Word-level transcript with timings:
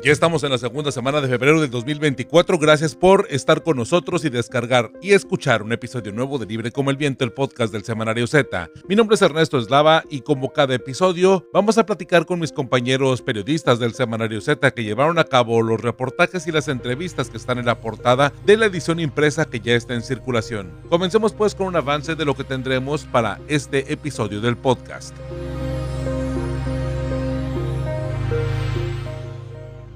Ya 0.00 0.12
estamos 0.12 0.44
en 0.44 0.50
la 0.50 0.58
segunda 0.58 0.92
semana 0.92 1.20
de 1.20 1.26
febrero 1.26 1.60
del 1.60 1.70
2024. 1.70 2.56
Gracias 2.60 2.94
por 2.94 3.26
estar 3.30 3.64
con 3.64 3.76
nosotros 3.76 4.24
y 4.24 4.30
descargar 4.30 4.92
y 5.02 5.12
escuchar 5.12 5.60
un 5.60 5.72
episodio 5.72 6.12
nuevo 6.12 6.38
de 6.38 6.46
Libre 6.46 6.70
como 6.70 6.90
el 6.90 6.96
Viento, 6.96 7.24
el 7.24 7.32
podcast 7.32 7.72
del 7.72 7.82
Semanario 7.82 8.28
Z. 8.28 8.70
Mi 8.88 8.94
nombre 8.94 9.16
es 9.16 9.22
Ernesto 9.22 9.58
Eslava 9.58 10.04
y 10.08 10.20
como 10.20 10.52
cada 10.52 10.72
episodio 10.76 11.48
vamos 11.52 11.78
a 11.78 11.86
platicar 11.86 12.26
con 12.26 12.38
mis 12.38 12.52
compañeros 12.52 13.22
periodistas 13.22 13.80
del 13.80 13.92
Semanario 13.92 14.40
Z 14.40 14.70
que 14.70 14.84
llevaron 14.84 15.18
a 15.18 15.24
cabo 15.24 15.62
los 15.62 15.80
reportajes 15.80 16.46
y 16.46 16.52
las 16.52 16.68
entrevistas 16.68 17.28
que 17.28 17.36
están 17.36 17.58
en 17.58 17.66
la 17.66 17.80
portada 17.80 18.32
de 18.46 18.56
la 18.56 18.66
edición 18.66 19.00
impresa 19.00 19.46
que 19.46 19.58
ya 19.58 19.74
está 19.74 19.94
en 19.94 20.02
circulación. 20.02 20.70
Comencemos 20.88 21.32
pues 21.32 21.56
con 21.56 21.66
un 21.66 21.76
avance 21.76 22.14
de 22.14 22.24
lo 22.24 22.36
que 22.36 22.44
tendremos 22.44 23.04
para 23.04 23.40
este 23.48 23.92
episodio 23.92 24.40
del 24.40 24.56
podcast. 24.56 25.16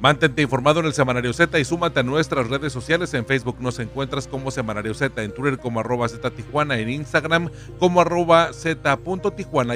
Mantente 0.02 0.42
informado 0.42 0.80
en 0.80 0.86
el 0.86 0.94
Semanario 0.94 1.32
Z 1.32 1.60
y 1.60 1.64
súmate 1.64 2.00
a 2.00 2.02
nuestras 2.02 2.48
redes 2.48 2.72
sociales. 2.72 3.14
En 3.14 3.24
Facebook 3.24 3.58
nos 3.60 3.78
encuentras 3.78 4.26
como 4.26 4.50
Semanario 4.50 4.94
Z, 4.94 5.22
en 5.22 5.32
Twitter 5.32 5.60
como 5.60 5.78
arroba 5.78 6.08
Z 6.08 6.28
Tijuana, 6.32 6.76
en 6.76 6.90
Instagram 6.90 7.50
como 7.78 8.00
arroba 8.00 8.52
Z 8.52 8.98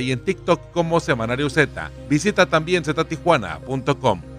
y 0.01 0.11
en 0.11 0.19
TikTok 0.19 0.73
como 0.73 0.99
Semanario 0.99 1.49
Z. 1.49 1.93
Visita 2.09 2.47
también 2.47 2.85
ztijuana.com. 2.85 4.36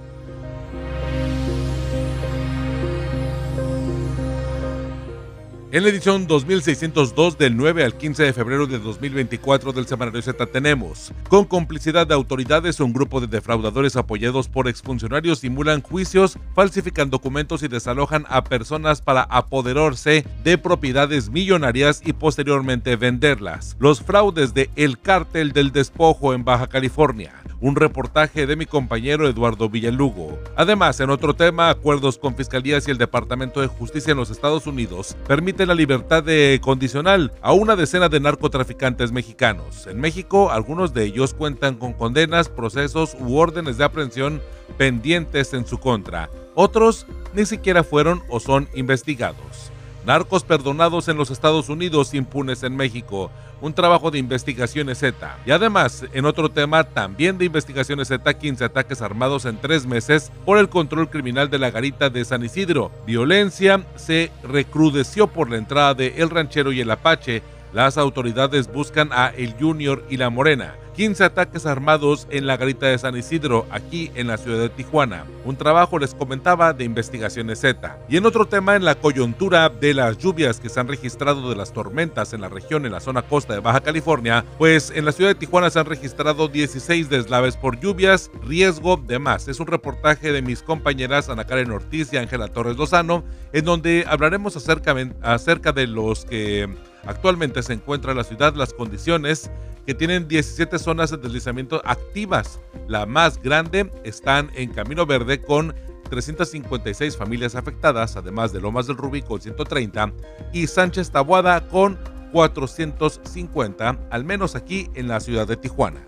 En 5.70 5.84
la 5.84 5.90
edición 5.90 6.28
2602 6.28 7.38
del 7.38 7.58
9 7.58 7.84
al 7.84 7.98
15 7.98 8.24
de 8.24 8.32
febrero 8.32 8.68
de 8.68 8.80
2024 8.80 9.74
del 9.74 9.86
Semanario 9.86 10.22
Z 10.22 10.46
tenemos, 10.46 11.12
con 11.28 11.44
complicidad 11.44 12.08
de 12.08 12.14
autoridades, 12.14 12.80
un 12.80 12.94
grupo 12.94 13.20
de 13.20 13.28
defraudadores 13.28 13.98
apoyados 13.98 14.48
por 14.48 14.70
exfuncionarios 14.70 15.40
simulan 15.40 15.82
juicios, 15.82 16.40
falsifican 16.56 17.09
documentos 17.09 17.64
y 17.64 17.68
desalojan 17.68 18.24
a 18.30 18.46
personas 18.46 19.02
para 19.02 19.24
apoderarse 19.24 20.26
de 20.42 20.58
propiedades 20.58 21.30
millonarias 21.30 22.02
y 22.06 22.14
posteriormente 22.14 22.96
venderlas. 22.96 23.76
Los 23.78 24.02
fraudes 24.02 24.54
de 24.54 24.70
El 24.78 24.98
Cártel 24.98 25.52
del 25.52 25.74
Despojo 25.74 26.34
en 26.34 26.46
Baja 26.46 26.68
California 26.68 27.34
un 27.59 27.75
reportaje 27.75 28.45
de 28.45 28.55
mi 28.55 28.66
compañero 28.66 29.27
Eduardo 29.27 29.69
Villalugo. 29.69 30.39
Además, 30.55 31.00
en 31.00 31.09
otro 31.09 31.36
tema, 31.36 31.69
acuerdos 31.69 32.17
con 32.17 32.36
fiscalías 32.36 32.88
y 32.88 32.91
el 32.91 32.97
Departamento 32.97 33.61
de 33.61 33.67
Justicia 33.67 34.11
en 34.11 34.17
los 34.17 34.30
Estados 34.30 34.67
Unidos 34.67 35.16
permiten 35.27 35.67
la 35.67 35.75
libertad 35.75 36.23
de 36.23 36.59
condicional 36.61 37.31
a 37.41 37.53
una 37.53 37.75
decena 37.75 38.09
de 38.09 38.19
narcotraficantes 38.19 39.11
mexicanos. 39.11 39.88
En 39.88 40.00
México, 40.00 40.52
algunos 40.52 40.94
de 40.94 41.05
ellos 41.05 41.33
cuentan 41.33 41.75
con 41.75 41.94
condenas, 41.94 42.50
procesos 42.50 43.16
u 43.19 43.38
órdenes 43.38 43.78
de 43.78 43.83
aprehensión 43.83 44.41
pendientes 44.78 45.53
en 45.53 45.66
su 45.66 45.80
contra. 45.80 46.30
Otros 46.55 47.08
ni 47.33 47.45
siquiera 47.45 47.83
fueron 47.83 48.22
o 48.30 48.39
son 48.39 48.67
investigados. 48.75 49.72
Narcos 50.08 50.45
perdonados 50.45 51.09
en 51.09 51.17
los 51.17 51.31
Estados 51.31 51.67
Unidos, 51.67 52.13
impunes 52.13 52.63
en 52.63 52.77
México. 52.77 53.30
Un 53.59 53.73
trabajo 53.73 54.09
de 54.09 54.17
investigaciones 54.17 55.00
Z. 55.00 55.38
Y 55.45 55.52
además, 55.52 56.05
en 56.13 56.23
otro 56.23 56.47
tema 56.47 56.86
también 56.86 57.38
de 57.38 57.44
investigaciones 57.44 58.08
Z, 58.08 58.33
15 58.33 58.63
ataques 58.63 59.02
armados 59.02 59.44
en 59.44 59.58
tres 59.58 59.85
meses 59.85 60.31
por 60.45 60.59
el 60.59 60.69
control 60.69 61.09
criminal 61.09 61.50
de 61.50 61.59
la 61.59 61.72
garita 61.72 62.09
de 62.09 62.23
San 62.23 62.41
Isidro. 62.41 62.89
Violencia 63.05 63.85
se 63.97 64.31
recrudeció 64.44 65.28
por 65.28 65.50
la 65.50 65.58
entrada 65.58 65.94
de 65.94 66.13
El 66.16 66.30
Ranchero 66.30 66.72
y 66.72 66.80
el 66.80 66.89
Apache. 66.89 67.44
Las 67.73 67.97
autoridades 67.97 68.72
buscan 68.72 69.09
a 69.11 69.28
El 69.28 69.55
Junior 69.59 70.05
y 70.09 70.16
la 70.16 70.30
Morena. 70.30 70.75
15 70.98 71.23
ataques 71.26 71.67
armados 71.67 72.28
en 72.31 72.48
la 72.48 72.58
garita 72.58 72.88
de 72.88 72.98
San 72.98 73.16
Isidro, 73.16 73.67
aquí 73.70 74.09
en 74.16 74.26
la 74.26 74.38
ciudad 74.38 74.58
de 74.58 74.70
Tijuana. 74.70 75.26
Un 75.45 75.56
trabajo, 75.56 76.00
les 76.00 76.16
comentaba, 76.16 76.73
de 76.73 76.86
investigaciones 76.86 77.59
Z. 77.59 78.00
Y 78.09 78.17
en 78.17 78.26
otro 78.26 78.45
tema, 78.45 78.76
en 78.76 78.84
la 78.84 78.95
coyuntura 78.95 79.70
de 79.70 79.94
las 79.94 80.18
lluvias 80.18 80.59
que 80.59 80.70
se 80.70 80.80
han 80.80 80.88
registrado 80.88 81.52
de 81.52 81.56
las 81.56 81.72
tormentas 81.72 82.34
en 82.34 82.41
la 82.41 82.50
región, 82.50 82.84
en 82.88 82.94
la 82.94 83.00
zona 83.00 83.22
costa 83.22 83.53
de 83.53 83.59
Baja 83.59 83.81
California, 83.81 84.44
pues 84.58 84.90
en 84.90 85.06
la 85.06 85.12
ciudad 85.12 85.30
de 85.30 85.35
Tijuana 85.35 85.69
se 85.69 85.78
han 85.78 85.85
registrado 85.85 86.47
16 86.47 87.12
deslaves 87.12 87.58
por 87.58 87.79
lluvias, 87.79 88.31
riesgo 88.44 88.97
de 88.97 89.19
más. 89.19 89.47
Es 89.47 89.59
un 89.59 89.68
reportaje 89.68 90.31
de 90.31 90.41
mis 90.41 90.64
compañeras 90.64 91.29
Ana 91.29 91.46
Karen 91.46 91.69
Ortiz 91.69 92.12
y 92.12 92.18
Ángela 92.18 92.47
Torres 92.47 92.75
Lozano, 92.75 93.24
en 93.53 93.66
donde 93.66 94.03
hablaremos 94.08 94.58
acerca, 94.58 94.96
acerca 95.22 95.74
de 95.74 95.85
los 95.85 96.25
que 96.25 96.68
actualmente 97.07 97.63
se 97.63 97.73
encuentra 97.73 98.12
en 98.12 98.18
la 98.18 98.23
ciudad, 98.23 98.56
las 98.56 98.73
condiciones 98.73 99.50
que 99.85 99.95
tienen 99.95 100.28
17 100.28 100.78
zonas 100.78 101.12
de 101.12 101.18
deslizamiento 101.18 101.81
activas. 101.85 102.59
La 102.88 103.06
más 103.06 103.41
grande 103.41 103.91
están 104.03 104.51
en 104.53 104.72
Camino 104.72 105.06
Verde 105.06 105.41
con 105.41 105.73
356 106.09 107.17
familias 107.17 107.56
afectadas, 107.56 108.17
además 108.17 108.53
de 108.53 108.62
Lomas 108.62 108.88
del 108.88 108.97
Rubí 108.97 109.22
con 109.22 109.41
130 109.41 110.12
y 110.53 110.67
Sánchez 110.67 111.12
Tabuada 111.12 111.67
con 111.69 111.97
450, 112.34 113.97
al 114.09 114.23
menos 114.25 114.56
aquí 114.56 114.90
en 114.94 115.07
la 115.07 115.19
ciudad 115.19 115.47
de 115.47 115.57
Tijuana. 115.57 116.01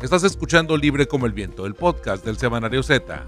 Estás 0.00 0.24
escuchando 0.24 0.76
Libre 0.76 1.06
como 1.06 1.26
el 1.26 1.32
Viento, 1.32 1.66
el 1.66 1.74
podcast 1.74 2.24
del 2.24 2.36
Semanario 2.36 2.82
Z. 2.82 3.24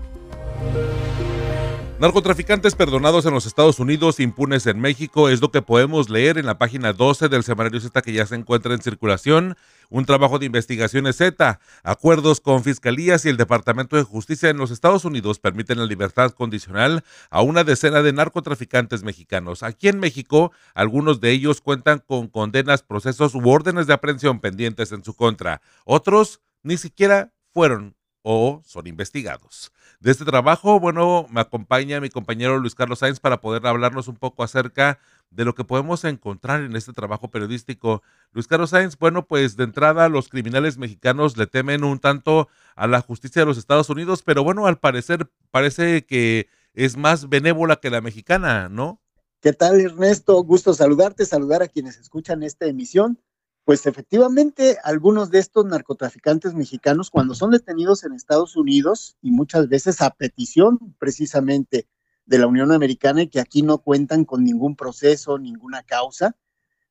Narcotraficantes 2.04 2.74
perdonados 2.74 3.24
en 3.24 3.32
los 3.32 3.46
Estados 3.46 3.78
Unidos, 3.78 4.20
impunes 4.20 4.66
en 4.66 4.78
México, 4.78 5.30
es 5.30 5.40
lo 5.40 5.50
que 5.50 5.62
podemos 5.62 6.10
leer 6.10 6.36
en 6.36 6.44
la 6.44 6.58
página 6.58 6.92
12 6.92 7.30
del 7.30 7.44
semanario 7.44 7.80
Z 7.80 8.02
que 8.02 8.12
ya 8.12 8.26
se 8.26 8.34
encuentra 8.34 8.74
en 8.74 8.82
circulación. 8.82 9.56
Un 9.88 10.04
trabajo 10.04 10.38
de 10.38 10.44
investigaciones 10.44 11.16
Z. 11.16 11.58
Acuerdos 11.82 12.42
con 12.42 12.62
fiscalías 12.62 13.24
y 13.24 13.30
el 13.30 13.38
Departamento 13.38 13.96
de 13.96 14.02
Justicia 14.02 14.50
en 14.50 14.58
los 14.58 14.70
Estados 14.70 15.06
Unidos 15.06 15.38
permiten 15.38 15.78
la 15.78 15.86
libertad 15.86 16.32
condicional 16.32 17.02
a 17.30 17.40
una 17.40 17.64
decena 17.64 18.02
de 18.02 18.12
narcotraficantes 18.12 19.02
mexicanos. 19.02 19.62
Aquí 19.62 19.88
en 19.88 19.98
México, 19.98 20.52
algunos 20.74 21.22
de 21.22 21.30
ellos 21.30 21.62
cuentan 21.62 22.02
con 22.06 22.28
condenas, 22.28 22.82
procesos 22.82 23.34
u 23.34 23.48
órdenes 23.48 23.86
de 23.86 23.94
aprehensión 23.94 24.40
pendientes 24.40 24.92
en 24.92 25.02
su 25.04 25.14
contra. 25.14 25.62
Otros 25.86 26.42
ni 26.62 26.76
siquiera 26.76 27.32
fueron 27.50 27.96
o 28.24 28.62
son 28.66 28.86
investigados. 28.88 29.70
De 30.04 30.10
este 30.10 30.26
trabajo, 30.26 30.78
bueno, 30.78 31.26
me 31.30 31.40
acompaña 31.40 31.98
mi 31.98 32.10
compañero 32.10 32.58
Luis 32.58 32.74
Carlos 32.74 32.98
Sáenz 32.98 33.20
para 33.20 33.40
poder 33.40 33.66
hablarnos 33.66 34.06
un 34.06 34.16
poco 34.16 34.42
acerca 34.42 34.98
de 35.30 35.46
lo 35.46 35.54
que 35.54 35.64
podemos 35.64 36.04
encontrar 36.04 36.60
en 36.60 36.76
este 36.76 36.92
trabajo 36.92 37.30
periodístico. 37.30 38.02
Luis 38.32 38.46
Carlos 38.46 38.68
Sáenz, 38.68 38.98
bueno, 38.98 39.26
pues 39.26 39.56
de 39.56 39.64
entrada 39.64 40.10
los 40.10 40.28
criminales 40.28 40.76
mexicanos 40.76 41.38
le 41.38 41.46
temen 41.46 41.84
un 41.84 42.00
tanto 42.00 42.48
a 42.76 42.86
la 42.86 43.00
justicia 43.00 43.40
de 43.40 43.46
los 43.46 43.56
Estados 43.56 43.88
Unidos, 43.88 44.22
pero 44.22 44.44
bueno, 44.44 44.66
al 44.66 44.78
parecer 44.78 45.30
parece 45.50 46.04
que 46.04 46.48
es 46.74 46.98
más 46.98 47.30
benévola 47.30 47.76
que 47.76 47.88
la 47.88 48.02
mexicana, 48.02 48.68
¿no? 48.68 49.00
¿Qué 49.40 49.54
tal, 49.54 49.80
Ernesto? 49.80 50.34
Gusto 50.42 50.74
saludarte, 50.74 51.24
saludar 51.24 51.62
a 51.62 51.68
quienes 51.68 51.96
escuchan 51.96 52.42
esta 52.42 52.66
emisión. 52.66 53.18
Pues 53.64 53.86
efectivamente, 53.86 54.76
algunos 54.84 55.30
de 55.30 55.38
estos 55.38 55.64
narcotraficantes 55.64 56.52
mexicanos, 56.52 57.10
cuando 57.10 57.34
son 57.34 57.50
detenidos 57.50 58.04
en 58.04 58.12
Estados 58.12 58.56
Unidos, 58.56 59.16
y 59.22 59.30
muchas 59.30 59.70
veces 59.70 60.02
a 60.02 60.10
petición 60.10 60.94
precisamente 60.98 61.88
de 62.26 62.38
la 62.38 62.46
Unión 62.46 62.72
Americana 62.72 63.22
y 63.22 63.28
que 63.28 63.40
aquí 63.40 63.62
no 63.62 63.78
cuentan 63.78 64.26
con 64.26 64.44
ningún 64.44 64.76
proceso, 64.76 65.38
ninguna 65.38 65.82
causa, 65.82 66.36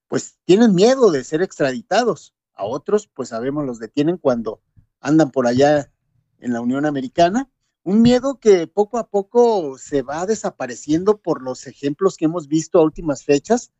pues 0.07 0.39
tienen 0.45 0.73
miedo 0.73 1.11
de 1.11 1.23
ser 1.23 1.43
extraditados. 1.43 2.33
A 2.55 2.65
otros, 2.65 3.07
pues 3.07 3.29
sabemos, 3.29 3.65
los 3.65 3.77
detienen 3.77 4.17
cuando 4.17 4.59
andan 4.99 5.29
por 5.29 5.45
allá 5.45 5.91
en 6.39 6.53
la 6.53 6.61
Unión 6.61 6.87
Americana. 6.87 7.51
Un 7.83 8.01
miedo 8.01 8.39
que 8.39 8.65
poco 8.65 8.97
a 8.97 9.09
poco 9.09 9.77
se 9.77 10.01
va 10.01 10.25
desapareciendo 10.25 11.17
por 11.17 11.43
los 11.43 11.67
ejemplos 11.67 12.17
que 12.17 12.25
hemos 12.25 12.47
visto 12.47 12.79
a 12.79 12.83
últimas 12.83 13.23
fechas 13.23 13.71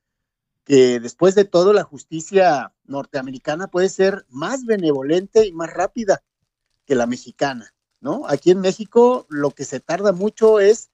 que 0.64 1.00
después 1.00 1.36
de 1.36 1.46
todo 1.46 1.74
la 1.74 1.84
justicia 1.84 2.74
norteamericana 2.86 3.68
puede 3.68 3.90
ser 3.90 4.26
más 4.30 4.66
benevolente 4.66 5.46
y 5.46 5.52
más 5.52 5.72
rápida 5.72 6.24
que 6.86 6.96
la 6.96 7.06
mexicana, 7.06 7.74
¿no? 8.00 8.24
Aquí 8.28 8.52
en 8.52 8.62
México 8.62 9.26
lo 9.30 9.52
que 9.52 9.66
se 9.66 9.80
tarda 9.80 10.12
mucho 10.12 10.60
es 10.60 10.90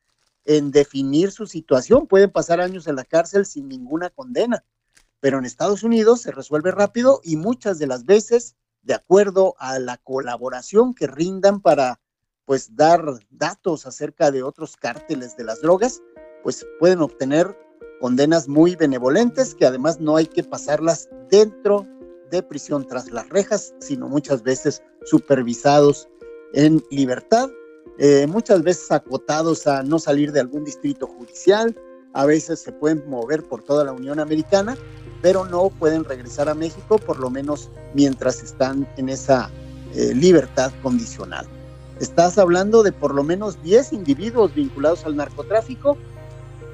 en 0.46 0.72
definir 0.72 1.32
su 1.32 1.46
situación, 1.46 2.08
pueden 2.08 2.32
pasar 2.32 2.62
años 2.62 2.88
en 2.88 2.96
la 2.96 3.06
cárcel 3.06 3.46
sin 3.46 3.68
ninguna 3.68 4.10
condena, 4.10 4.64
pero 5.20 5.38
en 5.38 5.46
Estados 5.46 5.84
Unidos 5.84 6.22
se 6.22 6.32
resuelve 6.32 6.72
rápido 6.72 7.22
y 7.24 7.36
muchas 7.36 7.78
de 7.78 7.88
las 7.88 8.06
veces 8.06 8.56
de 8.82 8.94
acuerdo 8.94 9.56
a 9.60 9.78
la 9.78 9.98
colaboración 9.98 10.96
que 10.96 11.08
rindan 11.08 11.62
para 11.62 12.00
pues 12.46 12.76
dar 12.76 13.04
datos 13.30 13.86
acerca 13.86 14.32
de 14.32 14.42
otros 14.42 14.76
cárteles 14.76 15.38
de 15.38 15.44
las 15.44 15.62
drogas, 15.62 16.02
pues 16.42 16.66
pueden 16.80 17.02
obtener 17.02 17.56
condenas 18.00 18.48
muy 18.48 18.76
benevolentes 18.76 19.56
que 19.56 19.66
además 19.66 20.00
no 20.00 20.16
hay 20.16 20.26
que 20.26 20.44
pasarlas 20.44 21.10
dentro 21.30 21.86
de 22.32 22.44
prisión 22.44 22.86
tras 22.88 23.12
las 23.12 23.28
rejas, 23.30 23.74
sino 23.80 24.08
muchas 24.08 24.44
veces 24.44 24.82
supervisados 25.04 26.08
en 26.54 26.84
libertad, 26.92 27.50
eh, 27.98 28.28
muchas 28.28 28.64
veces 28.64 28.92
acotados 28.92 29.68
a 29.68 29.84
no 29.84 30.00
salir 30.00 30.32
de 30.32 30.40
algún 30.40 30.64
distrito 30.64 31.08
judicial, 31.08 31.76
a 32.14 32.26
veces 32.26 32.60
se 32.60 32.72
pueden 32.72 33.08
mover 33.08 33.44
por 33.44 33.64
toda 33.64 33.84
la 33.84 33.92
Unión 33.92 34.20
Americana, 34.20 34.78
pero 35.22 35.46
no 35.46 35.70
pueden 35.70 36.04
regresar 36.04 36.50
a 36.50 36.56
México, 36.56 36.98
por 36.98 37.20
lo 37.20 37.30
menos 37.30 37.70
mientras 37.94 38.42
están 38.42 38.88
en 38.98 39.10
esa 39.10 39.52
eh, 39.94 40.14
libertad 40.16 40.72
condicional. 40.82 41.46
Estás 42.00 42.38
hablando 42.38 42.82
de 42.82 42.94
por 42.94 43.14
lo 43.14 43.24
menos 43.24 43.62
10 43.62 43.94
individuos 43.94 44.56
vinculados 44.56 45.06
al 45.06 45.18
narcotráfico, 45.18 45.98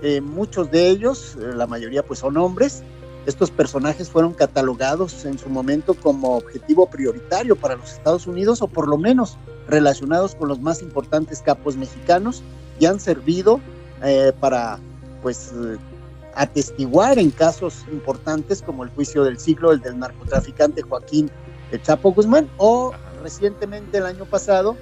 eh, 0.01 0.21
muchos 0.21 0.71
de 0.71 0.89
ellos, 0.89 1.38
eh, 1.39 1.53
la 1.56 1.68
mayoría 1.68 2.03
pues 2.03 2.19
son 2.19 2.38
hombres. 2.38 2.83
Estos 3.25 3.50
personajes 3.50 4.09
fueron 4.09 4.33
catalogados 4.33 5.25
en 5.25 5.39
su 5.39 5.50
momento 5.50 5.95
como 5.95 6.38
objetivo 6.38 6.88
prioritario 6.88 7.56
para 7.56 7.75
los 7.75 7.94
Estados 7.94 8.27
Unidos 8.27 8.62
o 8.62 8.68
por 8.68 8.88
lo 8.88 8.97
menos 8.97 9.38
relacionados 9.68 10.36
con 10.36 10.47
los 10.47 10.59
más 10.59 10.81
importantes 10.83 11.42
capos 11.42 11.75
mexicanos 11.75 12.44
y 12.80 12.86
han 12.86 13.00
servido 13.00 13.59
eh, 14.03 14.31
para 14.39 14.80
pues 15.24 15.53
atestiguar 16.36 17.18
en 17.18 17.31
casos 17.31 17.86
importantes 17.92 18.62
como 18.62 18.83
el 18.83 18.89
juicio 18.92 19.24
del 19.24 19.39
siglo, 19.39 19.71
el 19.71 19.80
del 19.80 19.97
narcotraficante 19.97 20.83
Joaquín 20.83 21.31
El 21.71 21.81
Chapo 21.81 22.12
Guzmán 22.12 22.47
o 22.57 22.92
recientemente 23.24 23.97
el 23.97 24.06
año 24.06 24.25
pasado 24.25 24.77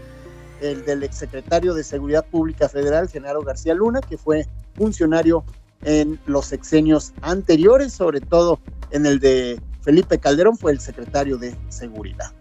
el 0.60 0.84
del 0.86 1.04
exsecretario 1.04 1.74
de 1.74 1.84
Seguridad 1.84 2.26
Pública 2.26 2.70
Federal, 2.70 3.10
Genaro 3.10 3.42
García 3.42 3.74
Luna, 3.74 4.02
que 4.02 4.18
fue 4.18 4.48
funcionario 4.76 5.44
en 5.84 6.20
los 6.26 6.46
sexenios 6.46 7.14
anteriores, 7.22 7.94
sobre 7.94 8.22
todo 8.22 8.60
en 8.92 9.06
el 9.06 9.20
de 9.20 9.60
Felipe 9.82 10.18
Calderón, 10.18 10.58
fue 10.58 10.72
el 10.72 10.80
secretario 10.80 11.38
de 11.38 11.56
Seguridad. 11.70 12.32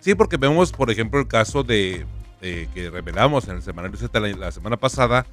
Sí, 0.00 0.14
porque 0.14 0.36
vemos, 0.36 0.70
por 0.70 0.90
ejemplo, 0.90 1.18
el 1.18 1.26
caso 1.26 1.62
de, 1.62 2.06
que 2.40 2.90
revelamos 2.90 3.48
en 3.48 3.56
el 3.56 3.62
semanario 3.62 3.96
Z 3.96 4.20
la, 4.20 4.52
semana 4.52 4.76
pasada, 4.76 5.26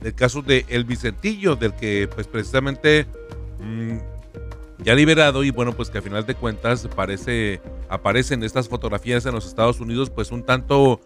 el 0.00 0.14
caso 0.14 0.42
de 0.42 0.64
El 0.68 0.84
Vicentillo, 0.84 1.56
del 1.56 1.74
que 1.74 2.08
pues 2.12 2.26
precisamente 2.28 3.06
mm, 3.60 3.96
ya 4.84 4.94
liberado 4.94 5.44
y 5.44 5.50
bueno, 5.50 5.72
pues 5.72 5.90
que 5.90 5.98
a 5.98 6.02
final 6.02 6.24
de 6.24 6.34
cuentas 6.34 6.88
parece, 6.94 7.60
aparecen 7.88 8.42
estas 8.42 8.68
fotografías 8.68 9.26
en 9.26 9.34
los 9.34 9.46
Estados 9.46 9.80
Unidos 9.80 10.08
pues 10.08 10.30
un 10.30 10.44
tanto 10.44 11.00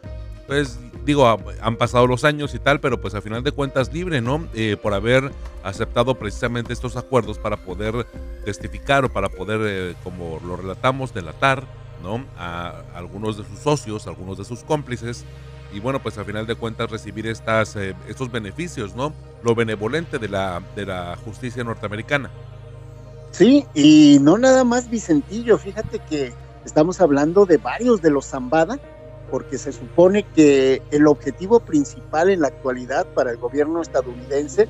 pues 0.46 0.78
digo, 1.06 1.26
han 1.62 1.76
pasado 1.76 2.06
los 2.06 2.24
años 2.24 2.52
y 2.54 2.58
tal, 2.58 2.80
pero 2.80 3.00
pues 3.00 3.14
a 3.14 3.22
final 3.22 3.42
de 3.44 3.52
cuentas 3.52 3.92
libre, 3.92 4.20
¿no? 4.20 4.46
Eh, 4.54 4.76
por 4.76 4.92
haber 4.92 5.30
aceptado 5.62 6.16
precisamente 6.16 6.72
estos 6.72 6.96
acuerdos 6.96 7.38
para 7.38 7.56
poder 7.56 8.06
testificar 8.44 9.04
o 9.04 9.08
para 9.08 9.28
poder, 9.28 9.60
eh, 9.64 9.94
como 10.02 10.40
lo 10.44 10.56
relatamos, 10.56 11.14
delatar, 11.14 11.62
¿no? 12.02 12.24
A 12.36 12.82
algunos 12.94 13.38
de 13.38 13.44
sus 13.44 13.60
socios, 13.60 14.06
algunos 14.08 14.36
de 14.36 14.44
sus 14.44 14.64
cómplices. 14.64 15.24
Y 15.72 15.80
bueno, 15.80 16.02
pues 16.02 16.18
a 16.18 16.24
final 16.24 16.46
de 16.46 16.56
cuentas 16.56 16.90
recibir 16.90 17.26
estas, 17.28 17.76
eh, 17.76 17.94
estos 18.08 18.30
beneficios, 18.30 18.96
¿no? 18.96 19.12
Lo 19.44 19.54
benevolente 19.54 20.18
de 20.18 20.28
la, 20.28 20.60
de 20.74 20.86
la 20.86 21.16
justicia 21.24 21.62
norteamericana. 21.62 22.30
Sí, 23.30 23.64
y 23.74 24.18
no 24.20 24.38
nada 24.38 24.64
más 24.64 24.90
Vicentillo, 24.90 25.56
fíjate 25.56 26.00
que 26.10 26.32
estamos 26.64 27.00
hablando 27.00 27.46
de 27.46 27.58
varios 27.58 28.02
de 28.02 28.10
los 28.10 28.26
Zambada, 28.26 28.80
porque 29.30 29.58
se 29.58 29.72
supone 29.72 30.24
que 30.34 30.82
el 30.90 31.06
objetivo 31.06 31.60
principal 31.60 32.30
en 32.30 32.40
la 32.40 32.48
actualidad 32.48 33.06
para 33.14 33.30
el 33.30 33.36
gobierno 33.36 33.82
estadounidense 33.82 34.68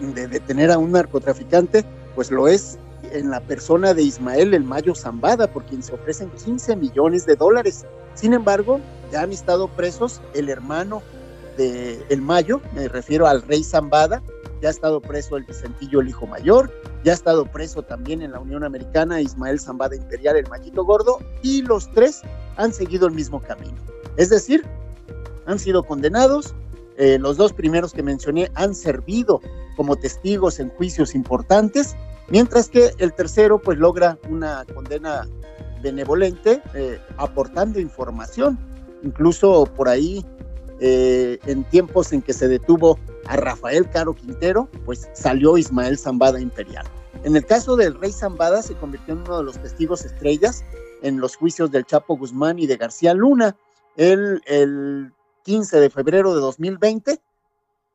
de 0.00 0.28
detener 0.28 0.70
a 0.70 0.78
un 0.78 0.92
narcotraficante, 0.92 1.84
pues 2.14 2.30
lo 2.30 2.48
es 2.48 2.78
en 3.12 3.30
la 3.30 3.40
persona 3.40 3.94
de 3.94 4.02
Ismael 4.02 4.54
El 4.54 4.64
Mayo 4.64 4.94
Zambada, 4.94 5.46
por 5.46 5.64
quien 5.64 5.82
se 5.82 5.94
ofrecen 5.94 6.30
15 6.30 6.76
millones 6.76 7.26
de 7.26 7.36
dólares. 7.36 7.86
Sin 8.14 8.32
embargo, 8.32 8.80
ya 9.12 9.22
han 9.22 9.32
estado 9.32 9.68
presos 9.68 10.20
el 10.34 10.48
hermano 10.48 11.02
de 11.56 12.04
El 12.08 12.22
Mayo, 12.22 12.60
me 12.74 12.88
refiero 12.88 13.26
al 13.26 13.42
rey 13.42 13.62
Zambada, 13.62 14.22
ya 14.60 14.68
ha 14.68 14.70
estado 14.70 15.00
preso 15.00 15.36
el 15.36 15.44
Vicentillo, 15.44 16.00
el 16.00 16.08
hijo 16.08 16.26
mayor, 16.26 16.72
ya 17.04 17.12
ha 17.12 17.14
estado 17.14 17.44
preso 17.44 17.82
también 17.82 18.22
en 18.22 18.32
la 18.32 18.40
Unión 18.40 18.64
Americana 18.64 19.20
Ismael 19.20 19.60
Zambada 19.60 19.94
Imperial, 19.94 20.36
el 20.36 20.48
Mallito 20.48 20.84
Gordo, 20.84 21.18
y 21.42 21.62
los 21.62 21.90
tres 21.92 22.22
han 22.56 22.72
seguido 22.72 23.06
el 23.06 23.14
mismo 23.14 23.40
camino. 23.42 23.76
Es 24.16 24.30
decir, 24.30 24.64
han 25.46 25.58
sido 25.58 25.82
condenados, 25.84 26.54
eh, 26.96 27.18
los 27.18 27.36
dos 27.36 27.52
primeros 27.52 27.92
que 27.92 28.02
mencioné 28.02 28.50
han 28.54 28.74
servido 28.74 29.40
como 29.76 29.96
testigos 29.96 30.58
en 30.58 30.70
juicios 30.70 31.14
importantes, 31.14 31.94
mientras 32.28 32.68
que 32.68 32.92
el 32.98 33.12
tercero 33.12 33.60
pues 33.60 33.78
logra 33.78 34.18
una 34.30 34.64
condena 34.74 35.28
benevolente 35.82 36.62
eh, 36.74 36.98
aportando 37.18 37.78
información. 37.78 38.58
Incluso 39.02 39.66
por 39.76 39.88
ahí, 39.88 40.24
eh, 40.80 41.38
en 41.46 41.64
tiempos 41.64 42.12
en 42.12 42.22
que 42.22 42.32
se 42.32 42.48
detuvo 42.48 42.98
a 43.26 43.36
Rafael 43.36 43.88
Caro 43.90 44.14
Quintero, 44.14 44.68
pues 44.84 45.08
salió 45.12 45.58
Ismael 45.58 45.98
Zambada 45.98 46.40
Imperial. 46.40 46.86
En 47.24 47.36
el 47.36 47.44
caso 47.44 47.76
del 47.76 47.94
rey 48.00 48.12
Zambada 48.12 48.62
se 48.62 48.74
convirtió 48.74 49.14
en 49.14 49.20
uno 49.20 49.38
de 49.38 49.44
los 49.44 49.60
testigos 49.60 50.04
estrellas 50.04 50.64
en 51.02 51.20
los 51.20 51.36
juicios 51.36 51.70
del 51.70 51.84
Chapo 51.84 52.16
Guzmán 52.16 52.58
y 52.58 52.66
de 52.66 52.76
García 52.76 53.14
Luna. 53.14 53.56
Él, 53.96 54.42
el 54.46 55.12
15 55.44 55.80
de 55.80 55.90
febrero 55.90 56.34
de 56.34 56.40
2020 56.40 57.20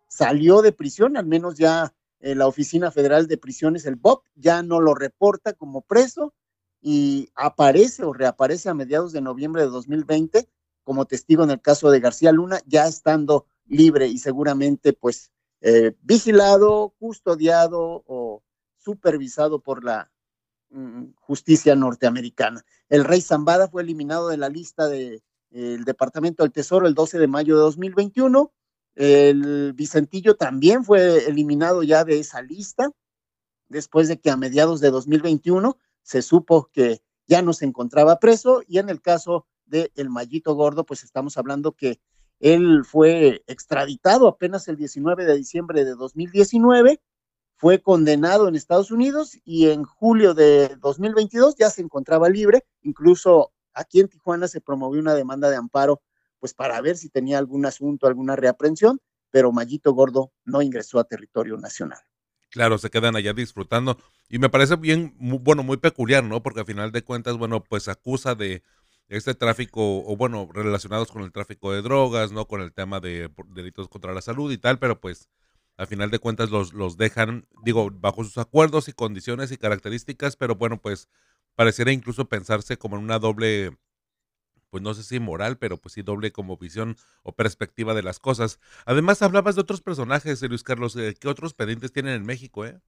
salió 0.07 0.61
de 0.61 0.71
prisión, 0.71 1.17
al 1.17 1.25
menos 1.25 1.55
ya 1.55 1.93
eh, 2.19 2.35
la 2.35 2.47
Oficina 2.47 2.91
Federal 2.91 3.27
de 3.27 3.37
Prisiones, 3.37 3.85
el 3.85 3.95
BOP, 3.95 4.25
ya 4.35 4.61
no 4.61 4.79
lo 4.79 4.93
reporta 4.93 5.53
como 5.53 5.81
preso 5.81 6.33
y 6.81 7.29
aparece 7.35 8.03
o 8.03 8.13
reaparece 8.13 8.69
a 8.69 8.73
mediados 8.73 9.11
de 9.11 9.21
noviembre 9.21 9.61
de 9.61 9.69
2020 9.69 10.47
como 10.83 11.05
testigo 11.05 11.43
en 11.43 11.51
el 11.51 11.61
caso 11.61 11.91
de 11.91 11.99
García 11.99 12.31
Luna, 12.31 12.59
ya 12.65 12.87
estando 12.87 13.45
libre 13.67 14.07
y 14.07 14.17
seguramente 14.17 14.93
pues 14.93 15.31
eh, 15.61 15.95
vigilado, 16.01 16.93
custodiado 16.99 18.03
o 18.07 18.43
supervisado 18.77 19.59
por 19.59 19.83
la 19.83 20.11
justicia 21.15 21.75
norteamericana. 21.75 22.65
El 22.89 23.03
rey 23.03 23.21
Zambada 23.21 23.67
fue 23.67 23.83
eliminado 23.83 24.29
de 24.29 24.37
la 24.37 24.49
lista 24.49 24.87
del 24.87 25.21
Departamento 25.85 26.43
del 26.43 26.51
Tesoro 26.51 26.87
el 26.87 26.93
12 26.93 27.19
de 27.19 27.27
mayo 27.27 27.55
de 27.55 27.61
2021. 27.61 28.53
El 28.95 29.73
Vicentillo 29.73 30.35
también 30.35 30.83
fue 30.83 31.25
eliminado 31.25 31.83
ya 31.83 32.03
de 32.03 32.19
esa 32.19 32.41
lista 32.41 32.91
después 33.69 34.07
de 34.07 34.19
que 34.19 34.29
a 34.29 34.37
mediados 34.37 34.81
de 34.81 34.91
2021 34.91 35.77
se 36.03 36.21
supo 36.21 36.69
que 36.71 37.01
ya 37.27 37.41
no 37.41 37.53
se 37.53 37.65
encontraba 37.65 38.19
preso 38.19 38.61
y 38.67 38.79
en 38.79 38.89
el 38.89 39.01
caso 39.01 39.47
de 39.65 39.91
El 39.95 40.09
Mallito 40.09 40.53
Gordo, 40.53 40.85
pues 40.85 41.03
estamos 41.03 41.37
hablando 41.37 41.71
que 41.71 42.01
él 42.39 42.83
fue 42.83 43.43
extraditado 43.47 44.27
apenas 44.27 44.67
el 44.67 44.75
19 44.75 45.25
de 45.25 45.37
diciembre 45.37 45.85
de 45.85 45.95
2019, 45.95 46.99
fue 47.61 47.79
condenado 47.79 48.47
en 48.47 48.55
Estados 48.55 48.89
Unidos 48.89 49.37
y 49.45 49.69
en 49.69 49.83
julio 49.83 50.33
de 50.33 50.75
2022 50.77 51.55
ya 51.59 51.69
se 51.69 51.83
encontraba 51.83 52.27
libre. 52.27 52.65
Incluso 52.81 53.53
aquí 53.75 53.99
en 53.99 54.07
Tijuana 54.07 54.47
se 54.47 54.61
promovió 54.61 54.99
una 54.99 55.13
demanda 55.13 55.47
de 55.47 55.57
amparo, 55.57 56.01
pues 56.39 56.55
para 56.55 56.81
ver 56.81 56.97
si 56.97 57.09
tenía 57.09 57.37
algún 57.37 57.67
asunto, 57.67 58.07
alguna 58.07 58.35
reaprensión, 58.35 58.99
pero 59.29 59.51
Mallito 59.51 59.93
Gordo 59.93 60.31
no 60.43 60.63
ingresó 60.63 60.97
a 60.97 61.03
territorio 61.03 61.55
nacional. 61.57 61.99
Claro, 62.49 62.79
se 62.79 62.89
quedan 62.89 63.15
allá 63.15 63.31
disfrutando. 63.31 63.95
Y 64.27 64.39
me 64.39 64.49
parece 64.49 64.75
bien, 64.77 65.13
bueno, 65.19 65.61
muy 65.61 65.77
peculiar, 65.77 66.23
¿no? 66.23 66.41
Porque 66.41 66.61
al 66.61 66.65
final 66.65 66.91
de 66.91 67.03
cuentas, 67.03 67.37
bueno, 67.37 67.63
pues 67.63 67.87
acusa 67.87 68.33
de 68.33 68.63
este 69.07 69.35
tráfico, 69.35 69.99
o 70.03 70.17
bueno, 70.17 70.49
relacionados 70.51 71.11
con 71.11 71.21
el 71.21 71.31
tráfico 71.31 71.71
de 71.73 71.83
drogas, 71.83 72.31
¿no? 72.31 72.47
Con 72.47 72.61
el 72.61 72.73
tema 72.73 72.99
de 72.99 73.29
delitos 73.49 73.87
contra 73.87 74.15
la 74.15 74.21
salud 74.23 74.51
y 74.51 74.57
tal, 74.57 74.79
pero 74.79 74.99
pues 74.99 75.29
al 75.77 75.87
final 75.87 76.11
de 76.11 76.19
cuentas 76.19 76.49
los, 76.49 76.73
los 76.73 76.97
dejan, 76.97 77.47
digo, 77.63 77.89
bajo 77.91 78.23
sus 78.23 78.37
acuerdos 78.37 78.87
y 78.87 78.93
condiciones 78.93 79.51
y 79.51 79.57
características, 79.57 80.35
pero 80.35 80.55
bueno, 80.55 80.81
pues 80.81 81.09
pareciera 81.55 81.91
incluso 81.91 82.29
pensarse 82.29 82.77
como 82.77 82.97
en 82.97 83.03
una 83.03 83.19
doble, 83.19 83.77
pues 84.69 84.83
no 84.83 84.93
sé 84.93 85.03
si 85.03 85.19
moral, 85.19 85.57
pero 85.57 85.77
pues 85.77 85.93
sí 85.93 86.01
doble 86.01 86.31
como 86.31 86.57
visión 86.57 86.97
o 87.23 87.33
perspectiva 87.33 87.93
de 87.93 88.03
las 88.03 88.19
cosas. 88.19 88.59
Además, 88.85 89.21
hablabas 89.21 89.55
de 89.55 89.61
otros 89.61 89.81
personajes, 89.81 90.41
Luis 90.43 90.63
Carlos, 90.63 90.95
eh, 90.95 91.15
¿qué 91.19 91.27
otros 91.27 91.53
pendientes 91.53 91.91
tienen 91.91 92.13
en 92.13 92.25
México, 92.25 92.65
eh? 92.65 92.79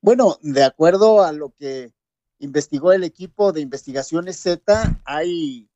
Bueno, 0.00 0.38
de 0.42 0.64
acuerdo 0.64 1.24
a 1.24 1.32
lo 1.32 1.54
que 1.58 1.92
investigó 2.38 2.92
el 2.92 3.04
equipo 3.04 3.52
de 3.52 3.60
investigaciones 3.60 4.38
Z, 4.38 5.00
hay 5.04 5.68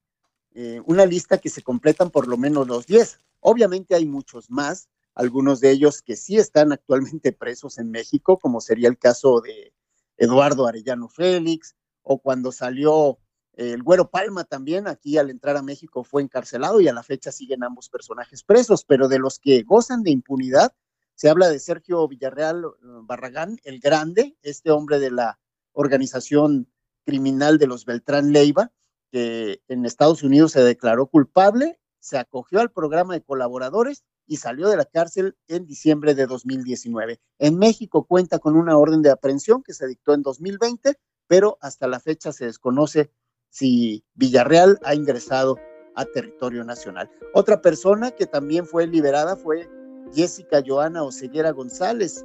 eh, 0.53 0.81
una 0.85 1.07
lista 1.07 1.39
que 1.39 1.49
se 1.49 1.63
completan 1.63 2.11
por 2.11 2.27
lo 2.27 2.37
menos 2.37 2.67
los 2.67 2.87
10. 2.87 3.19
Obviamente 3.41 3.95
hay 3.95 4.05
muchos 4.07 4.51
más, 4.51 4.89
algunos 5.15 5.61
de 5.61 5.71
ellos 5.71 6.03
que 6.03 6.17
sí 6.17 6.37
están 6.37 6.73
actualmente 6.73 7.33
presos 7.33 7.79
en 7.79 7.91
México, 7.91 8.39
como 8.39 8.61
sería 8.61 8.89
el 8.89 8.99
caso 8.99 9.41
de 9.41 9.73
Eduardo 10.17 10.67
Arellano 10.67 11.09
Félix, 11.09 11.77
o 12.03 12.19
cuando 12.19 12.53
salió 12.53 13.19
el 13.55 13.83
Güero 13.83 14.11
Palma 14.11 14.45
también, 14.45 14.89
aquí 14.89 15.19
al 15.19 15.29
entrar 15.29 15.57
a 15.57 15.63
México 15.63 16.05
fue 16.05 16.23
encarcelado 16.23 16.81
y 16.81 16.89
a 16.89 16.95
la 16.95 17.03
fecha 17.03 17.33
siguen 17.33 17.63
ambos 17.63 17.89
personajes 17.89 18.43
presos, 18.43 18.85
pero 18.85 19.09
de 19.09 19.19
los 19.19 19.39
que 19.39 19.63
gozan 19.63 20.03
de 20.03 20.11
impunidad, 20.11 20.73
se 21.15 21.29
habla 21.29 21.51
de 21.51 21.59
Sergio 21.59 22.09
Villarreal 22.09 22.65
eh, 22.65 22.87
Barragán, 23.03 23.59
el 23.65 23.81
grande, 23.81 24.37
este 24.41 24.71
hombre 24.71 24.99
de 24.99 25.11
la 25.11 25.39
organización 25.73 26.71
criminal 27.05 27.59
de 27.59 27.67
los 27.67 27.85
Beltrán 27.85 28.33
Leiva, 28.33 28.73
que 29.11 29.61
en 29.69 29.85
Estados 29.85 30.23
Unidos 30.23 30.53
se 30.53 30.63
declaró 30.63 31.09
culpable, 31.09 31.79
se 31.99 32.17
acogió 32.17 32.61
al 32.61 32.71
programa 32.71 33.15
de 33.15 33.23
colaboradores 33.23 34.05
y 34.31 34.37
salió 34.37 34.69
de 34.69 34.77
la 34.77 34.85
cárcel 34.85 35.37
en 35.49 35.67
diciembre 35.67 36.15
de 36.15 36.25
2019. 36.25 37.21
En 37.41 37.59
México 37.59 38.05
cuenta 38.05 38.39
con 38.39 38.55
una 38.55 38.79
orden 38.79 39.03
de 39.03 39.11
aprehensión 39.11 39.65
que 39.65 39.75
se 39.75 39.89
dictó 39.89 40.15
en 40.15 40.23
2020, 40.23 40.97
pero 41.27 41.59
hasta 41.61 41.89
la 41.89 41.99
fecha 41.99 42.31
se 42.31 42.45
desconoce 42.45 43.11
si 43.49 44.05
Villarreal 44.15 44.79
ha 44.85 44.95
ingresado 44.95 45.57
a 45.97 46.05
territorio 46.05 46.63
nacional. 46.63 47.11
Otra 47.35 47.61
persona 47.61 48.13
que 48.13 48.27
también 48.27 48.67
fue 48.67 48.87
liberada 48.87 49.35
fue 49.35 49.69
Jessica 50.15 50.63
Joana 50.65 51.03
Oseguera 51.03 51.51
González, 51.51 52.25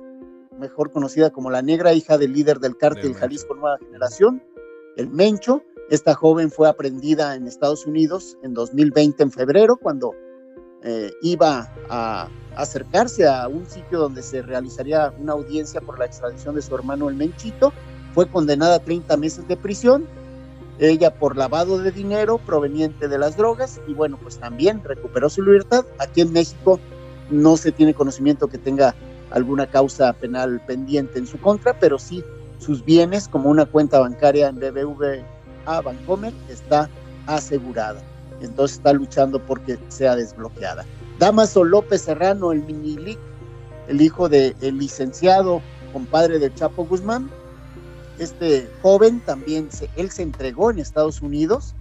mejor 0.59 0.91
conocida 0.91 1.31
como 1.31 1.49
la 1.49 1.63
negra 1.63 1.95
hija 1.95 2.19
del 2.19 2.33
líder 2.33 2.59
del 2.59 2.77
cártel 2.77 3.15
Jalisco 3.15 3.55
Nueva 3.55 3.79
Generación, 3.79 4.43
el 4.95 5.09
Mencho. 5.09 5.63
Esta 5.89 6.13
joven 6.13 6.51
fue 6.51 6.69
aprendida 6.69 7.33
en 7.33 7.47
Estados 7.47 7.87
Unidos 7.87 8.37
en 8.43 8.53
2020, 8.53 9.23
en 9.23 9.31
febrero, 9.31 9.77
cuando 9.77 10.13
eh, 10.85 11.11
iba 11.21 11.69
a 11.89 12.29
acercarse 12.55 13.27
a 13.27 13.47
un 13.47 13.65
sitio 13.65 13.99
donde 13.99 14.21
se 14.21 14.41
realizaría 14.43 15.11
una 15.19 15.33
audiencia 15.33 15.81
por 15.81 15.97
la 15.97 16.05
extradición 16.05 16.55
de 16.55 16.61
su 16.61 16.75
hermano 16.75 17.09
el 17.09 17.15
Menchito. 17.15 17.73
Fue 18.13 18.27
condenada 18.27 18.75
a 18.75 18.79
30 18.79 19.17
meses 19.17 19.47
de 19.47 19.57
prisión, 19.57 20.05
ella 20.79 21.13
por 21.13 21.35
lavado 21.35 21.79
de 21.79 21.91
dinero 21.91 22.37
proveniente 22.37 23.07
de 23.07 23.17
las 23.17 23.35
drogas 23.35 23.81
y 23.87 23.93
bueno, 23.93 24.17
pues 24.21 24.37
también 24.37 24.81
recuperó 24.83 25.29
su 25.29 25.41
libertad. 25.41 25.85
Aquí 25.99 26.21
en 26.21 26.31
México 26.31 26.79
no 27.29 27.57
se 27.57 27.71
tiene 27.71 27.93
conocimiento 27.93 28.47
que 28.47 28.57
tenga 28.57 28.95
alguna 29.31 29.67
causa 29.67 30.13
penal 30.13 30.61
pendiente 30.65 31.17
en 31.17 31.27
su 31.27 31.39
contra, 31.39 31.77
pero 31.79 31.97
sí 31.97 32.23
sus 32.59 32.85
bienes, 32.85 33.27
como 33.27 33.49
una 33.49 33.65
cuenta 33.65 33.99
bancaria 33.99 34.47
en 34.47 34.59
BBVA 34.59 35.81
Bancomer, 35.81 36.33
está 36.49 36.89
asegurada. 37.25 38.01
Entonces 38.41 38.77
está 38.77 38.93
luchando 38.93 39.39
porque 39.39 39.77
sea 39.87 40.15
desbloqueada. 40.15 40.85
Damaso 41.19 41.63
López 41.63 42.01
Serrano, 42.01 42.51
el 42.51 42.63
Minilic, 42.63 43.19
el 43.87 44.01
hijo 44.01 44.29
del 44.29 44.55
licenciado, 44.77 45.61
compadre 45.93 46.39
de 46.39 46.53
Chapo 46.53 46.85
Guzmán. 46.85 47.29
Este 48.19 48.69
joven 48.81 49.19
también, 49.21 49.71
se, 49.71 49.89
él 49.95 50.09
se 50.11 50.23
entregó 50.23 50.71
en 50.71 50.79
Estados 50.79 51.21
Unidos 51.21 51.75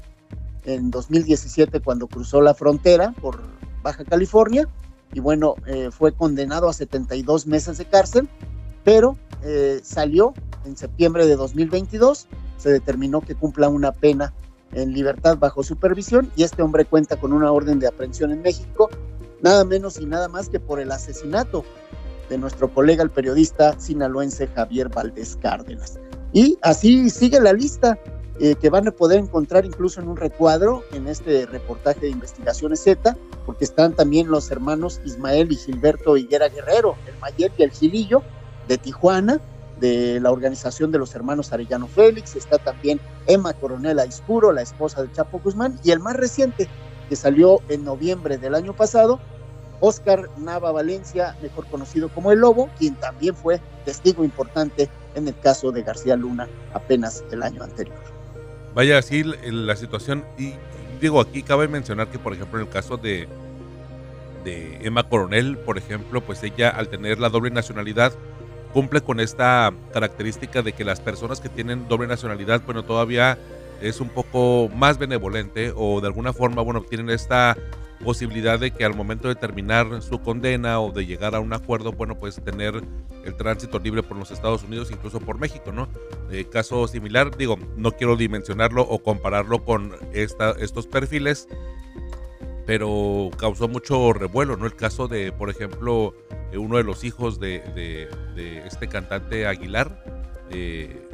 en 0.64 0.90
2017 0.90 1.80
cuando 1.80 2.06
cruzó 2.06 2.40
la 2.40 2.54
frontera 2.54 3.12
por 3.20 3.40
Baja 3.82 4.04
California 4.04 4.68
y 5.14 5.20
bueno, 5.20 5.54
eh, 5.66 5.90
fue 5.92 6.12
condenado 6.12 6.68
a 6.68 6.72
72 6.72 7.46
meses 7.46 7.78
de 7.78 7.84
cárcel, 7.84 8.28
pero 8.82 9.16
eh, 9.44 9.80
salió 9.82 10.34
en 10.64 10.76
septiembre 10.76 11.26
de 11.26 11.36
2022, 11.36 12.26
se 12.58 12.72
determinó 12.72 13.20
que 13.20 13.36
cumpla 13.36 13.68
una 13.68 13.92
pena 13.92 14.32
en 14.74 14.92
libertad 14.92 15.38
bajo 15.38 15.62
supervisión 15.62 16.30
y 16.36 16.42
este 16.42 16.62
hombre 16.62 16.84
cuenta 16.84 17.16
con 17.16 17.32
una 17.32 17.50
orden 17.50 17.78
de 17.78 17.86
aprehensión 17.86 18.32
en 18.32 18.42
México, 18.42 18.90
nada 19.42 19.64
menos 19.64 19.98
y 19.98 20.06
nada 20.06 20.28
más 20.28 20.48
que 20.48 20.60
por 20.60 20.80
el 20.80 20.90
asesinato 20.90 21.64
de 22.28 22.38
nuestro 22.38 22.72
colega 22.72 23.02
el 23.02 23.10
periodista 23.10 23.78
sinaloense 23.78 24.46
Javier 24.48 24.88
Valdés 24.88 25.36
Cárdenas. 25.40 25.98
Y 26.32 26.58
así 26.62 27.10
sigue 27.10 27.40
la 27.40 27.52
lista 27.52 27.98
eh, 28.40 28.56
que 28.56 28.68
van 28.68 28.88
a 28.88 28.90
poder 28.90 29.20
encontrar 29.20 29.64
incluso 29.64 30.00
en 30.00 30.08
un 30.08 30.16
recuadro 30.16 30.82
en 30.92 31.06
este 31.06 31.46
reportaje 31.46 32.00
de 32.00 32.08
Investigaciones 32.08 32.82
Z, 32.82 33.16
porque 33.46 33.64
están 33.64 33.92
también 33.92 34.28
los 34.28 34.50
hermanos 34.50 35.00
Ismael 35.04 35.52
y 35.52 35.56
Gilberto 35.56 36.16
Higuera 36.16 36.48
Guerrero, 36.48 36.96
el 37.06 37.16
Mayer 37.20 37.52
y 37.56 37.62
el 37.62 37.70
Gilillo 37.70 38.22
de 38.66 38.78
Tijuana, 38.78 39.40
de 39.84 40.18
la 40.18 40.30
organización 40.30 40.90
de 40.90 40.98
los 40.98 41.14
hermanos 41.14 41.52
Arellano 41.52 41.86
Félix, 41.86 42.36
está 42.36 42.56
también 42.56 42.98
Emma 43.26 43.52
Coronel 43.52 43.98
Aispuro, 43.98 44.50
la 44.50 44.62
esposa 44.62 45.02
de 45.02 45.12
Chapo 45.12 45.40
Guzmán, 45.40 45.78
y 45.84 45.90
el 45.90 46.00
más 46.00 46.16
reciente, 46.16 46.68
que 47.08 47.16
salió 47.16 47.60
en 47.68 47.84
noviembre 47.84 48.38
del 48.38 48.54
año 48.54 48.72
pasado, 48.72 49.20
Oscar 49.80 50.30
Nava 50.38 50.72
Valencia, 50.72 51.36
mejor 51.42 51.66
conocido 51.66 52.08
como 52.08 52.32
El 52.32 52.38
Lobo, 52.38 52.70
quien 52.78 52.94
también 52.94 53.34
fue 53.34 53.60
testigo 53.84 54.24
importante 54.24 54.88
en 55.14 55.28
el 55.28 55.38
caso 55.38 55.70
de 55.70 55.82
García 55.82 56.16
Luna 56.16 56.48
apenas 56.72 57.22
el 57.30 57.42
año 57.42 57.62
anterior. 57.62 57.98
Vaya, 58.74 58.96
así 58.96 59.22
la 59.22 59.76
situación, 59.76 60.24
y 60.38 60.54
digo, 60.98 61.20
aquí 61.20 61.42
cabe 61.42 61.68
mencionar 61.68 62.08
que, 62.08 62.18
por 62.18 62.32
ejemplo, 62.32 62.58
en 62.58 62.66
el 62.66 62.72
caso 62.72 62.96
de, 62.96 63.28
de 64.44 64.78
Emma 64.80 65.06
Coronel, 65.06 65.58
por 65.58 65.76
ejemplo, 65.76 66.22
pues 66.22 66.42
ella 66.42 66.70
al 66.70 66.88
tener 66.88 67.20
la 67.20 67.28
doble 67.28 67.50
nacionalidad, 67.50 68.14
cumple 68.74 69.00
con 69.00 69.20
esta 69.20 69.72
característica 69.92 70.60
de 70.60 70.72
que 70.72 70.84
las 70.84 71.00
personas 71.00 71.40
que 71.40 71.48
tienen 71.48 71.86
doble 71.88 72.08
nacionalidad, 72.08 72.60
bueno, 72.66 72.82
todavía 72.82 73.38
es 73.80 74.00
un 74.00 74.08
poco 74.08 74.68
más 74.74 74.98
benevolente 74.98 75.72
o 75.74 76.00
de 76.00 76.08
alguna 76.08 76.32
forma, 76.32 76.60
bueno, 76.60 76.82
tienen 76.82 77.08
esta 77.08 77.56
posibilidad 78.02 78.58
de 78.58 78.72
que 78.72 78.84
al 78.84 78.94
momento 78.94 79.28
de 79.28 79.36
terminar 79.36 80.02
su 80.02 80.20
condena 80.20 80.80
o 80.80 80.90
de 80.90 81.06
llegar 81.06 81.36
a 81.36 81.40
un 81.40 81.52
acuerdo, 81.52 81.92
bueno, 81.92 82.18
pues 82.18 82.42
tener 82.44 82.82
el 83.24 83.36
tránsito 83.36 83.78
libre 83.78 84.02
por 84.02 84.16
los 84.16 84.32
Estados 84.32 84.64
Unidos, 84.64 84.90
incluso 84.90 85.20
por 85.20 85.38
México, 85.38 85.70
¿no? 85.70 85.88
Eh, 86.30 86.44
caso 86.50 86.88
similar, 86.88 87.36
digo, 87.36 87.56
no 87.76 87.92
quiero 87.92 88.16
dimensionarlo 88.16 88.82
o 88.82 89.02
compararlo 89.02 89.64
con 89.64 89.94
esta, 90.12 90.50
estos 90.58 90.88
perfiles, 90.88 91.48
pero 92.66 93.30
causó 93.36 93.68
mucho 93.68 94.12
revuelo, 94.12 94.56
¿no? 94.56 94.66
El 94.66 94.74
caso 94.74 95.08
de, 95.08 95.32
por 95.32 95.50
ejemplo, 95.50 96.14
eh, 96.52 96.58
uno 96.58 96.78
de 96.78 96.84
los 96.84 97.04
hijos 97.04 97.38
de, 97.38 98.08
este 98.66 98.88
cantante 98.88 99.46
Aguilar, 99.46 100.04
eh, 100.50 101.08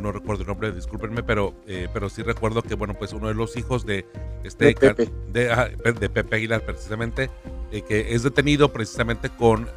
no 0.00 0.12
recuerdo 0.12 0.42
el 0.42 0.48
nombre, 0.48 0.72
discúlpenme, 0.72 1.22
pero, 1.22 1.54
eh, 1.66 1.88
pero 1.92 2.08
sí 2.08 2.22
recuerdo 2.22 2.62
que, 2.62 2.74
bueno, 2.74 2.94
pues 2.94 3.12
uno 3.12 3.28
de 3.28 3.34
los 3.34 3.56
hijos 3.56 3.84
de 3.84 4.06
este 4.44 4.66
de 4.66 4.74
Pepe, 4.74 5.10
de, 5.32 6.08
Pepe 6.08 6.36
Aguilar, 6.36 6.64
precisamente, 6.64 7.28
que 7.70 8.14
es 8.14 8.22
detenido 8.22 8.72
precisamente 8.72 9.28
con, 9.28 9.68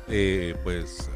pues, 0.64 1.10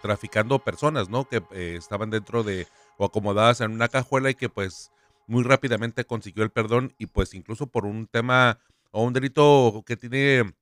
traficando 0.00 0.60
personas, 0.60 1.08
¿no? 1.10 1.28
Que 1.28 1.42
estaban 1.76 2.10
dentro 2.10 2.42
de, 2.42 2.66
o 2.96 3.04
acomodadas 3.04 3.60
en 3.60 3.72
una 3.72 3.88
cajuela 3.88 4.30
y 4.30 4.34
que, 4.34 4.48
pues, 4.48 4.92
muy 5.26 5.42
rápidamente 5.42 6.04
consiguió 6.04 6.44
el 6.44 6.50
perdón 6.50 6.94
y, 6.98 7.06
pues, 7.06 7.34
incluso 7.34 7.66
por 7.66 7.84
un 7.84 8.06
tema 8.06 8.58
o 8.92 9.04
un 9.04 9.12
delito 9.12 9.82
que 9.86 9.96
tiene 9.96 10.54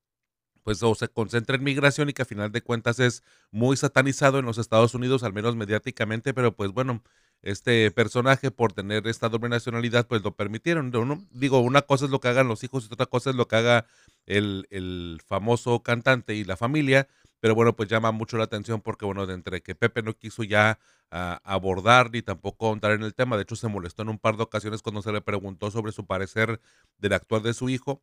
pues 0.63 0.83
o 0.83 0.95
se 0.95 1.09
concentra 1.09 1.57
en 1.57 1.65
migración 1.65 2.09
y 2.09 2.13
que 2.13 2.23
a 2.23 2.27
final 2.27 2.53
de 2.53 2.63
cuentas 2.63 3.01
es 3.01 3.23
muy 3.51 3.77
satanizado 3.77 4.39
en 4.39 4.45
los 4.47 4.59
Estados 4.59 4.95
Unidos, 4.95 5.23
al 5.23 5.33
menos 5.33 5.57
mediáticamente, 5.57 6.35
pero 6.35 6.55
pues 6.55 6.71
bueno, 6.73 7.03
este 7.43 7.91
personaje 7.91 8.51
por 8.51 8.73
tener 8.73 9.07
esta 9.07 9.29
doble 9.29 9.49
nacionalidad 9.49 10.07
pues 10.07 10.23
lo 10.23 10.37
permitieron. 10.37 10.91
¿no? 10.91 11.27
Digo, 11.31 11.61
una 11.61 11.83
cosa 11.83 12.05
es 12.05 12.11
lo 12.11 12.21
que 12.21 12.29
hagan 12.29 12.49
los 12.49 12.63
hijos 12.65 12.87
y 12.89 12.93
otra 12.93 13.07
cosa 13.07 13.31
es 13.31 13.37
lo 13.37 13.49
que 13.49 13.57
haga 13.57 13.87
el, 14.27 14.67
el 14.71 15.21
famoso 15.27 15.83
cantante 15.83 16.35
y 16.35 16.45
la 16.45 16.57
familia, 16.57 17.09
pero 17.41 17.55
bueno, 17.55 17.75
pues 17.75 17.89
llama 17.89 18.13
mucho 18.13 18.37
la 18.37 18.45
atención 18.45 18.81
porque 18.83 19.07
bueno, 19.07 19.27
de 19.27 19.35
entre 19.35 19.63
que 19.63 19.75
Pepe 19.75 20.03
no 20.03 20.15
quiso 20.15 20.45
ya 20.45 20.79
abordar 21.11 22.13
ni 22.13 22.23
tampoco 22.23 22.73
entrar 22.73 22.93
en 22.93 23.03
el 23.03 23.15
tema, 23.15 23.37
de 23.37 23.43
hecho 23.43 23.57
se 23.57 23.67
molestó 23.67 24.03
en 24.03 24.11
un 24.11 24.19
par 24.19 24.37
de 24.37 24.45
ocasiones 24.45 24.81
cuando 24.81 25.03
se 25.03 25.11
le 25.11 25.21
preguntó 25.21 25.73
sobre 25.73 25.91
su 25.91 26.07
parecer 26.07 26.61
del 26.99 27.15
actuar 27.15 27.43
de 27.43 27.53
su 27.53 27.69
hijo 27.69 28.01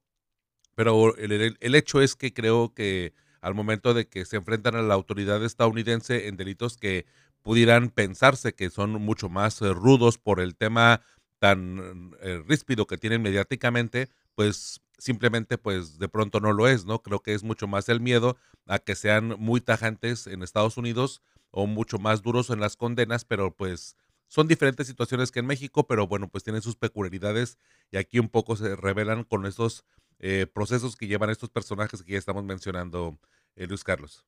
pero 0.77 1.17
el, 1.17 1.73
hecho 1.73 2.03
es 2.03 2.15
que 2.15 2.35
creo 2.35 2.71
que 2.75 3.15
al 3.41 3.55
momento 3.55 3.95
de 3.95 4.07
que 4.07 4.25
se 4.25 4.35
enfrentan 4.35 4.75
a 4.75 4.83
la 4.83 4.93
autoridad 4.93 5.43
estadounidense 5.43 6.27
en 6.27 6.37
delitos 6.37 6.77
que 6.77 7.07
pudieran 7.41 7.89
pensarse 7.89 8.53
que 8.53 8.69
son 8.69 8.91
mucho 8.91 9.27
más 9.27 9.59
eh, 9.63 9.73
rudos 9.73 10.19
por 10.19 10.39
el 10.39 10.55
tema 10.55 11.01
tan 11.39 12.11
eh, 12.21 12.43
ríspido 12.47 12.85
que 12.85 12.99
tienen 12.99 13.23
mediáticamente, 13.23 14.09
pues 14.35 14.79
simplemente 14.99 15.57
pues 15.57 15.97
de 15.97 16.09
pronto 16.09 16.39
no 16.41 16.53
lo 16.53 16.67
es, 16.67 16.85
¿no? 16.85 17.01
Creo 17.01 17.21
que 17.21 17.33
es 17.33 17.41
mucho 17.41 17.65
más 17.65 17.89
el 17.89 17.99
miedo 17.99 18.37
a 18.67 18.77
que 18.77 18.93
sean 18.93 19.29
muy 19.39 19.61
tajantes 19.61 20.27
en 20.27 20.43
Estados 20.43 20.77
Unidos 20.77 21.23
o 21.49 21.65
mucho 21.65 21.97
más 21.97 22.21
duros 22.21 22.51
en 22.51 22.59
las 22.59 22.75
condenas, 22.75 23.25
pero 23.25 23.49
pues 23.49 23.95
son 24.27 24.47
diferentes 24.47 24.85
situaciones 24.85 25.31
que 25.31 25.39
en 25.39 25.47
México, 25.47 25.87
pero 25.87 26.05
bueno, 26.05 26.27
pues 26.27 26.43
tienen 26.43 26.61
sus 26.61 26.75
peculiaridades 26.75 27.57
y 27.89 27.97
aquí 27.97 28.19
un 28.19 28.29
poco 28.29 28.55
se 28.55 28.75
revelan 28.75 29.23
con 29.23 29.47
estos 29.47 29.83
eh, 30.19 30.47
procesos 30.51 30.95
que 30.95 31.07
llevan 31.07 31.29
estos 31.29 31.49
personajes 31.49 32.01
que 32.03 32.13
ya 32.13 32.17
estamos 32.17 32.43
mencionando, 32.43 33.17
eh, 33.55 33.67
Luis 33.67 33.83
Carlos. 33.83 34.25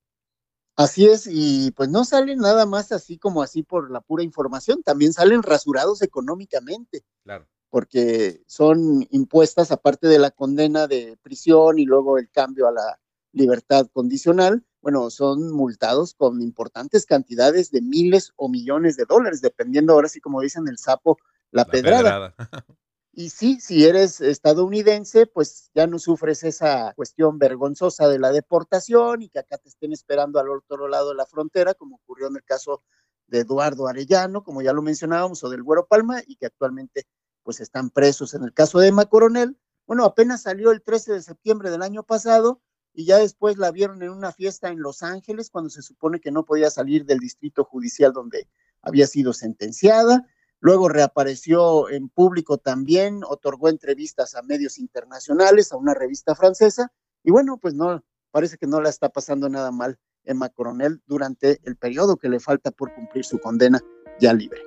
Así 0.75 1.07
es, 1.07 1.27
y 1.29 1.71
pues 1.71 1.89
no 1.89 2.05
salen 2.05 2.39
nada 2.39 2.65
más 2.65 2.91
así 2.91 3.17
como 3.17 3.43
así 3.43 3.63
por 3.63 3.91
la 3.91 3.99
pura 3.99 4.23
información, 4.23 4.81
también 4.81 5.11
salen 5.11 5.43
rasurados 5.43 6.01
económicamente. 6.01 7.03
Claro. 7.23 7.47
Porque 7.69 8.41
son 8.47 9.05
impuestas, 9.11 9.71
aparte 9.71 10.07
de 10.07 10.19
la 10.19 10.31
condena 10.31 10.87
de 10.87 11.17
prisión 11.21 11.79
y 11.79 11.85
luego 11.85 12.17
el 12.17 12.29
cambio 12.29 12.67
a 12.67 12.71
la 12.71 12.99
libertad 13.33 13.87
condicional, 13.91 14.63
bueno, 14.81 15.09
son 15.09 15.51
multados 15.51 16.13
con 16.13 16.41
importantes 16.41 17.05
cantidades 17.05 17.71
de 17.71 17.81
miles 17.81 18.31
o 18.37 18.47
millones 18.47 18.95
de 18.95 19.05
dólares, 19.05 19.41
dependiendo 19.41 19.93
ahora 19.93 20.07
sí, 20.07 20.21
como 20.21 20.41
dicen 20.41 20.67
el 20.67 20.77
sapo, 20.77 21.17
la, 21.51 21.65
pedrada. 21.65 22.33
Y 23.19 23.31
sí, 23.31 23.59
si 23.59 23.83
eres 23.83 24.21
estadounidense, 24.21 25.27
pues 25.27 25.71
ya 25.75 25.87
no 25.87 25.99
sufres 25.99 26.41
esa 26.45 26.93
cuestión 26.93 27.37
vergonzosa 27.37 28.07
de 28.07 28.17
la 28.17 28.31
deportación 28.31 29.21
y 29.21 29.27
que 29.27 29.39
acá 29.39 29.57
te 29.57 29.67
estén 29.67 29.91
esperando 29.91 30.39
al 30.39 30.49
otro 30.49 30.87
lado 30.87 31.09
de 31.09 31.15
la 31.15 31.25
frontera, 31.25 31.73
como 31.73 31.97
ocurrió 31.97 32.27
en 32.27 32.37
el 32.37 32.45
caso 32.45 32.81
de 33.27 33.39
Eduardo 33.39 33.89
Arellano, 33.89 34.41
como 34.41 34.61
ya 34.61 34.71
lo 34.71 34.81
mencionábamos, 34.81 35.43
o 35.43 35.49
del 35.49 35.63
Güero 35.63 35.85
Palma, 35.85 36.21
y 36.25 36.37
que 36.37 36.45
actualmente 36.45 37.07
pues 37.43 37.59
están 37.59 37.89
presos. 37.89 38.35
En 38.35 38.43
el 38.43 38.53
caso 38.53 38.79
de 38.79 38.87
Emma 38.87 39.03
Coronel, 39.07 39.59
bueno, 39.85 40.05
apenas 40.05 40.43
salió 40.43 40.71
el 40.71 40.81
13 40.81 41.11
de 41.11 41.21
septiembre 41.21 41.71
del 41.71 41.81
año 41.81 42.03
pasado 42.03 42.61
y 42.93 43.03
ya 43.03 43.17
después 43.17 43.57
la 43.57 43.71
vieron 43.71 44.01
en 44.01 44.11
una 44.11 44.31
fiesta 44.31 44.69
en 44.69 44.79
Los 44.79 45.03
Ángeles 45.03 45.49
cuando 45.49 45.69
se 45.69 45.81
supone 45.81 46.21
que 46.21 46.31
no 46.31 46.45
podía 46.45 46.69
salir 46.69 47.03
del 47.03 47.19
distrito 47.19 47.65
judicial 47.65 48.13
donde 48.13 48.47
había 48.81 49.07
sido 49.07 49.33
sentenciada 49.33 50.25
luego 50.59 50.89
reapareció 50.89 51.89
en 51.89 52.09
público 52.09 52.57
también, 52.57 53.21
otorgó 53.27 53.69
entrevistas 53.69 54.35
a 54.35 54.41
medios 54.41 54.77
internacionales, 54.77 55.71
a 55.71 55.77
una 55.77 55.93
revista 55.93 56.35
francesa, 56.35 56.91
y 57.23 57.31
bueno, 57.31 57.57
pues 57.57 57.73
no, 57.73 58.03
parece 58.31 58.57
que 58.57 58.67
no 58.67 58.81
la 58.81 58.89
está 58.89 59.09
pasando 59.09 59.49
nada 59.49 59.71
mal 59.71 59.97
Emma 60.23 60.49
Coronel 60.49 61.01
durante 61.07 61.59
el 61.63 61.75
periodo 61.75 62.17
que 62.17 62.29
le 62.29 62.39
falta 62.39 62.71
por 62.71 62.93
cumplir 62.93 63.25
su 63.25 63.39
condena 63.39 63.81
ya 64.19 64.33
libre. 64.33 64.61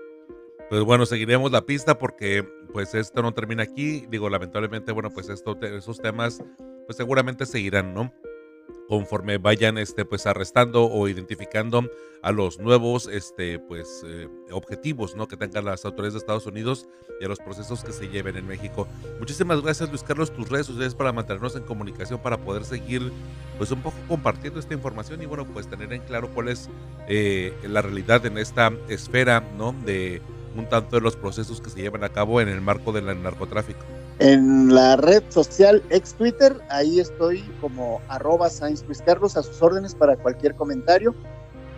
Pues 0.68 0.82
bueno, 0.84 1.04
seguiremos 1.04 1.52
la 1.52 1.66
pista 1.66 1.98
porque 1.98 2.48
pues 2.72 2.94
esto 2.94 3.20
no 3.22 3.34
termina 3.34 3.62
aquí. 3.62 4.06
Digo, 4.08 4.30
lamentablemente, 4.30 4.90
bueno, 4.92 5.10
pues 5.10 5.28
esto, 5.28 5.60
esos 5.60 6.00
temas 6.00 6.42
pues 6.86 6.96
seguramente 6.96 7.44
seguirán, 7.44 7.92
¿no? 7.92 8.12
Conforme 8.92 9.38
vayan 9.38 9.78
este 9.78 10.04
pues 10.04 10.26
arrestando 10.26 10.84
o 10.84 11.08
identificando 11.08 11.88
a 12.20 12.30
los 12.30 12.58
nuevos 12.58 13.08
este 13.10 13.58
pues 13.58 14.04
eh, 14.06 14.28
objetivos 14.50 15.16
no 15.16 15.28
que 15.28 15.38
tengan 15.38 15.64
las 15.64 15.86
autoridades 15.86 16.12
de 16.12 16.18
Estados 16.18 16.44
Unidos 16.44 16.86
y 17.18 17.24
a 17.24 17.28
los 17.28 17.38
procesos 17.38 17.82
que 17.82 17.92
se 17.92 18.08
lleven 18.08 18.36
en 18.36 18.46
México. 18.46 18.86
Muchísimas 19.18 19.62
gracias 19.62 19.88
Luis 19.88 20.02
Carlos. 20.02 20.30
Tus 20.30 20.50
redes 20.50 20.66
sociales 20.66 20.94
para 20.94 21.10
mantenernos 21.10 21.56
en 21.56 21.62
comunicación 21.62 22.20
para 22.20 22.36
poder 22.36 22.66
seguir 22.66 23.10
pues 23.56 23.70
un 23.70 23.80
poco 23.80 23.96
compartiendo 24.08 24.60
esta 24.60 24.74
información 24.74 25.22
y 25.22 25.24
bueno 25.24 25.46
pues 25.46 25.68
tener 25.68 25.90
en 25.90 26.02
claro 26.02 26.28
cuál 26.34 26.48
es 26.48 26.68
eh, 27.08 27.54
la 27.66 27.80
realidad 27.80 28.26
en 28.26 28.36
esta 28.36 28.74
esfera 28.90 29.40
no 29.56 29.74
de 29.86 30.20
un 30.56 30.68
tanto 30.68 30.96
de 30.96 31.02
los 31.02 31.16
procesos 31.16 31.60
que 31.60 31.70
se 31.70 31.80
llevan 31.80 32.04
a 32.04 32.08
cabo 32.10 32.40
en 32.40 32.48
el 32.48 32.60
marco 32.60 32.92
del 32.92 33.06
narcotráfico 33.22 33.84
en 34.18 34.72
la 34.72 34.96
red 34.96 35.22
social 35.30 35.82
ex 35.90 36.14
Twitter, 36.14 36.56
ahí 36.70 37.00
estoy 37.00 37.42
como 37.60 38.00
arroba 38.08 38.48
Sainz 38.50 38.84
Luis 38.86 39.02
Carlos 39.02 39.36
a 39.36 39.42
sus 39.42 39.60
órdenes 39.60 39.94
para 39.94 40.16
cualquier 40.16 40.54
comentario. 40.54 41.14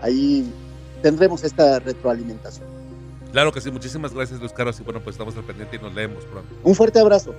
Ahí 0.03 0.53
tendremos 1.03 1.43
esta 1.45 1.79
retroalimentación. 1.79 2.67
Claro 3.33 3.51
que 3.51 3.61
sí, 3.61 3.71
muchísimas 3.71 4.13
gracias 4.13 4.41
Luis 4.41 4.53
Carlos 4.53 4.79
y 4.79 4.83
bueno, 4.83 5.01
pues 5.01 5.15
estamos 5.15 5.37
al 5.37 5.45
pendiente 5.45 5.77
y 5.77 5.79
nos 5.79 5.95
leemos 5.95 6.25
pronto. 6.27 6.55
Un 6.63 6.75
fuerte 6.75 7.01
abrazo. 7.01 7.35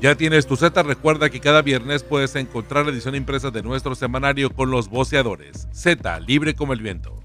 Ya 0.00 0.14
tienes 0.14 0.46
tu 0.46 0.56
Z, 0.56 0.82
recuerda 0.82 1.30
que 1.30 1.40
cada 1.40 1.62
viernes 1.62 2.02
puedes 2.02 2.36
encontrar 2.36 2.84
la 2.84 2.92
edición 2.92 3.14
impresa 3.14 3.50
de 3.50 3.62
nuestro 3.62 3.94
semanario 3.94 4.50
con 4.50 4.70
los 4.70 4.90
voceadores. 4.90 5.68
Z, 5.72 6.20
libre 6.20 6.54
como 6.54 6.74
el 6.74 6.82
viento. 6.82 7.18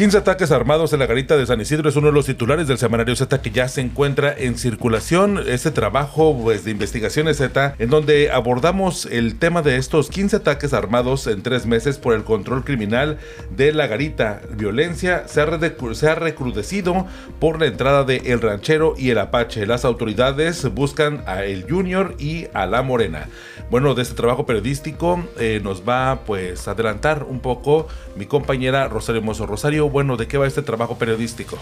15 0.00 0.16
ataques 0.16 0.50
armados 0.50 0.94
en 0.94 1.00
la 1.00 1.04
garita 1.04 1.36
de 1.36 1.44
San 1.44 1.60
Isidro 1.60 1.90
es 1.90 1.94
uno 1.94 2.06
de 2.06 2.14
los 2.14 2.24
titulares 2.24 2.66
del 2.66 2.78
semanario 2.78 3.14
Z 3.14 3.42
que 3.42 3.50
ya 3.50 3.68
se 3.68 3.82
encuentra 3.82 4.34
en 4.34 4.56
circulación. 4.56 5.44
Este 5.46 5.70
trabajo 5.70 6.34
pues, 6.42 6.64
de 6.64 6.70
investigaciones 6.70 7.36
Z 7.36 7.74
en 7.78 7.90
donde 7.90 8.30
abordamos 8.30 9.04
el 9.04 9.38
tema 9.38 9.60
de 9.60 9.76
estos 9.76 10.08
15 10.08 10.36
ataques 10.36 10.72
armados 10.72 11.26
en 11.26 11.42
tres 11.42 11.66
meses 11.66 11.98
por 11.98 12.14
el 12.14 12.24
control 12.24 12.64
criminal 12.64 13.18
de 13.54 13.74
la 13.74 13.88
garita. 13.88 14.40
Violencia 14.56 15.28
se 15.28 15.42
ha, 15.42 15.60
se 15.92 16.08
ha 16.08 16.14
recrudecido 16.14 17.06
por 17.38 17.60
la 17.60 17.66
entrada 17.66 18.04
de 18.04 18.22
El 18.24 18.40
Ranchero 18.40 18.94
y 18.96 19.10
el 19.10 19.18
Apache. 19.18 19.66
Las 19.66 19.84
autoridades 19.84 20.64
buscan 20.72 21.22
a 21.26 21.44
El 21.44 21.70
Junior 21.70 22.14
y 22.18 22.46
a 22.54 22.64
La 22.64 22.80
Morena. 22.80 23.28
Bueno, 23.70 23.94
de 23.94 24.02
este 24.02 24.16
trabajo 24.16 24.46
periodístico 24.46 25.22
eh, 25.38 25.60
nos 25.62 25.88
va 25.88 26.22
pues 26.26 26.66
a 26.66 26.72
adelantar 26.72 27.22
un 27.22 27.38
poco 27.38 27.86
mi 28.16 28.26
compañera 28.26 28.88
Rosario 28.88 29.22
Mozo. 29.22 29.46
Rosario, 29.46 29.88
bueno, 29.88 30.16
¿de 30.16 30.26
qué 30.26 30.38
va 30.38 30.48
este 30.48 30.62
trabajo 30.62 30.98
periodístico? 30.98 31.56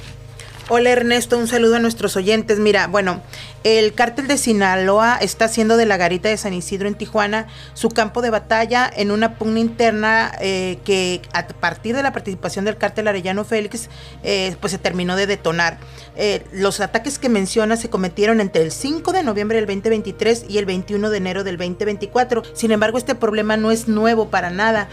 Hola 0.70 0.90
Ernesto, 0.90 1.36
un 1.36 1.46
saludo 1.48 1.76
a 1.76 1.78
nuestros 1.80 2.16
oyentes. 2.16 2.58
Mira, 2.60 2.86
bueno, 2.86 3.22
el 3.64 3.94
cártel 3.94 4.28
de 4.28 4.38
Sinaloa 4.38 5.18
está 5.20 5.46
haciendo 5.46 5.76
de 5.76 5.86
la 5.86 5.96
garita 5.96 6.28
de 6.28 6.36
San 6.36 6.54
Isidro 6.54 6.88
en 6.88 6.94
Tijuana 6.94 7.46
su 7.74 7.88
campo 7.88 8.22
de 8.22 8.30
batalla 8.30 8.90
en 8.94 9.10
una 9.10 9.36
pugna 9.36 9.60
interna 9.60 10.32
eh, 10.40 10.78
que 10.84 11.22
a 11.32 11.46
partir 11.46 11.96
de 11.96 12.02
la 12.02 12.12
participación 12.12 12.64
del 12.64 12.76
cártel 12.76 13.08
Arellano 13.08 13.44
Félix, 13.44 13.88
eh, 14.22 14.56
pues 14.60 14.72
se 14.72 14.78
terminó 14.78 15.16
de 15.16 15.26
detonar. 15.26 15.78
Eh, 16.16 16.44
los 16.52 16.80
ataques 16.80 17.18
que 17.18 17.28
menciona 17.28 17.76
se 17.76 17.90
cometieron 17.90 18.40
entre 18.40 18.62
el 18.62 18.72
5 18.72 19.12
de 19.12 19.22
noviembre 19.22 19.56
del 19.56 19.66
2023 19.66 20.46
y 20.48 20.58
el 20.58 20.66
21 20.66 21.10
de 21.10 21.16
enero 21.16 21.44
del 21.44 21.56
2024. 21.56 22.42
Sin 22.54 22.72
embargo, 22.72 22.98
este 22.98 23.14
problema 23.14 23.56
no 23.56 23.70
es 23.70 23.88
nuevo 23.88 24.28
para 24.28 24.50
nada. 24.50 24.88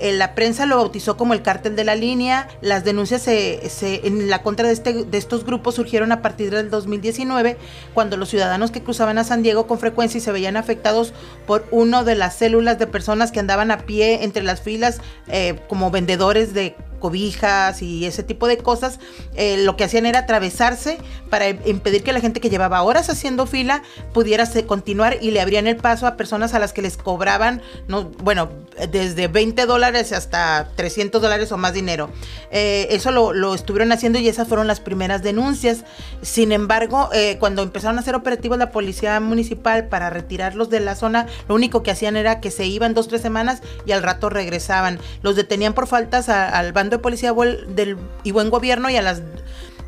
la 0.00 0.34
prensa 0.34 0.66
lo 0.66 0.76
bautizó 0.76 1.16
como 1.16 1.34
el 1.34 1.42
cártel 1.42 1.76
de 1.76 1.84
la 1.84 1.94
línea. 1.94 2.48
Las 2.60 2.84
denuncias 2.84 3.26
en 3.28 4.28
la 4.30 4.42
contra 4.42 4.66
de 4.66 4.72
este 4.72 5.04
de 5.04 5.18
estos 5.18 5.44
grupos 5.44 5.74
surgieron 5.74 6.12
a 6.12 6.22
partir 6.22 6.50
del 6.50 6.70
2019, 6.70 7.56
cuando 7.94 8.16
los 8.16 8.28
ciudadanos 8.28 8.70
que 8.70 8.82
cruzaban 8.82 9.18
a 9.18 9.24
San 9.24 9.42
Diego 9.42 9.66
con 9.66 9.78
frecuencia 9.78 10.18
y 10.18 10.20
se 10.20 10.32
veían 10.32 10.56
afectados 10.56 11.12
por 11.46 11.66
uno 11.70 12.04
de 12.04 12.14
las 12.14 12.36
células 12.36 12.78
de 12.78 12.86
personas 12.86 13.32
que 13.32 13.40
andaban 13.40 13.70
a 13.70 13.78
pie 13.78 14.24
entre 14.24 14.42
las 14.42 14.60
filas 14.60 15.00
eh, 15.28 15.60
como 15.68 15.90
vendedores 15.90 16.54
de 16.54 16.76
cobijas 17.00 17.82
y 17.82 18.06
ese 18.06 18.22
tipo 18.22 18.46
de 18.46 18.58
cosas, 18.58 19.00
eh, 19.34 19.56
lo 19.64 19.76
que 19.76 19.84
hacían 19.84 20.06
era 20.06 20.20
atravesarse 20.20 20.98
para 21.28 21.48
impedir 21.48 22.04
que 22.04 22.12
la 22.12 22.20
gente 22.20 22.40
que 22.40 22.50
llevaba 22.50 22.82
horas 22.82 23.10
haciendo 23.10 23.46
fila 23.46 23.82
pudiera 24.12 24.48
continuar 24.66 25.18
y 25.20 25.32
le 25.32 25.40
abrían 25.40 25.66
el 25.66 25.76
paso 25.76 26.06
a 26.06 26.16
personas 26.16 26.54
a 26.54 26.58
las 26.58 26.72
que 26.72 26.82
les 26.82 26.96
cobraban, 26.96 27.62
no, 27.88 28.04
bueno, 28.22 28.50
desde 28.90 29.28
20 29.28 29.66
dólares 29.66 30.12
hasta 30.12 30.68
300 30.76 31.20
dólares 31.20 31.50
o 31.52 31.56
más 31.56 31.72
dinero. 31.72 32.10
Eh, 32.50 32.88
eso 32.90 33.10
lo, 33.10 33.54
estuvieron 33.54 33.92
haciendo 33.92 34.18
y 34.18 34.28
esas 34.28 34.48
fueron 34.48 34.66
las 34.66 34.80
primeras 34.80 35.22
denuncias. 35.22 35.84
Sin 36.22 36.52
embargo, 36.52 37.08
eh, 37.12 37.36
cuando 37.38 37.62
empezaron 37.62 37.98
a 37.98 38.00
hacer 38.00 38.14
operativos 38.14 38.58
la 38.58 38.70
policía 38.70 39.18
municipal 39.20 39.88
para 39.88 40.10
retirarlos 40.10 40.70
de 40.70 40.80
la 40.80 40.94
zona, 40.94 41.26
lo 41.48 41.54
único 41.54 41.82
que 41.82 41.90
hacían 41.90 42.16
era 42.16 42.40
que 42.40 42.50
se 42.50 42.66
iban 42.66 42.94
dos, 42.94 43.08
tres 43.08 43.22
semanas 43.22 43.62
y 43.86 43.92
al 43.92 44.02
rato 44.02 44.28
regresaban. 44.28 44.98
Los 45.22 45.36
detenían 45.36 45.72
por 45.72 45.86
faltas 45.86 46.28
al 46.28 46.72
bando 46.72 46.89
de 46.90 46.98
policía 46.98 47.32
del, 47.32 47.96
y 48.22 48.32
buen 48.32 48.50
gobierno 48.50 48.90
y 48.90 48.96
a 48.96 49.02
las 49.02 49.22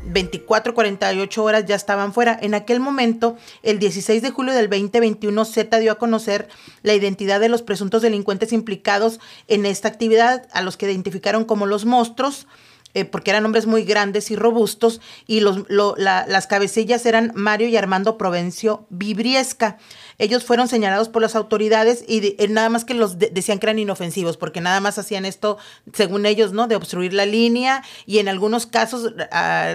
24, 0.05 0.73
48 0.73 1.43
horas 1.43 1.65
ya 1.65 1.75
estaban 1.75 2.13
fuera. 2.13 2.37
En 2.41 2.53
aquel 2.53 2.79
momento, 2.79 3.37
el 3.61 3.79
16 3.79 4.21
de 4.21 4.31
julio 4.31 4.53
del 4.53 4.69
2021, 4.69 5.45
Z 5.45 5.79
dio 5.79 5.91
a 5.91 5.97
conocer 5.97 6.49
la 6.81 6.93
identidad 6.93 7.39
de 7.39 7.49
los 7.49 7.61
presuntos 7.61 8.01
delincuentes 8.01 8.53
implicados 8.53 9.19
en 9.47 9.65
esta 9.65 9.87
actividad, 9.87 10.47
a 10.51 10.61
los 10.61 10.77
que 10.77 10.85
identificaron 10.85 11.45
como 11.45 11.65
los 11.65 11.85
monstruos. 11.85 12.47
Eh, 12.95 13.05
porque 13.05 13.31
eran 13.31 13.43
hombres 13.43 13.65
muy 13.65 13.85
grandes 13.85 14.29
y 14.29 14.35
robustos, 14.35 15.01
y 15.25 15.39
los, 15.39 15.63
las 15.67 16.45
cabecillas 16.45 17.07
eran 17.07 17.31
Mario 17.33 17.67
y 17.67 17.75
Armando 17.75 18.19
Provencio 18.19 18.85
Vibriesca. 18.91 19.79
Ellos 20.23 20.45
fueron 20.45 20.69
señalados 20.69 21.09
por 21.09 21.21
las 21.21 21.35
autoridades 21.35 22.05
y 22.07 22.37
eh, 22.41 22.47
nada 22.47 22.69
más 22.69 22.85
que 22.85 22.93
los 22.93 23.19
decían 23.19 23.59
que 23.59 23.65
eran 23.65 23.77
inofensivos, 23.77 24.37
porque 24.37 24.61
nada 24.61 24.79
más 24.79 24.97
hacían 24.97 25.25
esto, 25.25 25.57
según 25.91 26.25
ellos, 26.25 26.53
¿no? 26.53 26.67
De 26.67 26.77
obstruir 26.77 27.13
la 27.13 27.25
línea 27.25 27.83
y 28.05 28.19
en 28.19 28.29
algunos 28.29 28.65
casos 28.65 29.13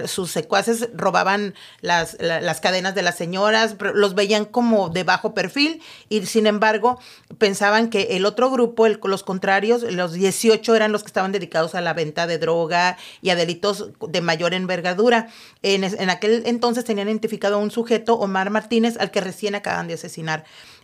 sus 0.07 0.31
secuaces 0.31 0.89
robaban 0.95 1.53
las, 1.81 2.17
las 2.19 2.61
cadenas 2.61 2.95
de 2.95 3.03
las 3.03 3.15
señoras, 3.15 3.75
los 3.93 4.15
veían 4.15 4.45
como 4.45 4.89
de 4.89 5.03
bajo 5.03 5.35
perfil 5.35 5.83
y 6.09 6.25
sin 6.25 6.47
embargo 6.47 6.99
pensaban 7.37 7.91
que 7.91 8.17
el 8.17 8.25
otro 8.25 8.49
grupo, 8.49 8.87
el, 8.87 8.99
los 9.03 9.21
contrarios, 9.21 9.83
los 9.83 10.13
18 10.13 10.75
eran 10.75 10.91
los 10.91 11.03
que 11.03 11.09
estaban 11.09 11.31
dedicados 11.31 11.75
a 11.75 11.81
la 11.81 11.93
venta 11.93 12.25
de 12.25 12.39
droga 12.39 12.97
y 13.21 13.29
a 13.29 13.35
delitos 13.35 13.91
de 14.07 14.21
mayor 14.21 14.55
envergadura. 14.55 15.27
En, 15.61 15.83
en 15.83 16.09
aquel 16.09 16.41
entonces 16.47 16.85
tenían 16.85 17.07
identificado 17.07 17.57
a 17.57 17.59
un 17.59 17.69
sujeto, 17.69 18.15
Omar 18.15 18.49
Martínez, 18.49 18.97
al 18.99 19.11
que 19.11 19.21
recién 19.21 19.53
acaban 19.53 19.87
de 19.87 19.93
asesinar. 19.93 20.38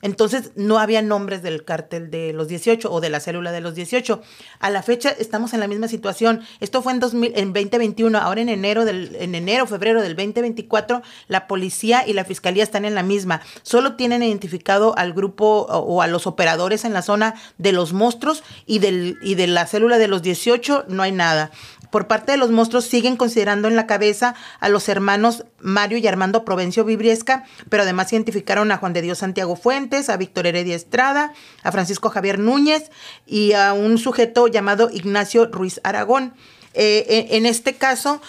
Entonces 0.06 0.52
no 0.56 0.78
había 0.78 1.02
nombres 1.02 1.42
del 1.42 1.66
cártel 1.66 2.12
de 2.12 2.32
los 2.32 2.48
18 2.48 2.92
o 2.92 3.02
de 3.02 3.10
la 3.10 3.20
célula 3.20 3.52
de 3.52 3.62
los 3.62 3.74
18. 3.74 4.22
A 4.60 4.70
la 4.70 4.84
fecha 4.84 5.10
estamos 5.10 5.54
en 5.56 5.60
la 5.60 5.68
misma 5.68 5.88
situación. 5.88 6.42
Esto 6.60 6.84
fue 6.84 6.94
en, 6.94 7.00
2000, 7.00 7.34
en 7.36 7.54
2021. 7.54 8.18
Ahora 8.20 8.42
en 8.42 8.50
enero, 8.50 8.86
del, 8.86 9.16
en 9.20 9.34
enero, 9.34 9.66
febrero 9.66 10.04
del 10.04 10.16
2024, 10.16 11.02
la 11.28 11.48
policía 11.48 12.08
y 12.08 12.14
la 12.14 12.24
fiscalía 12.24 12.62
están 12.62 12.86
en 12.86 12.94
la 12.94 13.02
misma. 13.02 13.42
Solo 13.64 13.96
tienen 13.96 14.22
identificado 14.22 14.96
al 14.96 15.14
grupo 15.14 15.66
o, 15.70 16.02
a 16.04 16.08
los 16.08 16.28
operadores 16.28 16.86
en 16.86 16.94
la 16.94 17.02
zona 17.02 17.34
de 17.58 17.72
los 17.72 17.94
monstruos 17.94 18.44
y, 18.68 18.80
del, 18.80 19.18
y 19.24 19.34
de 19.34 19.48
la 19.48 19.66
célula 19.66 19.98
de 19.98 20.08
los 20.08 20.22
18 20.22 20.86
no 20.88 21.02
hay 21.02 21.14
nada. 21.14 21.50
Por 21.96 22.08
parte 22.08 22.34
de 22.34 22.38
los 22.38 22.52
monstruos 22.52 22.84
siguen 22.84 23.16
considerando 23.16 23.70
en 23.70 23.78
la 23.78 23.88
cabeza 23.88 24.36
a 24.60 24.68
los 24.68 24.90
hermanos 24.90 25.46
Mario 25.62 25.98
y 25.98 26.06
Armando 26.06 26.44
Provencio 26.44 26.84
Vibriesca, 26.84 27.46
pero 27.70 27.84
además 27.84 28.12
identificaron 28.12 28.70
a 28.74 28.76
Juan 28.76 28.92
de 28.92 29.02
Dios 29.02 29.20
Santiago 29.20 29.56
Fuentes, 29.56 30.10
a 30.10 30.18
Víctor 30.18 30.46
Heredia 30.46 30.76
Estrada, 30.76 31.32
a 31.64 31.72
Francisco 31.72 32.10
Javier 32.10 32.38
Núñez 32.38 32.92
y 33.26 33.54
a 33.54 33.72
un 33.72 33.98
sujeto 33.98 34.48
llamado 34.48 34.90
Ignacio 34.92 35.46
Ruiz 35.46 35.80
Aragón. 35.86 36.34
Eh, 36.74 37.28
en 37.32 37.46
este 37.46 37.76
caso, 37.76 38.22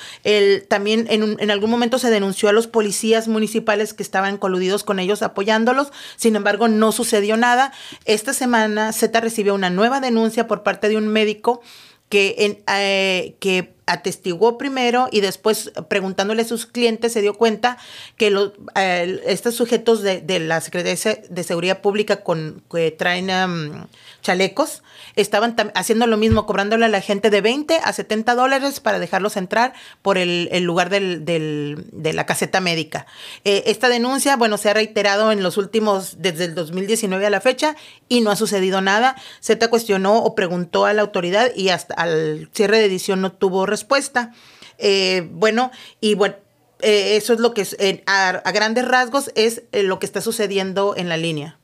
también 0.68 1.08
en, 1.10 1.36
en, 1.40 1.50
algún 1.50 1.68
momento 1.68 1.98
se 1.98 2.10
denunció 2.10 2.48
a 2.48 2.52
los 2.52 2.68
policías 2.68 3.26
municipales 3.26 3.94
que 3.94 4.04
estaban 4.04 4.38
coludidos 4.38 4.84
con 4.84 5.00
ellos 5.00 5.22
apoyándolos, 5.22 5.90
sin 6.14 6.36
embargo 6.36 6.68
no 6.68 6.92
sucedió 6.92 7.36
nada. 7.36 7.72
Esta 8.04 8.32
semana 8.32 8.92
Z 8.92 9.20
recibió 9.20 9.56
una 9.56 9.70
nueva 9.70 9.98
denuncia 9.98 10.46
por 10.46 10.62
parte 10.62 10.88
de 10.88 10.96
un 10.96 11.08
médico 11.08 11.62
que, 12.08 12.34
en, 12.38 12.62
eh, 12.68 13.36
que 13.40 13.75
atestiguó 13.86 14.58
primero 14.58 15.08
y 15.12 15.20
después 15.20 15.72
preguntándole 15.88 16.42
a 16.42 16.44
sus 16.44 16.66
clientes 16.66 17.12
se 17.12 17.22
dio 17.22 17.34
cuenta 17.34 17.78
que 18.16 18.30
los, 18.30 18.52
estos 18.74 19.54
sujetos 19.54 20.02
de, 20.02 20.38
la 20.40 20.60
Secretaría 20.60 21.22
de 21.28 21.42
Seguridad 21.44 21.80
Pública 21.80 22.22
con, 22.22 22.62
que 22.70 22.90
traen 22.90 23.30
chalecos 24.22 24.82
estaban 25.14 25.56
haciendo 25.74 26.06
lo 26.06 26.16
mismo, 26.16 26.46
cobrándole 26.46 26.84
a 26.84 26.88
la 26.88 27.00
gente 27.00 27.30
de 27.30 27.40
20 27.40 27.78
a 27.82 27.92
70 27.92 28.34
dólares 28.34 28.80
para 28.80 28.98
dejarlos 28.98 29.36
entrar 29.36 29.72
por 30.02 30.18
el, 30.18 30.50
lugar 30.64 30.90
de 30.90 32.12
la 32.12 32.26
caseta 32.26 32.60
médica. 32.60 33.06
Eh, 33.44 33.64
esta 33.66 33.88
denuncia, 33.88 34.36
bueno, 34.36 34.58
se 34.58 34.68
ha 34.68 34.74
reiterado 34.74 35.30
en 35.30 35.42
los 35.42 35.56
últimos, 35.56 36.16
desde 36.18 36.46
el 36.46 36.54
2019 36.54 37.24
a 37.24 37.30
la 37.30 37.40
fecha 37.40 37.76
y 38.08 38.20
no 38.20 38.30
ha 38.30 38.36
sucedido 38.36 38.80
nada. 38.80 39.16
Z 39.40 39.68
cuestionó 39.68 40.18
o 40.18 40.34
preguntó 40.34 40.86
a 40.86 40.92
la 40.92 41.02
autoridad 41.02 41.50
y 41.54 41.68
hasta 41.68 41.94
al 41.94 42.48
cierre 42.52 42.78
de 42.78 42.86
edición 42.86 43.20
no 43.20 43.32
tuvo 43.32 43.64
respuesta. 43.64 43.75
Eh, 44.78 45.28
bueno, 45.32 45.70
y 46.00 46.14
bueno, 46.14 46.36
eh, 46.80 47.16
eso 47.16 47.32
es 47.32 47.40
lo 47.40 47.54
que 47.54 47.62
es, 47.62 47.76
a, 48.06 48.52
grandes 48.52 48.86
rasgos 48.86 49.30
es 49.34 49.62
lo 49.72 49.98
que 49.98 50.06
está 50.06 50.20
sucediendo 50.20 50.94
en 50.96 51.08
la 51.08 51.16
línea. 51.16 51.58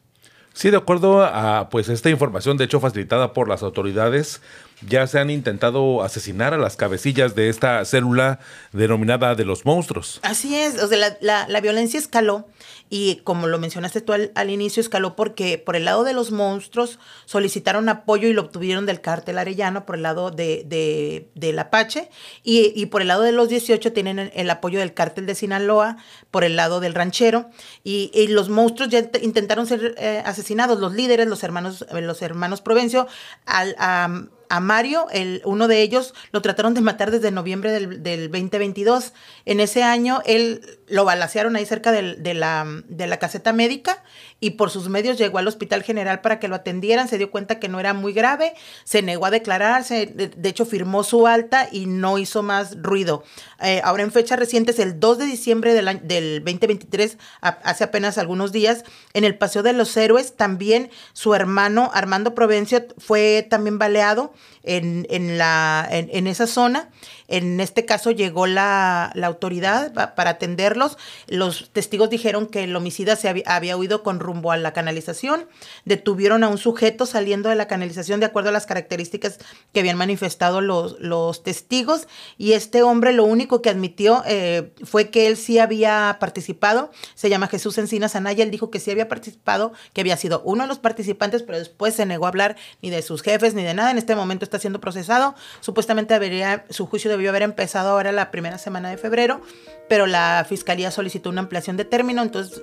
Sí, 0.55 0.71
de 0.71 0.77
acuerdo 0.77 1.25
a 1.25 1.69
pues 1.71 1.89
esta 1.89 2.11
información, 2.11 2.59
de 2.59 2.65
hecho 2.65 2.79
facilitada 2.79 3.33
por 3.33 3.49
las 3.49 3.63
autoridades, 3.63 4.43
ya 4.89 5.07
se 5.07 5.19
han 5.19 5.31
intentado 5.31 6.03
asesinar 6.03 6.55
a 6.55 6.59
las 6.59 6.77
cabecillas 6.77 7.35
de 7.35 7.49
esta 7.49 7.85
célula 7.85 8.41
denominada 8.73 9.35
de 9.35 9.45
los 9.45 9.65
monstruos. 9.65 10.21
Así 10.23 10.57
es, 10.57 10.83
o 10.83 10.89
sea, 10.89 11.17
la, 11.21 11.61
violencia 11.61 11.99
escaló 11.99 12.47
y 12.91 13.17
como 13.25 13.47
lo 13.47 13.59
mencionaste 13.59 14.01
tú 14.01 14.13
al, 14.13 14.51
inicio, 14.51 14.81
escaló 14.81 15.15
porque 15.15 15.59
por 15.59 15.77
el 15.77 15.85
lado 15.85 16.05
de 16.05 16.13
los 16.13 16.33
monstruos 16.33 16.99
solicitaron 17.25 17.89
apoyo 17.89 18.29
y 18.29 18.33
lo 18.33 18.43
obtuvieron 18.43 18.85
del 18.85 19.01
cártel 19.01 19.39
arellano, 19.39 19.87
por 19.87 19.97
el 19.97 20.03
lado 20.03 20.31
de, 20.31 20.65
de, 20.67 21.29
del 21.35 21.59
Apache, 21.59 22.11
y, 22.43 22.87
por 22.87 23.03
el 23.03 23.09
lado 23.09 23.23
de 23.23 23.33
los 23.33 23.49
18 23.49 23.93
tienen 23.93 24.31
el 24.35 24.51
apoyo 24.51 24.81
del 24.81 24.95
cártel 24.95 25.27
de 25.27 25.35
Sinaloa, 25.35 25.97
por 26.31 26.45
el 26.45 26.57
lado 26.57 26.81
del 26.81 26.95
ranchero, 26.95 27.49
y, 27.85 28.11
los 28.29 28.49
monstruos 28.49 28.91
ya 28.91 29.11
intentaron 29.21 29.67
ser 29.67 29.95
eh, 29.99 30.23
asesinados, 30.25 30.81
los 30.81 30.95
líderes, 30.95 31.27
los 31.27 31.43
hermanos, 31.45 31.87
los 31.93 32.23
hermanos 32.23 32.61
Provencio, 32.61 33.07
al... 33.47 33.77
a 33.79 34.25
a 34.53 34.61
Mario, 34.61 35.07
el, 35.11 35.41
uno 35.47 35.67
de 35.67 35.81
ellos, 35.81 36.13
lo 36.31 36.43
trataron 36.43 36.75
de 36.75 36.83
matar 36.83 37.11
desde 37.11 37.31
noviembre 37.31 37.73
del, 37.73 38.03
del 38.03 38.31
2022. 38.31 39.15
En 39.47 39.61
ese 39.61 39.83
año, 39.83 40.21
él 40.27 40.82
lo 40.93 41.07
balacearon 41.07 41.57
ahí 41.57 41.65
cerca 41.65 41.91
de, 41.91 42.35
la, 42.35 42.67
de 42.87 43.07
la 43.07 43.19
caseta 43.19 43.55
médica 43.55 44.03
y 44.41 44.51
por 44.51 44.69
sus 44.69 44.91
medios 44.91 45.17
llegó 45.17 45.39
al 45.39 45.49
hospital 45.49 45.83
general 45.83 46.21
para 46.21 46.39
que 46.39 46.49
lo 46.49 46.55
atendieran. 46.55 47.09
Se 47.09 47.17
dio 47.17 47.31
cuenta 47.31 47.59
que 47.59 47.69
no 47.69 47.81
era 47.81 47.95
muy 47.95 48.13
grave, 48.13 48.53
se 48.85 49.01
negó 49.01 49.25
a 49.25 49.31
declararse, 49.31 50.07
de, 50.07 50.49
hecho 50.49 50.67
firmó 50.67 51.03
su 51.03 51.27
alta 51.27 51.67
y 51.73 51.87
no 51.87 52.19
hizo 52.19 52.43
más 52.43 52.77
ruido. 52.83 53.25
Eh, 53.63 53.81
ahora 53.85 54.03
en 54.03 54.13
fechas 54.13 54.39
recientes, 54.39 54.79
el 54.79 55.01
2 55.01 55.19
de 55.19 55.25
diciembre 55.25 55.73
del, 55.73 56.07
del 56.07 56.41
2023, 56.45 57.17
hace 57.41 57.85
apenas 57.85 58.19
algunos 58.19 58.53
días, 58.53 58.85
en 59.15 59.25
el 59.25 59.39
Paseo 59.39 59.63
de 59.63 59.73
los 59.73 59.97
Héroes, 59.97 60.37
también 60.37 60.91
su 61.15 61.35
hermano 61.35 61.91
Armando 61.95 62.35
Provencio 62.35 62.85
fue 62.99 63.47
también 63.49 63.79
baleado 63.79 64.35
en, 64.63 65.07
en, 65.11 65.39
la, 65.39 65.87
en, 65.91 66.27
esa 66.27 66.47
zona. 66.47 66.91
En 67.33 67.61
este 67.61 67.87
caso 67.87 68.11
llegó 68.11 68.47
la, 68.47 69.11
autoridad 69.23 69.95
para 69.95 70.31
atenderlos. 70.31 70.99
Los 71.29 71.71
testigos 71.71 72.11
dijeron 72.11 72.47
que 72.47 72.65
el 72.65 72.77
homicida 72.77 73.17
se 73.17 73.27
había, 73.27 73.75
huido 73.75 74.03
con 74.03 74.21
rumbo 74.21 74.53
a 74.53 74.59
la 74.59 74.75
canalización. 74.75 75.47
Detuvieron 75.87 76.45
a 76.45 76.49
un 76.49 76.59
sujeto 76.59 77.07
saliendo 77.07 77.49
de 77.49 77.55
la 77.55 77.69
canalización 77.69 78.21
de 78.21 78.27
acuerdo 78.27 78.51
a 78.51 78.53
las 78.53 78.67
características 78.67 79.39
que 79.73 79.81
habían 79.81 79.97
manifestado 79.97 80.61
los, 80.61 81.01
los 81.01 81.43
testigos. 81.43 82.07
Y 82.37 82.53
este 82.53 82.83
hombre 82.83 83.15
lo 83.15 83.25
único 83.25 83.63
que 83.63 83.71
admitió 83.71 84.23
eh, 84.27 84.75
fue 84.85 85.09
que 85.09 85.27
él 85.27 85.39
sí 85.39 85.59
había 85.59 86.19
participado. 86.21 86.91
Se 87.15 87.31
llama 87.31 87.49
Jesús 87.49 87.79
Encinas 87.79 88.15
Anaya. 88.15 88.45
Él 88.45 88.51
dijo 88.51 88.71
que 88.71 88.79
sí 88.79 88.91
había 88.91 89.09
participado, 89.09 89.73
que 89.95 90.03
había 90.03 90.19
sido 90.19 90.43
uno 90.45 90.65
de 90.65 90.69
los 90.69 90.81
participantes, 90.81 91.43
pero 91.43 91.59
después 91.59 91.95
se 91.95 92.05
negó 92.05 92.27
a 92.27 92.29
hablar 92.29 92.57
ni 92.83 92.91
de 92.91 93.01
sus 93.01 93.23
jefes 93.23 93.55
ni 93.55 93.63
de 93.63 93.73
nada. 93.73 93.91
En 93.91 93.97
este 93.97 94.15
momento 94.15 94.45
está 94.45 94.59
siendo 94.59 94.83
procesado. 94.83 95.35
Supuestamente 95.61 96.13
debería, 96.13 96.67
su 96.69 96.85
juicio 96.85 97.11
debió 97.23 97.31
haber 97.31 97.43
empezado 97.43 97.91
ahora 97.91 98.11
la 98.11 98.31
primera 98.31 98.59
semana 98.59 98.91
de 98.91 98.97
febrero, 98.97 99.41
pero 99.89 100.07
la 100.07 100.45
fiscalía 100.49 100.91
solicitó 100.91 101.29
una 101.31 101.43
ampliación 101.43 101.77
de 101.77 101.85
término, 101.85 102.23
entonces 102.23 102.63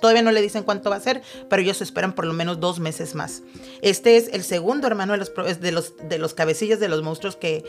todavía 0.00 0.22
no 0.22 0.32
le 0.32 0.42
dicen 0.42 0.64
cuánto 0.64 0.90
va 0.90 0.96
a 0.96 1.00
ser, 1.00 1.22
pero 1.48 1.62
ellos 1.62 1.80
esperan 1.80 2.14
por 2.14 2.26
lo 2.26 2.32
menos 2.32 2.58
dos 2.58 2.80
meses 2.80 3.14
más. 3.14 3.42
Este 3.82 4.16
es 4.16 4.28
el 4.32 4.42
segundo 4.42 4.86
hermano 4.86 5.12
de 5.12 5.18
los, 5.18 5.32
de 5.60 5.72
los, 5.72 5.94
de 6.08 6.18
los 6.18 6.34
cabecillas 6.34 6.80
de 6.80 6.88
los 6.88 7.02
monstruos 7.02 7.36
que, 7.36 7.64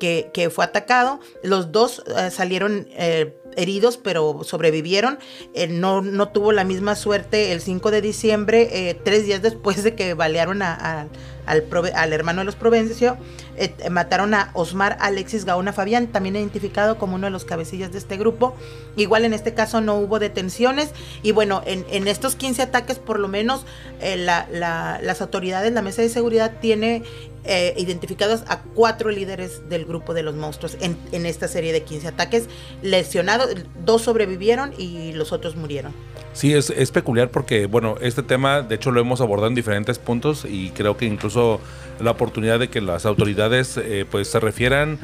que, 0.00 0.50
fue 0.50 0.64
atacado. 0.64 1.20
Los 1.42 1.72
dos 1.72 2.02
eh, 2.16 2.30
salieron... 2.30 2.88
Eh, 2.92 3.36
heridos, 3.56 3.96
pero 3.96 4.44
sobrevivieron. 4.44 5.18
Eh, 5.54 5.66
no, 5.66 6.02
no 6.02 6.28
tuvo 6.28 6.52
la 6.52 6.62
misma 6.62 6.94
suerte 6.94 7.50
el 7.50 7.60
5 7.60 7.90
de 7.90 8.00
diciembre, 8.00 9.00
tres 9.02 9.26
días 9.26 9.42
después 9.42 9.82
de 9.82 9.96
que 9.96 10.14
balearon 10.14 10.62
a, 10.62 11.08
al, 11.50 12.12
hermano 12.12 12.40
de 12.40 12.44
los 12.44 12.56
Provencio, 12.56 13.16
eh, 13.56 13.72
mataron 13.90 14.34
a 14.34 14.50
Osmar 14.54 14.96
Alexis 15.00 15.44
Gaona 15.44 15.72
Fabián, 15.72 16.06
también 16.06 16.36
identificado 16.36 16.98
como 16.98 17.16
uno 17.16 17.26
de 17.26 17.30
los 17.30 17.44
cabecillas 17.44 17.92
de 17.92 17.98
este 17.98 18.16
grupo. 18.16 18.54
Igual 18.96 19.24
en 19.24 19.32
este 19.32 19.54
caso 19.54 19.80
no 19.80 19.96
hubo 19.96 20.18
detenciones 20.18 20.90
y 21.22 21.32
bueno, 21.32 21.62
en, 21.66 22.08
estos 22.08 22.36
15 22.36 22.62
ataques 22.62 22.98
por 22.98 23.18
lo 23.18 23.28
menos 23.28 23.66
eh, 24.00 24.16
las 24.16 25.20
autoridades, 25.20 25.72
la 25.72 25.82
mesa 25.82 26.02
de 26.02 26.08
seguridad 26.08 26.52
tiene 26.60 27.02
eh, 27.44 27.74
identificados 27.76 28.42
a 28.48 28.60
cuatro 28.60 29.10
líderes 29.10 29.68
del 29.68 29.84
grupo 29.84 30.14
de 30.14 30.22
los 30.22 30.34
monstruos 30.34 30.76
en, 30.80 30.96
en, 31.12 31.26
esta 31.26 31.48
serie 31.48 31.72
de 31.72 31.82
15 31.82 32.08
ataques. 32.08 32.48
Lesionados, 32.82 33.54
dos 33.84 34.02
sobrevivieron 34.02 34.72
y 34.76 35.12
los 35.12 35.32
otros 35.32 35.56
murieron. 35.56 35.92
Sí, 36.32 36.54
es, 36.54 36.70
es 36.70 36.90
peculiar 36.90 37.30
porque, 37.30 37.66
bueno, 37.66 37.96
este 38.00 38.22
tema 38.22 38.62
de 38.62 38.76
hecho 38.76 38.90
lo 38.90 39.00
hemos 39.00 39.20
abordado 39.20 39.48
en 39.48 39.54
diferentes 39.54 39.98
puntos 39.98 40.44
y 40.44 40.70
creo 40.70 40.96
que 40.96 41.06
incluso 41.06 41.60
la 42.00 42.12
oportunidad 42.12 42.58
de 42.58 42.68
que 42.68 42.80
las 42.80 43.06
autoridades 43.06 43.76
eh, 43.76 44.06
pues 44.10 44.28
se 44.28 44.38
refieran 44.38 44.98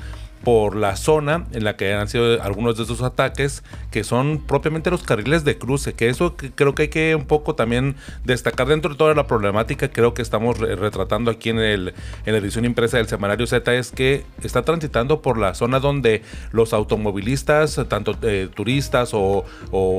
por 0.45 0.77
la 0.77 0.97
zona 0.97 1.47
en 1.53 1.65
la 1.65 1.77
que 1.77 1.93
han 1.95 2.09
sido 2.09 2.43
algunos 2.43 2.77
de 2.77 2.85
esos 2.85 3.03
ataques, 3.03 3.65
que 3.91 4.05
son 4.05 4.39
propiamente 4.39 4.91
los 4.91 5.03
carriles 5.03 5.45
de 5.45 5.59
cruce, 5.59 5.95
que 5.95 6.09
eso 6.09 6.37
creo 6.55 6.75
que 6.75 6.83
hay 6.83 6.89
que 6.89 7.15
un 7.15 7.27
poco 7.27 7.55
también 7.55 7.97
destacar 8.25 8.69
dentro 8.69 8.93
de 8.93 8.97
toda 8.97 9.15
la 9.15 9.27
problemática, 9.27 9.89
creo 9.89 10.15
que 10.15 10.23
estamos 10.23 10.59
retratando 10.59 11.31
aquí 11.31 11.51
en, 11.51 11.59
el, 11.59 11.95
en 12.27 12.33
la 12.33 12.39
edición 12.39 12.65
impresa 12.65 12.99
del 12.99 13.09
semanario 13.09 13.47
Z, 13.47 13.75
es 13.75 13.91
que 13.91 14.25
está 14.43 14.63
transitando 14.63 15.23
por 15.23 15.39
la 15.39 15.55
zona 15.55 15.81
donde 15.81 16.23
los 16.53 16.73
automovilistas, 16.73 17.81
tanto 17.89 18.17
eh, 18.23 18.49
turistas 18.55 19.11
o, 19.13 19.45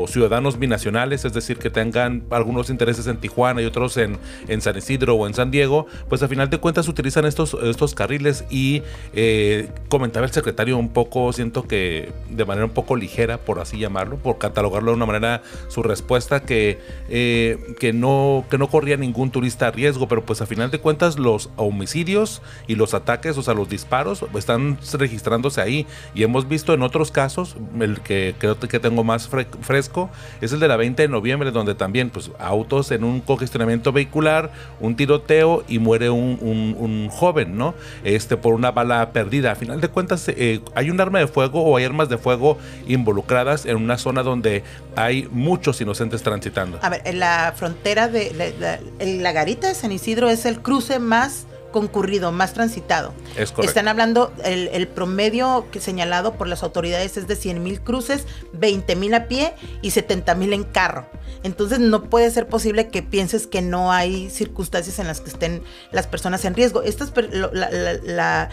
ciudadanos 0.08 0.60
binacionales, 0.60 1.26
es 1.26 1.34
decir, 1.34 1.58
que 1.58 1.70
tengan 1.70 2.24
algunos 2.30 2.70
intereses 2.70 3.08
en 3.08 3.18
Tijuana 3.18 3.62
y 3.62 3.66
otros 3.66 3.98
en, 3.98 4.18
en 4.48 4.62
San 4.62 4.78
Isidro 4.78 5.16
o 5.16 5.28
en 5.28 5.34
San 5.34 5.52
Diego, 5.52 5.88
pues 6.10 6.24
a 6.24 6.28
final 6.28 6.50
de 6.50 6.60
cuentas 6.60 6.88
utilizan 6.88 7.26
estos, 7.26 7.56
estos 7.64 7.96
carriles 7.96 8.46
y 8.50 8.84
eh, 9.14 9.70
comentaba 9.90 10.27
el 10.28 10.34
secretario 10.34 10.78
un 10.78 10.90
poco, 10.90 11.34
siento 11.34 11.68
que 11.68 12.12
de 12.30 12.46
manera 12.46 12.66
un 12.66 12.72
poco 12.72 12.96
ligera, 12.96 13.40
por 13.40 13.60
así 13.60 13.80
llamarlo, 13.80 14.18
por 14.18 14.38
catalogarlo 14.38 14.92
de 14.92 14.98
una 14.98 15.06
manera, 15.06 15.42
su 15.70 15.82
respuesta 15.84 16.42
que, 16.42 16.80
eh, 17.10 17.58
que, 17.80 17.94
no, 17.94 18.46
que 18.50 18.58
no 18.58 18.68
corría 18.68 18.98
ningún 18.98 19.32
turista 19.32 19.68
a 19.68 19.72
riesgo, 19.72 20.08
pero 20.08 20.26
pues 20.26 20.42
a 20.42 20.46
final 20.46 20.70
de 20.70 20.80
cuentas 20.80 21.18
los 21.18 21.50
homicidios 21.56 22.42
y 22.68 22.76
los 22.76 22.94
ataques, 22.94 23.38
o 23.38 23.44
sea, 23.44 23.54
los 23.54 23.70
disparos, 23.70 24.26
están 24.36 24.78
registrándose 24.94 25.62
ahí. 25.62 25.88
Y 26.14 26.24
hemos 26.24 26.48
visto 26.48 26.74
en 26.74 26.82
otros 26.82 27.12
casos, 27.12 27.56
el 27.80 28.02
que 28.02 28.36
creo 28.38 28.60
que 28.60 28.80
tengo 28.80 29.04
más 29.04 29.30
fresco, 29.62 30.10
es 30.42 30.52
el 30.52 30.60
de 30.60 30.68
la 30.68 30.78
20 30.78 31.02
de 31.02 31.08
noviembre, 31.08 31.52
donde 31.52 31.76
también 31.76 32.10
pues 32.10 32.32
autos 32.40 32.92
en 32.92 33.04
un 33.04 33.22
congestionamiento 33.22 33.92
vehicular, 33.92 34.52
un 34.80 34.96
tiroteo 34.96 35.64
y 35.68 35.80
muere 35.80 36.10
un, 36.10 36.38
un, 36.42 36.76
un 36.78 37.10
joven, 37.10 37.58
¿no? 37.58 37.74
Este 38.04 38.38
por 38.38 38.54
una 38.54 38.72
bala 38.72 39.12
perdida. 39.12 39.54
A 39.54 39.56
final 39.56 39.82
de 39.82 39.88
cuentas 39.88 40.17
eh, 40.28 40.62
hay 40.76 40.90
un 40.90 41.00
arma 41.00 41.20
de 41.20 41.28
fuego 41.28 41.64
o 41.64 41.78
hay 41.78 41.86
armas 41.86 42.10
de 42.10 42.18
fuego 42.18 42.58
involucradas 42.88 43.66
en 43.66 43.78
una 43.78 43.98
zona 43.98 44.24
donde 44.24 44.64
hay 44.96 45.28
muchos 45.32 45.80
inocentes 45.82 46.24
transitando. 46.24 46.80
A 46.82 46.90
ver, 46.90 47.02
en 47.06 47.20
la 47.20 47.54
frontera 47.56 48.08
de 48.08 48.80
la 49.00 49.32
garita 49.32 49.68
de 49.68 49.76
San 49.76 49.92
Isidro 49.92 50.30
es 50.30 50.46
el 50.46 50.62
cruce 50.62 51.00
más 51.00 51.48
concurrido, 51.72 52.32
más 52.32 52.54
transitado. 52.54 53.14
Están 53.38 53.88
hablando, 53.88 54.34
el, 54.44 54.88
promedio 54.88 55.68
que 55.72 55.80
señalado 55.80 56.34
por 56.34 56.48
las 56.48 56.64
autoridades 56.64 57.18
es 57.18 57.28
de 57.28 57.36
100 57.36 57.62
mil 57.62 57.82
cruces, 57.82 58.26
20 58.54 58.96
mil 58.96 59.14
a 59.14 59.28
pie 59.28 59.54
y 59.82 59.92
70 59.92 60.34
mil 60.36 60.54
en 60.54 60.64
carro. 60.64 61.08
Entonces 61.44 61.80
no 61.80 62.06
puede 62.06 62.32
ser 62.32 62.48
posible 62.48 62.88
que 62.88 63.04
pienses 63.04 63.48
que 63.48 63.62
no 63.62 63.92
hay 63.92 64.30
circunstancias 64.30 64.98
en 65.00 65.08
las 65.08 65.22
que 65.22 65.30
estén 65.30 65.62
las 65.92 66.08
personas 66.08 66.46
en 66.46 66.56
riesgo. 66.56 66.82
Estas, 66.82 67.14
la, 67.32 68.50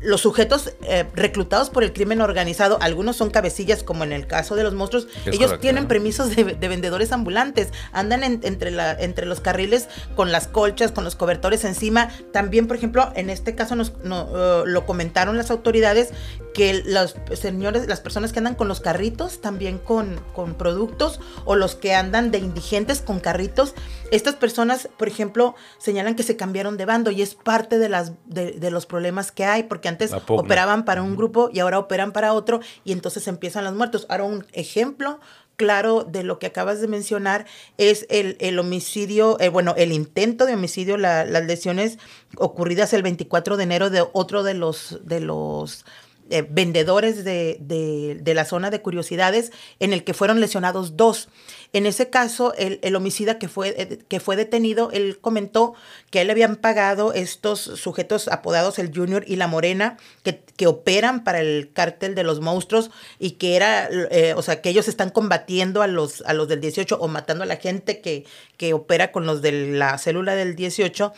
los 0.00 0.22
sujetos 0.22 0.72
eh, 0.82 1.04
reclutados 1.14 1.70
por 1.70 1.84
el 1.84 1.92
crimen 1.92 2.20
organizado, 2.20 2.78
algunos 2.80 3.16
son 3.16 3.30
cabecillas, 3.30 3.82
como 3.82 4.04
en 4.04 4.12
el 4.12 4.26
caso 4.26 4.56
de 4.56 4.62
los 4.62 4.74
monstruos, 4.74 5.08
ellos 5.26 5.60
tienen 5.60 5.86
permisos 5.86 6.34
de, 6.34 6.44
vendedores 6.44 7.12
ambulantes, 7.12 7.68
andan 7.92 8.22
entre, 8.24 8.70
la, 8.70 8.92
entre 8.92 9.26
los 9.26 9.40
carriles 9.40 9.88
con 10.16 10.32
las 10.32 10.46
colchas, 10.46 10.92
con 10.92 11.04
los 11.04 11.16
cobertores 11.16 11.64
encima. 11.64 12.10
También, 12.32 12.66
por 12.66 12.76
ejemplo, 12.76 13.12
en 13.14 13.28
este 13.28 13.54
caso 13.54 13.76
nos, 13.76 13.90
uh, 13.90 14.64
lo 14.64 14.86
comentaron 14.86 15.36
las 15.36 15.50
autoridades 15.50 16.10
que 16.54 16.82
los 16.84 17.16
señores, 17.34 17.86
las 17.86 18.00
personas 18.00 18.32
que 18.32 18.38
andan 18.38 18.54
con 18.54 18.68
los 18.68 18.80
carritos, 18.80 19.40
también 19.40 19.78
con, 19.78 20.20
con 20.34 20.54
productos, 20.54 21.20
o 21.44 21.56
los 21.56 21.74
que 21.74 21.94
andan 21.94 22.30
de 22.30 22.38
indigentes 22.38 23.00
con 23.00 23.20
carritos, 23.20 23.74
estas 24.10 24.34
personas, 24.34 24.88
por 24.98 25.08
ejemplo, 25.08 25.54
señalan 25.78 26.16
que 26.16 26.22
se 26.22 26.36
cambiaron 26.36 26.76
de 26.76 26.84
bando 26.84 27.10
y 27.10 27.22
es 27.22 27.34
parte 27.34 27.78
de, 27.78 27.88
las, 27.88 28.12
de, 28.26 28.70
los 28.70 28.86
problemas 28.86 29.30
que 29.30 29.44
hay, 29.44 29.49
porque 29.68 29.88
antes 29.88 30.12
operaban 30.28 30.84
para 30.84 31.02
un 31.02 31.16
grupo 31.16 31.50
y 31.52 31.60
ahora 31.60 31.78
operan 31.78 32.12
para 32.12 32.32
otro 32.32 32.60
y 32.84 32.92
entonces 32.92 33.26
empiezan 33.28 33.64
los 33.64 33.74
muertos. 33.74 34.06
Ahora 34.08 34.24
un 34.24 34.46
ejemplo 34.52 35.20
claro 35.56 36.04
de 36.04 36.22
lo 36.22 36.38
que 36.38 36.46
acabas 36.46 36.80
de 36.80 36.88
mencionar 36.88 37.44
es 37.76 38.06
el, 38.08 38.58
homicidio, 38.58 39.38
eh, 39.40 39.50
bueno, 39.50 39.74
el 39.76 39.92
intento 39.92 40.46
de 40.46 40.54
homicidio, 40.54 40.96
las 40.96 41.44
lesiones 41.44 41.98
ocurridas 42.36 42.94
el 42.94 43.02
24 43.02 43.58
de 43.58 43.64
enero 43.64 43.90
de 43.90 44.02
otro 44.12 44.42
de 44.42 44.54
los, 44.54 45.00
de 45.04 45.20
los 45.20 45.84
eh, 46.30 46.46
vendedores 46.48 47.24
de, 47.24 47.58
de, 47.60 48.34
la 48.34 48.44
zona 48.44 48.70
de 48.70 48.80
curiosidades 48.80 49.50
en 49.80 49.92
el 49.92 50.04
que 50.04 50.14
fueron 50.14 50.40
lesionados 50.40 50.96
dos. 50.96 51.28
En 51.72 51.86
ese 51.86 52.10
caso, 52.10 52.52
el, 52.56 52.96
homicida 52.96 53.38
que 53.38 53.46
fue, 53.48 53.74
eh, 53.76 53.98
que 54.08 54.18
fue 54.18 54.34
detenido, 54.34 54.90
él 54.92 55.18
comentó 55.20 55.74
que 56.10 56.20
él 56.20 56.26
le 56.26 56.32
habían 56.32 56.56
pagado 56.56 57.12
estos 57.12 57.60
sujetos 57.60 58.26
apodados 58.26 58.78
el 58.80 58.92
Junior 58.94 59.24
y 59.26 59.36
la 59.36 59.46
Morena, 59.46 59.96
que, 60.24 60.42
que 60.56 60.66
operan 60.66 61.22
para 61.22 61.40
el 61.40 61.70
cártel 61.72 62.14
de 62.16 62.24
los 62.24 62.40
monstruos 62.40 62.90
y 63.18 63.32
que 63.32 63.54
era, 63.54 63.88
eh, 63.88 64.34
o 64.36 64.42
sea, 64.42 64.60
que 64.60 64.70
ellos 64.70 64.88
están 64.88 65.10
combatiendo 65.10 65.82
a 65.82 65.86
los, 65.86 66.22
a 66.22 66.34
los 66.34 66.48
del 66.48 66.60
18 66.60 66.98
o 67.00 67.06
matando 67.06 67.44
a 67.44 67.46
la 67.46 67.56
gente 67.56 68.00
que, 68.00 68.24
que 68.56 68.74
opera 68.74 69.12
con 69.12 69.26
los 69.26 69.40
de 69.40 69.52
la 69.52 69.96
célula 69.98 70.34
del 70.34 70.56
18 70.56 71.12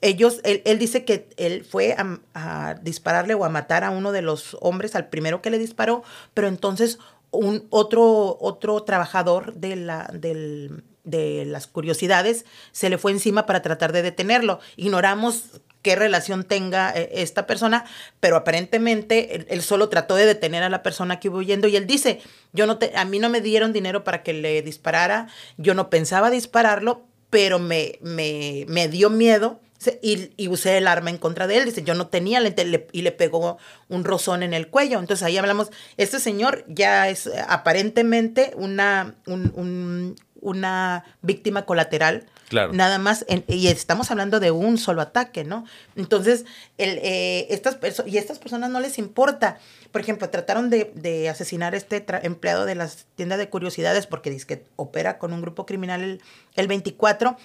ellos, 0.00 0.40
él, 0.44 0.78
dice 0.78 1.04
que 1.04 1.28
él 1.36 1.64
fue 1.64 1.96
a, 2.34 2.74
dispararle 2.82 3.34
o 3.34 3.44
a 3.44 3.48
matar 3.48 3.82
a 3.82 3.90
uno 3.90 4.12
de 4.12 4.22
los 4.22 4.56
hombres, 4.60 4.94
al 4.94 5.08
primero 5.08 5.42
que 5.42 5.50
le 5.50 5.58
disparó, 5.58 6.04
pero 6.34 6.46
entonces 6.46 6.98
un 7.30 7.66
otro, 7.70 8.36
otro 8.40 8.82
trabajador 8.82 9.54
de, 9.54 9.76
la, 9.76 10.10
de 10.12 11.44
las 11.46 11.66
curiosidades 11.66 12.44
se 12.72 12.90
le 12.90 12.98
fue 12.98 13.12
encima 13.12 13.46
para 13.46 13.62
tratar 13.62 13.92
de 13.92 14.02
detenerlo. 14.02 14.60
Ignoramos 14.76 15.60
qué 15.82 15.96
relación 15.96 16.44
tenga 16.44 16.92
eh, 16.94 17.10
esta 17.14 17.46
persona, 17.46 17.84
pero 18.20 18.36
aparentemente 18.36 19.46
él, 19.48 19.62
solo 19.62 19.88
trató 19.88 20.16
de 20.16 20.26
detener 20.26 20.62
a 20.62 20.68
la 20.68 20.82
persona 20.82 21.20
que 21.20 21.28
iba 21.28 21.38
huyendo 21.38 21.68
y 21.68 21.76
él 21.76 21.86
dice, 21.86 22.20
yo 22.52 22.66
no 22.66 22.78
te, 22.78 22.96
a 22.96 23.04
mí 23.04 23.18
no 23.18 23.28
me 23.28 23.40
dieron 23.40 23.72
dinero 23.72 24.04
para 24.04 24.22
que 24.22 24.32
le 24.32 24.62
disparara, 24.62 25.28
yo 25.56 25.74
no 25.74 25.90
pensaba 25.90 26.30
dispararlo, 26.30 27.06
pero 27.30 27.58
me, 27.58 27.98
me, 28.02 28.64
me 28.68 28.88
dio 28.88 29.10
miedo 29.10 29.60
y, 30.02 30.48
usé 30.48 30.78
el 30.78 30.88
arma 30.88 31.10
en 31.10 31.18
contra 31.18 31.46
de 31.46 31.56
él. 31.56 31.64
Dice, 31.64 31.82
yo 31.82 31.94
no 31.94 32.08
tenía 32.08 32.40
lente 32.40 32.88
y 32.92 33.02
le 33.02 33.12
pegó 33.12 33.58
un 33.88 34.04
rozón 34.04 34.42
en 34.42 34.54
el 34.54 34.68
cuello. 34.68 34.98
Entonces 34.98 35.24
ahí 35.24 35.36
hablamos, 35.36 35.70
este 35.96 36.18
señor 36.18 36.64
ya 36.68 37.08
es 37.08 37.26
eh, 37.26 37.44
aparentemente 37.48 38.52
una, 38.56 39.14
una 40.40 41.04
víctima 41.22 41.64
colateral. 41.64 42.26
Claro. 42.48 42.72
Nada 42.72 42.98
más, 42.98 43.26
y 43.46 43.68
estamos 43.68 44.10
hablando 44.10 44.40
de 44.40 44.50
un 44.50 44.78
solo 44.78 45.02
ataque, 45.02 45.44
¿no? 45.44 45.66
Entonces, 45.96 46.46
el, 46.78 46.98
eh, 47.02 47.46
estas 47.50 47.76
y 48.06 48.16
estas 48.16 48.38
personas 48.38 48.70
no 48.70 48.80
les 48.80 48.98
importa. 48.98 49.58
Por 49.92 50.00
ejemplo, 50.00 50.30
trataron 50.30 50.70
de, 50.70 51.28
asesinar 51.28 51.74
a 51.74 51.76
este 51.76 52.04
empleado 52.22 52.64
de 52.64 52.74
las 52.74 53.06
tiendas 53.16 53.38
de 53.38 53.50
curiosidades 53.50 54.06
porque 54.06 54.30
dice 54.30 54.46
que 54.46 54.64
opera 54.76 55.18
con 55.18 55.34
un 55.34 55.42
grupo 55.42 55.66
criminal 55.66 56.00
el, 56.00 56.22
el 56.56 56.68
24 56.68 57.36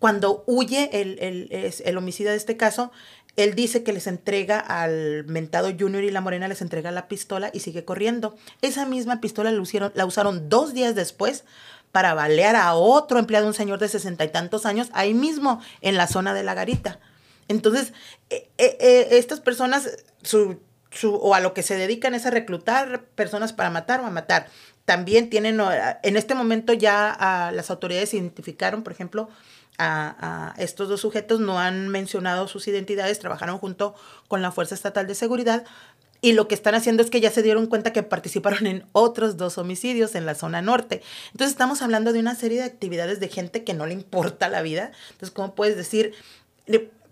cuando 0.00 0.42
huye 0.46 0.90
el, 1.00 1.18
el, 1.20 1.72
el, 1.84 1.96
homicida 1.98 2.30
de 2.30 2.38
este 2.38 2.56
caso, 2.56 2.90
él 3.36 3.54
dice 3.54 3.84
que 3.84 3.92
les 3.92 4.06
entrega 4.06 4.58
al 4.58 5.24
mentado 5.26 5.70
Junior 5.78 6.02
y 6.02 6.10
la 6.10 6.22
Morena 6.22 6.48
les 6.48 6.62
entrega 6.62 6.90
la 6.90 7.06
pistola 7.06 7.50
y 7.52 7.60
sigue 7.60 7.84
corriendo. 7.84 8.34
Esa 8.62 8.86
misma 8.86 9.20
pistola 9.20 9.52
la, 9.52 10.06
usaron 10.06 10.48
dos 10.48 10.72
días 10.74 10.94
después 10.94 11.44
para 11.92 12.14
balear 12.14 12.56
a 12.56 12.74
otro 12.74 13.18
empleado, 13.18 13.46
un 13.46 13.54
señor 13.54 13.78
de 13.78 13.88
sesenta 13.88 14.24
y 14.24 14.28
tantos 14.28 14.64
años, 14.64 14.88
ahí 14.94 15.12
mismo 15.12 15.60
en 15.82 15.96
la 15.96 16.06
zona 16.06 16.34
de 16.34 16.44
la 16.44 16.54
garita. 16.54 16.98
Entonces, 17.48 17.92
eh, 18.30 18.48
eh, 18.58 18.78
eh, 18.80 19.08
estas 19.12 19.40
personas, 19.40 19.98
su, 20.22 20.60
su, 20.90 21.14
o 21.14 21.34
a 21.34 21.40
lo 21.40 21.52
que 21.52 21.62
se 21.62 21.76
dedican 21.76 22.14
es 22.14 22.24
a 22.24 22.30
reclutar 22.30 23.04
personas 23.16 23.52
para 23.52 23.68
matar 23.68 24.00
o 24.00 24.06
a 24.06 24.10
matar. 24.10 24.46
También 24.86 25.28
tienen, 25.28 25.60
en 26.02 26.16
este 26.16 26.34
momento 26.34 26.72
ya 26.72 27.50
las 27.52 27.70
autoridades 27.70 28.14
identificaron, 28.14 28.82
por 28.82 28.92
ejemplo, 28.92 29.28
a, 29.78 30.54
estos 30.58 30.88
dos 30.88 31.00
sujetos, 31.00 31.40
no 31.40 31.58
han 31.58 31.88
mencionado 31.88 32.48
sus 32.48 32.68
identidades, 32.68 33.18
trabajaron 33.18 33.58
junto 33.58 33.94
con 34.28 34.42
la 34.42 34.52
Fuerza 34.52 34.74
Estatal 34.74 35.06
de 35.06 35.14
Seguridad 35.14 35.64
y 36.22 36.32
lo 36.32 36.48
que 36.48 36.54
están 36.54 36.74
haciendo 36.74 37.02
es 37.02 37.10
que 37.10 37.20
ya 37.20 37.30
se 37.30 37.42
dieron 37.42 37.66
cuenta 37.66 37.92
que 37.92 38.02
participaron 38.02 38.66
en 38.66 38.84
otros 38.92 39.36
dos 39.36 39.56
homicidios 39.56 40.14
en 40.14 40.26
la 40.26 40.34
zona 40.34 40.60
norte. 40.60 41.02
Entonces 41.32 41.52
estamos 41.52 41.80
hablando 41.80 42.12
de 42.12 42.20
una 42.20 42.34
serie 42.34 42.58
de 42.58 42.64
actividades 42.64 43.20
de 43.20 43.28
gente 43.28 43.64
que 43.64 43.72
no 43.72 43.86
le 43.86 43.94
importa 43.94 44.48
la 44.48 44.60
vida. 44.60 44.92
Entonces, 45.12 45.30
¿cómo 45.30 45.54
puedes 45.54 45.76
decir? 45.76 46.12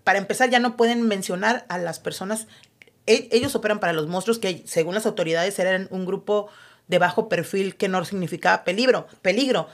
Para 0.03 0.19
empezar, 0.19 0.49
ya 0.49 0.59
no 0.59 0.77
pueden 0.77 1.07
mencionar 1.07 1.65
a 1.69 1.79
las 1.79 1.99
personas. 1.99 2.47
E, 3.07 3.29
ellos 3.31 3.55
operan 3.55 3.79
para 3.79 3.93
los 3.93 4.07
monstruos 4.07 4.37
que, 4.37 4.63
según 4.67 4.93
las 4.93 5.07
autoridades, 5.07 5.57
eran 5.57 5.87
un 5.89 6.05
grupo 6.05 6.49
de 6.87 6.99
bajo 6.99 7.29
perfil 7.29 7.75
que 7.75 7.87
no 7.87 8.03
significaba 8.05 8.63
peligro. 8.63 9.07
peligro 9.23 9.69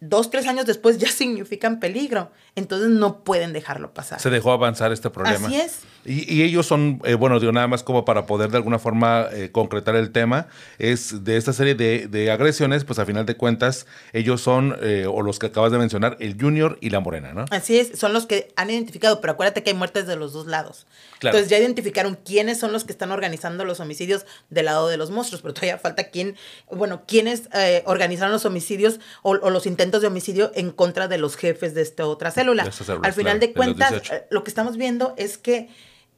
dos, 0.00 0.30
tres 0.30 0.46
años 0.46 0.66
después 0.66 0.98
ya 0.98 1.08
significan 1.12 1.80
peligro. 1.80 2.30
Entonces 2.54 2.88
no 2.88 3.22
pueden 3.22 3.52
dejarlo 3.52 3.92
pasar. 3.94 4.20
Se 4.20 4.30
dejó 4.30 4.52
avanzar 4.52 4.92
este 4.92 5.10
problema. 5.10 5.46
Así 5.46 5.56
es. 5.56 5.80
Y, 6.08 6.42
ellos 6.42 6.66
son, 6.66 7.00
eh, 7.04 7.14
bueno, 7.14 7.38
digo 7.38 7.52
nada 7.52 7.66
más 7.66 7.82
como 7.82 8.04
para 8.04 8.24
poder 8.24 8.50
de 8.50 8.56
alguna 8.56 8.78
forma 8.78 9.26
eh, 9.30 9.50
concretar 9.52 9.94
el 9.94 10.10
tema, 10.10 10.46
es 10.78 11.24
de 11.24 11.36
esta 11.36 11.52
serie 11.52 11.74
de, 11.74 12.30
agresiones, 12.30 12.84
pues 12.84 12.98
a 12.98 13.04
final 13.04 13.26
de 13.26 13.36
cuentas, 13.36 13.86
ellos 14.12 14.40
son, 14.40 14.76
eh, 14.80 15.06
o 15.06 15.22
los 15.22 15.38
que 15.38 15.46
acabas 15.46 15.70
de 15.70 15.78
mencionar, 15.78 16.16
el 16.20 16.40
Junior 16.40 16.78
y 16.80 16.90
la 16.90 17.00
Morena, 17.00 17.32
¿no? 17.34 17.44
Así 17.50 17.78
es, 17.78 17.98
son 17.98 18.12
los 18.12 18.26
que 18.26 18.48
han 18.56 18.70
identificado, 18.70 19.20
pero 19.20 19.34
acuérdate 19.34 19.62
que 19.62 19.70
hay 19.70 19.76
muertes 19.76 20.06
de 20.06 20.16
los 20.16 20.32
dos 20.32 20.46
lados. 20.46 20.86
Entonces 21.20 21.48
ya 21.48 21.58
identificaron 21.58 22.18
quiénes 22.24 22.58
son 22.58 22.72
los 22.72 22.84
que 22.84 22.92
están 22.92 23.10
organizando 23.10 23.64
los 23.64 23.80
homicidios 23.80 24.24
del 24.50 24.66
lado 24.66 24.88
de 24.88 24.96
los 24.96 25.10
monstruos, 25.10 25.42
pero 25.42 25.52
todavía 25.52 25.78
falta 25.78 26.04
quién, 26.04 26.36
bueno, 26.70 27.02
quiénes 27.06 27.48
organizaron 27.84 28.32
los 28.32 28.44
homicidios 28.44 29.00
o, 29.22 29.34
los 29.34 29.66
intentos 29.66 29.87
de 29.90 30.06
homicidio 30.06 30.52
en 30.54 30.70
contra 30.70 31.08
de 31.08 31.18
los 31.18 31.36
jefes 31.36 31.74
de 31.74 31.82
esta 31.82 32.06
otra 32.06 32.30
célula. 32.30 32.70
Al 33.02 33.12
final 33.12 33.40
de 33.40 33.52
cuentas, 33.52 34.02
lo 34.30 34.44
que 34.44 34.50
estamos 34.50 34.76
viendo 34.76 35.14
es 35.16 35.38
que 35.38 35.68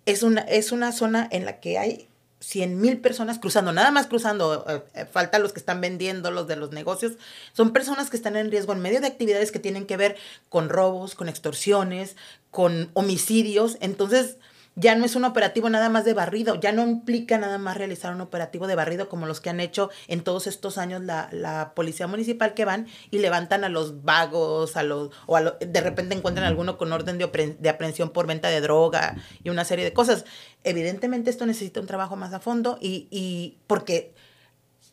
es 0.06 0.22
una, 0.22 0.42
es 0.42 0.72
una 0.72 0.92
zona 0.92 1.28
en 1.30 1.44
la 1.44 1.61
que 1.61 1.78
hay 1.78 2.09
100 2.40 2.80
mil 2.80 2.98
personas 2.98 3.38
cruzando, 3.38 3.72
nada 3.72 3.90
más 3.90 4.06
cruzando, 4.06 4.64
eh, 4.66 4.83
eh, 4.94 5.06
falta 5.06 5.38
los 5.38 5.52
que 5.52 5.61
están 5.61 5.80
vendiendo, 5.80 6.30
los 6.30 6.48
de 6.48 6.56
los 6.56 6.72
negocios, 6.72 7.12
son 7.52 7.72
personas 7.72 8.09
que 8.09 8.16
están 8.16 8.35
en 8.37 8.50
riesgo 8.50 8.72
en 8.72 8.80
medio 8.80 9.00
de 9.00 9.06
actividades 9.06 9.52
que 9.52 9.59
tienen 9.59 9.87
que 9.87 9.98
ver 9.98 10.16
con 10.48 10.70
robos, 10.70 11.14
con 11.14 11.28
extorsiones, 11.28 12.16
con 12.50 12.90
homicidios, 12.94 13.76
entonces 13.80 14.37
ya 14.76 14.94
no 14.94 15.04
es 15.04 15.16
un 15.16 15.24
operativo 15.24 15.68
nada 15.68 15.88
más 15.88 16.04
de 16.04 16.14
barrido, 16.14 16.54
ya 16.54 16.72
no 16.72 16.87
implica 16.87 17.38
nada 17.38 17.59
más 17.59 17.76
realizar 17.76 18.14
un 18.14 18.20
operativo 18.20 18.66
de 18.66 18.74
barrido 18.74 19.09
como 19.09 19.26
los 19.26 19.40
que 19.40 19.50
han 19.50 19.61
hecho 19.61 19.90
en 20.09 20.22
todos 20.22 20.46
estos 20.46 20.78
años 20.78 21.02
la, 21.02 21.28
la 21.33 21.74
policía 21.74 22.06
municipal 22.06 22.54
que 22.54 22.64
van 22.64 22.87
y 23.11 23.18
levantan 23.18 23.64
a 23.64 23.68
los 23.68 24.02
vagos, 24.02 24.76
a 24.76 24.83
los, 24.83 25.11
o 25.26 25.37
a 25.37 25.42
de 25.42 25.80
repente 25.80 26.14
encuentran 26.14 26.46
alguno 26.46 26.78
con 26.78 26.92
orden 26.92 27.18
de, 27.18 27.56
de 27.59 27.68
aprehensión 27.68 28.11
por 28.11 28.26
venta 28.26 28.48
de 28.48 28.61
droga 28.61 29.16
y 29.42 29.50
una 29.50 29.64
serie 29.64 29.85
de 29.85 29.92
cosas. 29.92 30.24
Evidentemente 30.64 31.30
esto 31.30 31.46
necesita 31.46 31.80
un 31.80 31.87
trabajo 31.87 32.16
más 32.16 32.33
a 32.33 32.40
fondo 32.40 32.78
y, 32.80 33.09
y 33.11 33.59
porque 33.66 34.14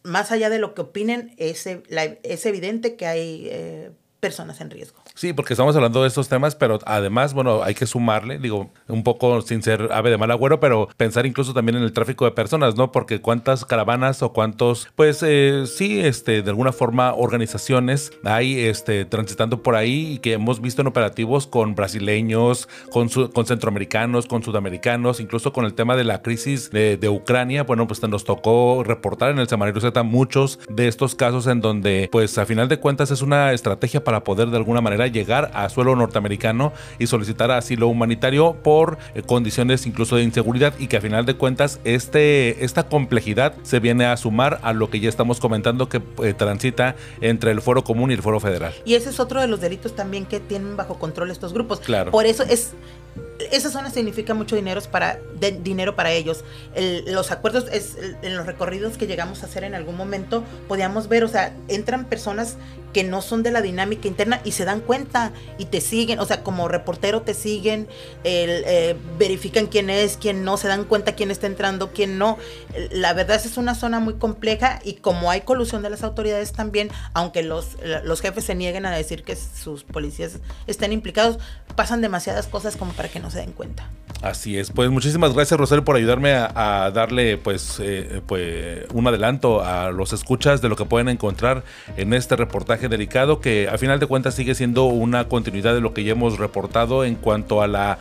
más 0.04 0.32
allá 0.32 0.50
de 0.50 0.60
lo 0.60 0.74
que 0.74 0.82
opinen, 0.82 1.34
es, 1.38 1.68
es 1.68 2.46
evidente 2.46 2.96
que 2.96 3.06
hay 3.06 3.48
eh, 3.52 3.92
personas 4.20 4.62
en 4.62 4.70
riesgo. 4.72 5.04
Sí, 5.18 5.34
porque 5.34 5.54
estamos 5.54 5.76
hablando 5.76 6.04
de 6.04 6.10
estos 6.10 6.30
temas, 6.30 6.54
pero 6.54 6.78
además, 6.86 7.34
bueno, 7.34 7.64
hay 7.64 7.74
que 7.74 7.88
sumarle, 7.88 8.38
digo, 8.38 8.70
un 8.88 9.02
poco 9.02 9.42
sin 9.42 9.64
ser 9.64 9.90
ave 9.92 10.12
de 10.12 10.18
mal 10.20 10.30
agüero, 10.30 10.60
pero 10.60 10.90
pensar 10.96 11.26
incluso 11.26 11.56
también 11.56 11.76
en 11.76 11.82
el 11.82 11.92
tráfico 11.92 12.26
de 12.26 12.30
personas, 12.30 12.76
¿no? 12.76 12.92
Porque 12.92 13.20
cuántas 13.20 13.66
caravanas 13.66 14.22
o 14.22 14.32
cuántos, 14.32 14.88
pues 14.96 15.24
eh, 15.26 15.64
sí, 15.66 16.02
este, 16.02 16.44
de 16.44 16.50
alguna 16.52 16.72
forma, 16.72 17.16
organizaciones 17.16 18.12
hay 18.24 18.60
este, 18.60 19.06
transitando 19.06 19.64
por 19.64 19.76
ahí 19.76 20.14
y 20.14 20.20
que 20.20 20.34
hemos 20.34 20.62
visto 20.62 20.82
en 20.82 20.88
operativos 20.88 21.48
con 21.48 21.74
brasileños, 21.74 22.70
con, 22.92 23.10
con 23.10 23.48
centroamericanos, 23.48 24.28
con 24.28 24.44
sudamericanos, 24.44 25.20
incluso 25.20 25.52
con 25.52 25.66
el 25.66 25.74
tema 25.74 25.96
de 25.96 26.04
la 26.04 26.22
crisis 26.22 26.70
de, 26.70 26.96
de 26.96 27.10
Ucrania, 27.10 27.64
bueno, 27.64 27.88
pues 27.88 28.04
nos 28.04 28.24
tocó 28.24 28.84
reportar 28.86 29.32
en 29.32 29.40
el 29.40 29.48
Semanario 29.48 29.82
Z 29.82 30.04
muchos 30.04 30.60
de 30.70 30.88
estos 30.88 31.16
casos 31.16 31.48
en 31.48 31.60
donde, 31.60 32.08
pues 32.12 32.38
a 32.38 32.46
final 32.46 32.68
de 32.68 32.80
cuentas, 32.80 33.10
es 33.10 33.24
una 33.24 33.52
estrategia 33.52 34.04
para 34.04 34.24
poder 34.24 34.50
de 34.50 34.58
alguna 34.58 34.80
manera 34.80 35.07
llegar 35.12 35.52
a 35.54 35.70
suelo 35.70 35.96
norteamericano 35.96 36.74
y 37.00 37.08
solicitar 37.08 37.52
asilo 37.52 37.88
humanitario 37.88 38.54
por 38.64 38.98
eh, 39.16 39.22
condiciones 39.22 39.86
incluso 39.86 40.16
de 40.16 40.24
inseguridad 40.24 40.74
y 40.80 40.88
que 40.88 40.98
a 40.98 41.02
final 41.02 41.26
de 41.26 41.36
cuentas 41.36 41.80
este, 41.84 42.64
esta 42.64 42.84
complejidad 42.84 43.54
se 43.64 43.80
viene 43.80 44.06
a 44.06 44.18
sumar 44.18 44.60
a 44.64 44.74
lo 44.74 44.90
que 44.90 45.00
ya 45.00 45.10
estamos 45.10 45.40
comentando 45.40 45.90
que 45.90 46.02
eh, 46.24 46.34
transita 46.34 46.96
entre 47.22 47.52
el 47.52 47.62
foro 47.62 47.84
común 47.84 48.12
y 48.12 48.14
el 48.14 48.22
foro 48.22 48.40
federal. 48.40 48.74
Y 48.86 48.96
ese 48.96 49.10
es 49.10 49.20
otro 49.20 49.42
de 49.42 49.48
los 49.48 49.62
delitos 49.62 49.96
también 49.96 50.26
que 50.26 50.40
tienen 50.40 50.78
bajo 50.78 51.00
control 51.00 51.32
estos 51.32 51.54
grupos. 51.54 51.80
Claro. 51.80 52.12
Por 52.12 52.26
eso 52.26 52.44
es 52.44 52.74
esa 53.52 53.70
zona 53.70 53.92
significa 53.92 54.34
mucho 54.34 54.56
dinero 54.56 54.82
para, 54.92 55.20
dinero 55.62 55.96
para 55.96 56.12
ellos. 56.12 56.44
los 57.08 57.32
acuerdos, 57.32 57.66
es, 57.72 57.98
en 58.22 58.36
los 58.36 58.46
recorridos 58.46 58.98
que 58.98 59.08
llegamos 59.08 59.44
a 59.44 59.46
hacer 59.48 59.64
en 59.64 59.76
algún 59.76 59.96
momento, 59.96 60.44
podíamos 60.68 61.08
ver, 61.08 61.24
o 61.24 61.28
sea, 61.28 61.54
entran 61.68 62.06
personas 62.06 62.58
que 62.94 63.04
no 63.04 63.22
son 63.22 63.44
de 63.44 63.52
la 63.52 63.62
dinámica 63.62 64.08
interna 64.08 64.42
y 64.44 64.54
se 64.54 64.66
dan 64.66 64.80
cuenta 64.80 65.32
y 65.58 65.66
te 65.66 65.82
siguen, 65.82 66.20
o 66.20 66.26
sea, 66.26 66.42
como 66.42 66.68
reportero 66.68 67.22
te 67.22 67.34
siguen, 67.34 67.88
eh, 68.24 68.96
verifican 69.20 69.68
quién 69.68 69.90
es, 69.90 70.18
quién 70.18 70.44
no, 70.44 70.58
se 70.58 70.68
dan 70.68 70.84
cuenta 70.86 71.14
quién 71.14 71.30
está 71.30 71.48
entrando, 71.48 71.92
quién 71.92 72.18
no. 72.18 72.38
La 72.92 73.14
verdad 73.14 73.40
es 73.44 73.58
una 73.58 73.76
zona 73.76 74.00
muy 74.00 74.16
compleja 74.16 74.80
y 74.84 74.94
como 74.96 75.30
hay 75.30 75.42
colusión 75.42 75.82
de 75.82 75.90
las 75.90 76.04
autoridades 76.04 76.54
también, 76.54 76.90
aunque 77.14 77.44
los, 77.44 77.78
los 78.04 78.22
jefes 78.22 78.46
se 78.46 78.56
nieguen 78.56 78.86
a 78.86 78.96
decir 78.96 79.24
que 79.24 79.36
sus 79.36 79.84
policías 79.84 80.40
estén 80.66 80.92
implicados, 80.92 81.38
pasan 81.76 82.02
demasiadas 82.02 82.48
cosas 82.48 82.78
como 82.78 82.94
para 82.94 83.07
que 83.10 83.20
no 83.20 83.30
se 83.30 83.40
den 83.40 83.52
cuenta. 83.52 83.90
Así 84.22 84.58
es, 84.58 84.72
pues 84.72 84.90
muchísimas 84.90 85.34
gracias 85.34 85.60
Rosario 85.60 85.86
por 85.86 85.96
ayudarme 85.96 86.32
a, 86.34 86.90
darle 86.92 87.38
pues, 87.38 87.80
eh, 87.80 88.22
pues 88.26 88.86
un 88.94 89.06
adelanto 89.06 89.64
a 89.64 89.92
los 89.92 90.12
escuchas 90.12 90.60
de 90.60 90.70
lo 90.70 90.76
que 90.76 90.86
pueden 90.86 91.08
encontrar 91.08 91.64
en 91.98 92.14
este 92.14 92.36
reportaje 92.36 92.90
delicado 92.90 93.42
que 93.42 93.70
a 93.70 93.78
final 93.78 94.00
de 94.00 94.08
cuentas 94.08 94.34
sigue 94.34 94.56
siendo 94.56 94.86
una 94.86 95.28
continuidad 95.28 95.76
de 95.76 95.82
lo 95.82 95.94
que 95.94 96.04
ya 96.04 96.14
hemos 96.14 96.40
reportado 96.40 97.04
en 97.04 97.14
cuanto 97.14 97.62
a 97.62 97.68
la 97.68 98.00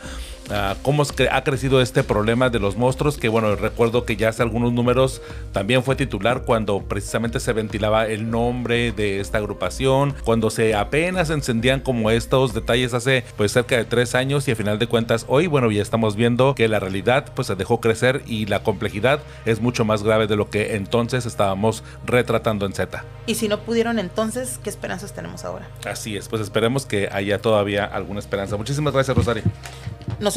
cómo 0.81 1.03
es 1.03 1.11
que 1.11 1.29
ha 1.29 1.43
crecido 1.43 1.81
este 1.81 2.03
problema 2.03 2.49
de 2.49 2.59
los 2.59 2.77
monstruos, 2.77 3.17
que 3.17 3.29
bueno, 3.29 3.55
recuerdo 3.55 4.05
que 4.05 4.15
ya 4.15 4.29
hace 4.29 4.43
algunos 4.43 4.73
números 4.73 5.21
también 5.51 5.83
fue 5.83 5.95
titular 5.95 6.43
cuando 6.43 6.81
precisamente 6.81 7.39
se 7.39 7.53
ventilaba 7.53 8.07
el 8.07 8.29
nombre 8.29 8.91
de 8.91 9.19
esta 9.19 9.37
agrupación, 9.37 10.15
cuando 10.23 10.49
se 10.49 10.75
apenas 10.75 11.29
encendían 11.29 11.81
como 11.81 12.11
estos 12.11 12.53
detalles 12.53 12.93
hace 12.93 13.23
pues 13.35 13.51
cerca 13.51 13.77
de 13.77 13.85
tres 13.85 14.15
años 14.15 14.47
y 14.47 14.51
a 14.51 14.55
final 14.55 14.79
de 14.79 14.87
cuentas 14.87 15.25
hoy, 15.27 15.47
bueno, 15.47 15.71
ya 15.71 15.81
estamos 15.81 16.15
viendo 16.15 16.55
que 16.55 16.67
la 16.67 16.79
realidad 16.79 17.25
pues 17.35 17.47
se 17.47 17.55
dejó 17.55 17.81
crecer 17.81 18.23
y 18.25 18.45
la 18.45 18.63
complejidad 18.63 19.19
es 19.45 19.61
mucho 19.61 19.85
más 19.85 20.03
grave 20.03 20.27
de 20.27 20.35
lo 20.35 20.49
que 20.49 20.75
entonces 20.75 21.25
estábamos 21.25 21.83
retratando 22.05 22.65
en 22.65 22.73
Z. 22.73 23.03
Y 23.25 23.35
si 23.35 23.47
no 23.47 23.59
pudieron 23.59 23.99
entonces, 23.99 24.59
¿qué 24.63 24.69
esperanzas 24.69 25.13
tenemos 25.13 25.43
ahora? 25.43 25.67
Así 25.85 26.15
es, 26.15 26.29
pues 26.29 26.41
esperemos 26.41 26.85
que 26.85 27.09
haya 27.11 27.39
todavía 27.39 27.85
alguna 27.85 28.19
esperanza. 28.19 28.57
Muchísimas 28.57 28.93
gracias, 28.93 29.15
Rosario. 29.15 29.43
Nos 30.19 30.36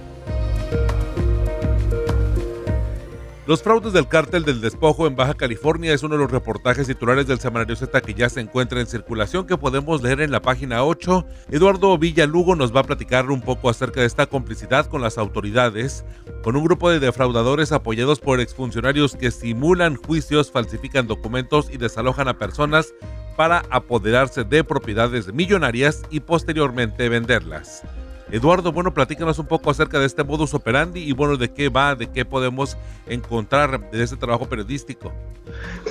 Los 3.51 3.63
fraudes 3.63 3.91
del 3.91 4.07
cártel 4.07 4.45
del 4.45 4.61
despojo 4.61 5.07
en 5.07 5.17
Baja 5.17 5.33
California 5.33 5.93
es 5.93 6.03
uno 6.03 6.15
de 6.15 6.21
los 6.21 6.31
reportajes 6.31 6.87
titulares 6.87 7.27
del 7.27 7.41
semanario 7.41 7.75
Z 7.75 7.99
que 7.99 8.13
ya 8.13 8.29
se 8.29 8.39
encuentra 8.39 8.79
en 8.79 8.87
circulación 8.87 9.45
que 9.45 9.57
podemos 9.57 10.01
leer 10.01 10.21
en 10.21 10.31
la 10.31 10.41
página 10.41 10.85
8. 10.85 11.25
Eduardo 11.49 11.97
Villalugo 11.97 12.55
nos 12.55 12.73
va 12.73 12.79
a 12.79 12.85
platicar 12.85 13.29
un 13.29 13.41
poco 13.41 13.69
acerca 13.69 13.99
de 13.99 14.05
esta 14.05 14.27
complicidad 14.27 14.85
con 14.85 15.01
las 15.01 15.17
autoridades, 15.17 16.05
con 16.43 16.55
un 16.55 16.63
grupo 16.63 16.89
de 16.89 17.01
defraudadores 17.01 17.73
apoyados 17.73 18.21
por 18.21 18.39
exfuncionarios 18.39 19.17
que 19.17 19.31
simulan 19.31 19.97
juicios, 19.97 20.49
falsifican 20.49 21.07
documentos 21.07 21.69
y 21.69 21.75
desalojan 21.75 22.29
a 22.29 22.37
personas 22.37 22.93
para 23.35 23.63
apoderarse 23.69 24.45
de 24.45 24.63
propiedades 24.63 25.33
millonarias 25.33 26.03
y 26.09 26.21
posteriormente 26.21 27.09
venderlas. 27.09 27.83
Eduardo, 28.31 28.71
bueno, 28.71 28.93
platícanos 28.93 29.39
un 29.39 29.45
poco 29.45 29.69
acerca 29.69 29.99
de 29.99 30.05
este 30.05 30.23
modus 30.23 30.53
operandi 30.53 31.01
y 31.01 31.11
bueno, 31.11 31.35
de 31.35 31.53
qué 31.53 31.67
va, 31.67 31.95
de 31.95 32.09
qué 32.09 32.23
podemos 32.23 32.77
encontrar 33.05 33.91
de 33.91 34.01
este 34.01 34.15
trabajo 34.15 34.47
periodístico. 34.47 35.11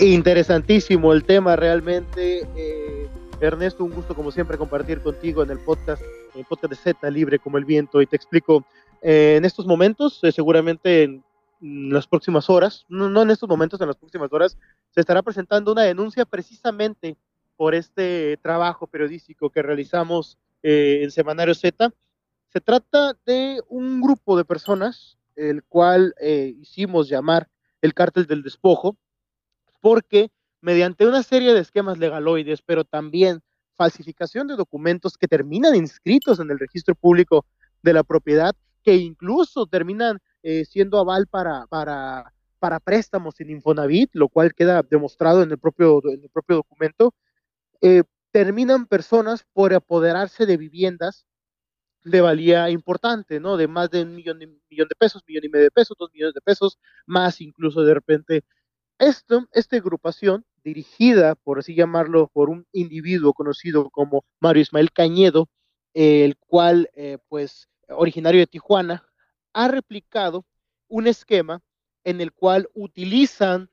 Interesantísimo 0.00 1.12
el 1.12 1.22
tema 1.24 1.54
realmente. 1.54 2.48
Eh, 2.56 3.08
Ernesto, 3.40 3.84
un 3.84 3.90
gusto 3.90 4.14
como 4.14 4.30
siempre 4.30 4.56
compartir 4.56 5.00
contigo 5.00 5.42
en 5.42 5.50
el 5.50 5.58
podcast, 5.58 6.02
en 6.34 6.40
el 6.40 6.46
podcast 6.46 6.70
de 6.70 6.76
Z 6.76 7.10
Libre 7.10 7.38
como 7.38 7.58
el 7.58 7.66
viento 7.66 8.00
y 8.00 8.06
te 8.06 8.16
explico, 8.16 8.64
eh, 9.02 9.34
en 9.36 9.44
estos 9.44 9.66
momentos, 9.66 10.18
eh, 10.22 10.32
seguramente 10.32 11.02
en 11.02 11.22
las 11.60 12.06
próximas 12.06 12.48
horas, 12.48 12.86
no, 12.88 13.10
no 13.10 13.20
en 13.20 13.30
estos 13.30 13.50
momentos, 13.50 13.78
en 13.82 13.88
las 13.88 13.96
próximas 13.96 14.32
horas, 14.32 14.56
se 14.94 15.00
estará 15.00 15.22
presentando 15.22 15.72
una 15.72 15.82
denuncia 15.82 16.24
precisamente 16.24 17.18
por 17.56 17.74
este 17.74 18.38
trabajo 18.40 18.86
periodístico 18.86 19.50
que 19.50 19.60
realizamos 19.60 20.38
en 20.62 21.10
Semanario 21.10 21.54
Z 21.54 21.92
se 22.52 22.60
trata 22.60 23.16
de 23.26 23.62
un 23.68 24.00
grupo 24.00 24.36
de 24.36 24.44
personas, 24.44 25.18
el 25.36 25.62
cual 25.64 26.14
eh, 26.20 26.54
hicimos 26.60 27.08
llamar 27.08 27.48
el 27.80 27.94
cártel 27.94 28.26
del 28.26 28.42
despojo, 28.42 28.96
porque 29.80 30.30
mediante 30.60 31.06
una 31.06 31.22
serie 31.22 31.54
de 31.54 31.60
esquemas 31.60 31.98
legaloides, 31.98 32.60
pero 32.62 32.84
también 32.84 33.40
falsificación 33.76 34.48
de 34.48 34.56
documentos 34.56 35.16
que 35.16 35.28
terminan 35.28 35.74
inscritos 35.74 36.40
en 36.40 36.50
el 36.50 36.58
registro 36.58 36.94
público 36.94 37.46
de 37.82 37.94
la 37.94 38.02
propiedad, 38.02 38.54
que 38.82 38.96
incluso 38.96 39.66
terminan 39.66 40.18
eh, 40.42 40.64
siendo 40.64 40.98
aval 40.98 41.28
para, 41.28 41.66
para, 41.68 42.34
para 42.58 42.80
préstamos 42.80 43.40
en 43.40 43.50
Infonavit, 43.50 44.10
lo 44.12 44.28
cual 44.28 44.54
queda 44.54 44.82
demostrado 44.82 45.42
en 45.42 45.52
el 45.52 45.58
propio, 45.58 46.02
en 46.12 46.22
el 46.22 46.30
propio 46.30 46.56
documento, 46.56 47.14
eh, 47.80 48.02
terminan 48.32 48.86
personas 48.86 49.44
por 49.52 49.72
apoderarse 49.72 50.46
de 50.46 50.56
viviendas 50.56 51.26
de 52.04 52.20
valía 52.20 52.70
importante, 52.70 53.40
¿no? 53.40 53.56
De 53.56 53.68
más 53.68 53.90
de 53.90 54.02
un 54.02 54.14
millón, 54.14 54.38
de, 54.38 54.46
millón 54.70 54.88
de 54.88 54.94
pesos, 54.98 55.22
millón 55.26 55.44
y 55.44 55.48
medio 55.48 55.64
de 55.64 55.70
pesos, 55.70 55.96
dos 55.98 56.10
millones 56.12 56.34
de 56.34 56.40
pesos, 56.40 56.78
más 57.06 57.40
incluso 57.40 57.82
de 57.82 57.94
repente. 57.94 58.44
Esto, 58.98 59.46
esta 59.52 59.76
agrupación, 59.76 60.44
dirigida, 60.64 61.34
por 61.34 61.58
así 61.58 61.74
llamarlo, 61.74 62.28
por 62.32 62.50
un 62.50 62.66
individuo 62.72 63.32
conocido 63.32 63.90
como 63.90 64.24
Mario 64.40 64.62
Ismael 64.62 64.92
Cañedo, 64.92 65.48
el 65.94 66.36
cual, 66.36 66.90
eh, 66.94 67.18
pues, 67.28 67.68
originario 67.88 68.40
de 68.40 68.46
Tijuana, 68.46 69.06
ha 69.52 69.68
replicado 69.68 70.44
un 70.88 71.06
esquema 71.06 71.62
en 72.04 72.20
el 72.20 72.32
cual 72.32 72.68
utilizan 72.74 73.70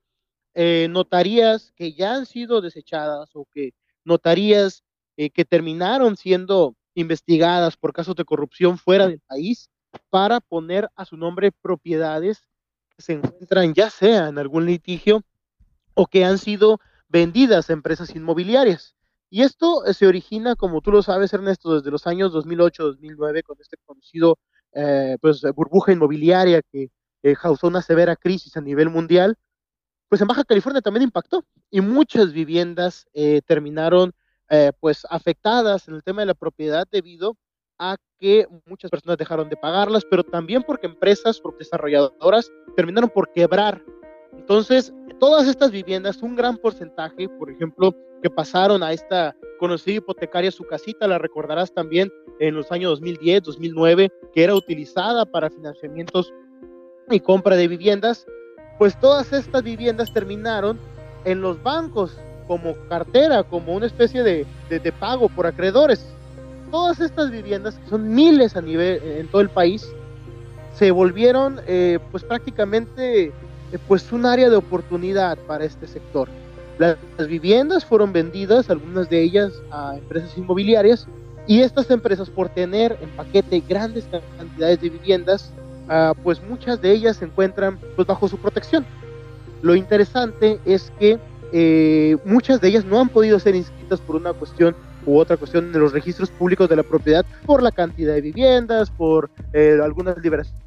eh, 0.54 0.88
notarías 0.90 1.72
que 1.76 1.94
ya 1.94 2.16
han 2.16 2.26
sido 2.26 2.62
desechadas 2.62 3.30
o 3.36 3.46
que 3.52 3.74
notarías 4.04 4.84
eh, 5.18 5.30
que 5.30 5.46
terminaron 5.46 6.18
siendo 6.18 6.77
investigadas 6.98 7.78
por 7.78 7.94
casos 7.94 8.16
de 8.16 8.26
corrupción 8.26 8.78
fuera 8.78 9.08
del 9.08 9.20
país 9.20 9.70
para 10.10 10.40
poner 10.40 10.90
a 10.96 11.06
su 11.06 11.16
nombre 11.16 11.52
propiedades 11.52 12.48
que 12.96 13.04
se 13.04 13.14
encuentran 13.14 13.74
ya 13.74 13.90
sea 13.90 14.28
en 14.28 14.40
algún 14.40 14.66
litigio 14.66 15.24
o 15.94 16.08
que 16.08 16.26
han 16.26 16.38
sido 16.38 16.80
vendidas 17.08 17.70
a 17.70 17.74
empresas 17.74 18.16
inmobiliarias. 18.16 18.96
Y 19.30 19.44
esto 19.44 19.86
eh, 19.86 19.94
se 19.94 20.08
origina, 20.08 20.56
como 20.56 20.82
tú 20.82 20.92
lo 20.92 21.04
sabes, 21.04 21.34
Ernesto, 21.34 21.76
desde 21.76 21.92
los 21.92 22.08
años 22.08 22.34
2008-2009, 22.34 23.44
con 23.44 23.58
este 23.60 23.78
conocido 23.86 24.40
eh, 24.74 25.18
pues, 25.22 25.42
burbuja 25.56 25.92
inmobiliaria 25.92 26.62
que 26.72 26.90
eh, 27.24 27.36
causó 27.36 27.68
una 27.68 27.82
severa 27.82 28.16
crisis 28.16 28.56
a 28.58 28.62
nivel 28.62 28.90
mundial, 28.90 29.36
pues 30.10 30.22
en 30.22 30.28
Baja 30.28 30.46
California 30.46 30.82
también 30.82 31.04
impactó 31.04 31.44
y 31.70 31.82
muchas 31.82 32.32
viviendas 32.32 33.08
terminaron 33.46 34.14
eh, 34.50 34.72
pues 34.80 35.06
afectadas 35.10 35.88
en 35.88 35.96
el 35.96 36.04
tema 36.04 36.22
de 36.22 36.28
la 36.28 36.34
propiedad 36.34 36.88
debido 36.90 37.36
a 37.80 37.98
que 38.20 38.48
muchas 38.66 38.90
personas 38.90 39.18
dejaron 39.18 39.50
de 39.50 39.58
pagarlas, 39.58 40.04
pero 40.10 40.24
también 40.24 40.64
porque 40.64 40.88
empresas 40.88 41.42
desarrolladoras 41.60 42.52
terminaron 42.76 43.10
por 43.10 43.32
quebrar. 43.32 43.84
Entonces, 44.36 44.94
todas 45.20 45.48
estas 45.48 45.72
viviendas, 45.72 46.22
un 46.22 46.36
gran 46.36 46.58
porcentaje, 46.58 47.30
por 47.30 47.52
ejemplo, 47.52 47.94
que 48.22 48.30
pasaron 48.30 48.82
a 48.82 48.94
esta 48.94 49.36
conocida 49.60 49.98
hipotecaria 49.98 50.52
su 50.52 50.64
casita, 50.64 51.08
la 51.08 51.18
recordarás 51.18 51.74
también 51.74 52.12
en 52.40 52.56
los 52.56 52.72
años 52.72 52.92
2010, 52.92 53.44
2009, 53.44 54.10
que 54.34 54.44
era 54.44 54.56
utilizada 54.56 55.26
para 55.26 55.50
financiamientos 55.50 56.34
y 57.10 57.20
compra 57.20 57.56
de 57.56 57.68
viviendas, 57.68 58.26
pues 58.78 59.00
todas 59.00 59.32
estas 59.34 59.64
viviendas 59.64 60.12
terminaron 60.14 60.80
en 61.26 61.42
los 61.42 61.62
bancos 61.62 62.18
como 62.48 62.76
cartera, 62.90 63.44
como 63.44 63.74
una 63.74 63.86
especie 63.86 64.24
de, 64.24 64.46
de, 64.70 64.92
pago 64.92 65.30
por 65.30 65.46
acreedores. 65.46 66.06
Todas 66.71 67.00
estas 67.00 67.32
viviendas, 67.32 67.76
que 67.76 67.90
son 67.90 68.13
miles 68.13 68.56
a 68.56 68.62
nivel 68.62 69.02
en 69.04 69.28
todo 69.28 69.42
el 69.42 69.50
país, 69.50 69.88
se 70.74 70.92
volvieron 70.92 71.60
eh, 71.67 72.00
pues 72.12 72.24
prácticamente 72.24 73.26
eh, 73.26 73.32
pues 73.88 74.12
un 74.12 74.26
área 74.26 74.50
de 74.50 74.56
oportunidad 74.56 75.38
para 75.40 75.65
este 75.65 75.88
sector. 75.88 76.30
Las, 76.78 76.98
viviendas 77.28 77.84
fueron 77.84 78.13
vendidas, 78.13 78.69
algunas 78.69 79.10
de 79.10 79.21
ellas 79.24 79.52
a 79.71 79.98
empresas 79.98 80.38
inmobiliarias, 80.38 81.08
y 81.48 81.62
estas 81.62 81.90
empresas 81.90 82.30
por 82.30 82.50
tener 82.50 82.98
en 83.02 83.10
paquete 83.10 83.63
grandes 83.67 84.06
cantidades 84.38 84.82
de 84.82 84.90
viviendas, 84.90 85.52
ah, 85.90 86.13
pues 86.24 86.42
muchas 86.44 86.80
de 86.82 86.92
ellas 86.92 87.17
se 87.17 87.26
encuentran 87.26 87.80
pues 87.96 88.08
bajo 88.08 88.28
su 88.28 88.38
protección. 88.38 88.86
Lo 89.63 89.74
interesante 89.74 90.60
es 90.65 90.92
que 91.00 91.17
eh, 91.52 92.17
muchas 92.25 92.62
de 92.62 92.69
ellas 92.69 92.85
no 92.85 93.00
han 93.00 93.10
podido 93.10 93.39
ser 93.39 93.56
inscritas 93.56 94.00
por 94.02 94.15
una 94.15 94.33
cuestión 94.33 94.75
u 95.06 95.17
otra 95.17 95.37
cuestión 95.37 95.73
en 95.73 95.79
los 95.79 95.93
registros 95.93 96.29
públicos 96.29 96.69
de 96.69 96.75
la 96.75 96.83
propiedad 96.83 97.25
por 97.45 97.63
la 97.63 97.71
cantidad 97.71 98.13
de 98.13 98.21
viviendas, 98.21 98.89
por 98.91 99.29
eh, 99.54 99.79
algunas 99.81 100.17
liberaciones 100.17 100.65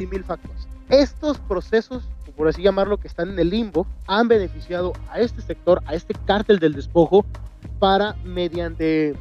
y 0.00 0.06
mil 0.06 0.24
factores. 0.24 0.66
Estos 0.88 1.38
procesos, 1.38 2.08
por 2.36 2.48
así 2.48 2.62
llamarlo, 2.62 2.98
que 2.98 3.08
están 3.08 3.30
en 3.30 3.38
el 3.38 3.50
limbo, 3.50 3.86
han 4.06 4.28
beneficiado 4.28 4.92
a 5.10 5.20
este 5.20 5.40
sector, 5.42 5.80
a 5.86 5.94
este 5.94 6.14
cártel 6.26 6.58
del 6.58 6.74
despojo, 6.74 7.24
para, 7.78 8.14
mediante 8.24 9.14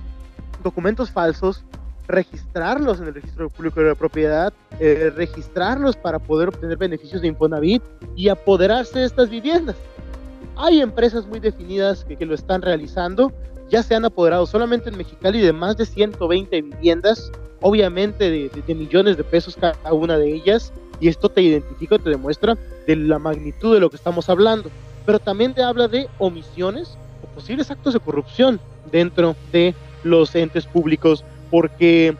documentos 0.63 1.11
falsos, 1.11 1.63
registrarlos 2.11 2.99
en 2.99 3.07
el 3.07 3.13
registro 3.13 3.49
público 3.49 3.79
de 3.79 3.87
la 3.87 3.95
propiedad, 3.95 4.53
eh, 4.79 5.11
registrarlos 5.15 5.95
para 5.95 6.19
poder 6.19 6.49
obtener 6.49 6.77
beneficios 6.77 7.21
de 7.21 7.29
Infonavit 7.29 7.81
y 8.15 8.29
apoderarse 8.29 8.99
de 8.99 9.05
estas 9.05 9.29
viviendas. 9.29 9.75
Hay 10.57 10.81
empresas 10.81 11.25
muy 11.25 11.39
definidas 11.39 12.03
que, 12.03 12.15
que 12.17 12.25
lo 12.25 12.35
están 12.35 12.61
realizando, 12.61 13.31
ya 13.69 13.81
se 13.81 13.95
han 13.95 14.05
apoderado 14.05 14.45
solamente 14.45 14.89
en 14.89 14.97
Mexicali 14.97 15.39
de 15.39 15.53
más 15.53 15.77
de 15.77 15.85
120 15.85 16.61
viviendas, 16.61 17.31
obviamente 17.61 18.29
de, 18.29 18.75
millones 18.75 19.17
de 19.17 19.23
pesos 19.23 19.55
cada 19.55 19.93
una 19.93 20.17
de 20.17 20.33
ellas, 20.33 20.73
y 20.99 21.07
esto 21.07 21.29
te 21.29 21.41
identifica, 21.41 21.97
te 21.97 22.09
demuestra 22.09 22.57
de 22.85 22.95
la 22.95 23.17
magnitud 23.17 23.73
de 23.73 23.79
lo 23.79 23.89
que 23.89 23.95
estamos 23.95 24.29
hablando, 24.29 24.69
pero 25.05 25.19
también 25.19 25.53
te 25.53 25.63
habla 25.63 25.87
de 25.87 26.07
omisiones 26.19 26.97
o 27.23 27.27
posibles 27.33 27.71
actos 27.71 27.93
de 27.93 27.99
corrupción 27.99 28.59
dentro 28.91 29.35
de 29.51 29.73
los 30.03 30.35
entes 30.35 30.65
públicos, 30.65 31.23
porque 31.51 32.15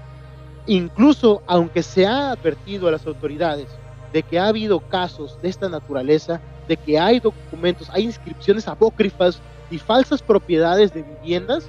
incluso 0.67 1.41
aunque 1.47 1.82
se 1.82 2.05
ha 2.05 2.32
advertido 2.32 2.88
a 2.88 2.91
las 2.91 3.07
autoridades 3.07 3.67
de 4.13 4.21
que 4.21 4.38
ha 4.38 4.47
habido 4.47 4.79
casos 4.79 5.39
de 5.41 5.49
esta 5.49 5.69
naturaleza, 5.69 6.39
de 6.67 6.77
que 6.77 6.99
hay 6.99 7.19
documentos, 7.19 7.89
hay 7.91 8.03
inscripciones 8.03 8.67
apócrifas 8.67 9.41
y 9.71 9.77
falsas 9.77 10.21
propiedades 10.21 10.93
de 10.93 11.01
viviendas, 11.01 11.67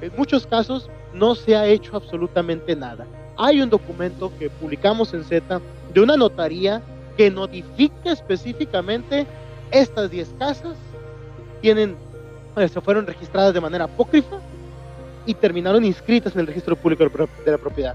en 0.00 0.10
muchos 0.16 0.46
casos 0.46 0.90
no 1.12 1.34
se 1.34 1.54
ha 1.54 1.66
hecho 1.66 1.96
absolutamente 1.96 2.74
nada. 2.74 3.06
Hay 3.36 3.60
un 3.60 3.70
documento 3.70 4.32
que 4.38 4.50
publicamos 4.50 5.12
en 5.14 5.24
Z 5.24 5.60
de 5.92 6.00
una 6.00 6.16
notaría 6.16 6.82
que 7.16 7.30
notifica 7.30 8.12
específicamente 8.12 9.26
estas 9.70 10.10
10 10.10 10.34
casas 10.38 10.76
tienen 11.60 11.96
eh, 12.56 12.68
se 12.68 12.80
fueron 12.80 13.06
registradas 13.06 13.52
de 13.52 13.60
manera 13.60 13.84
apócrifa 13.84 14.38
y 15.28 15.34
terminaron 15.34 15.84
inscritas 15.84 16.34
en 16.34 16.40
el 16.40 16.46
registro 16.46 16.74
público 16.74 17.04
de 17.04 17.50
la 17.52 17.58
propiedad. 17.58 17.94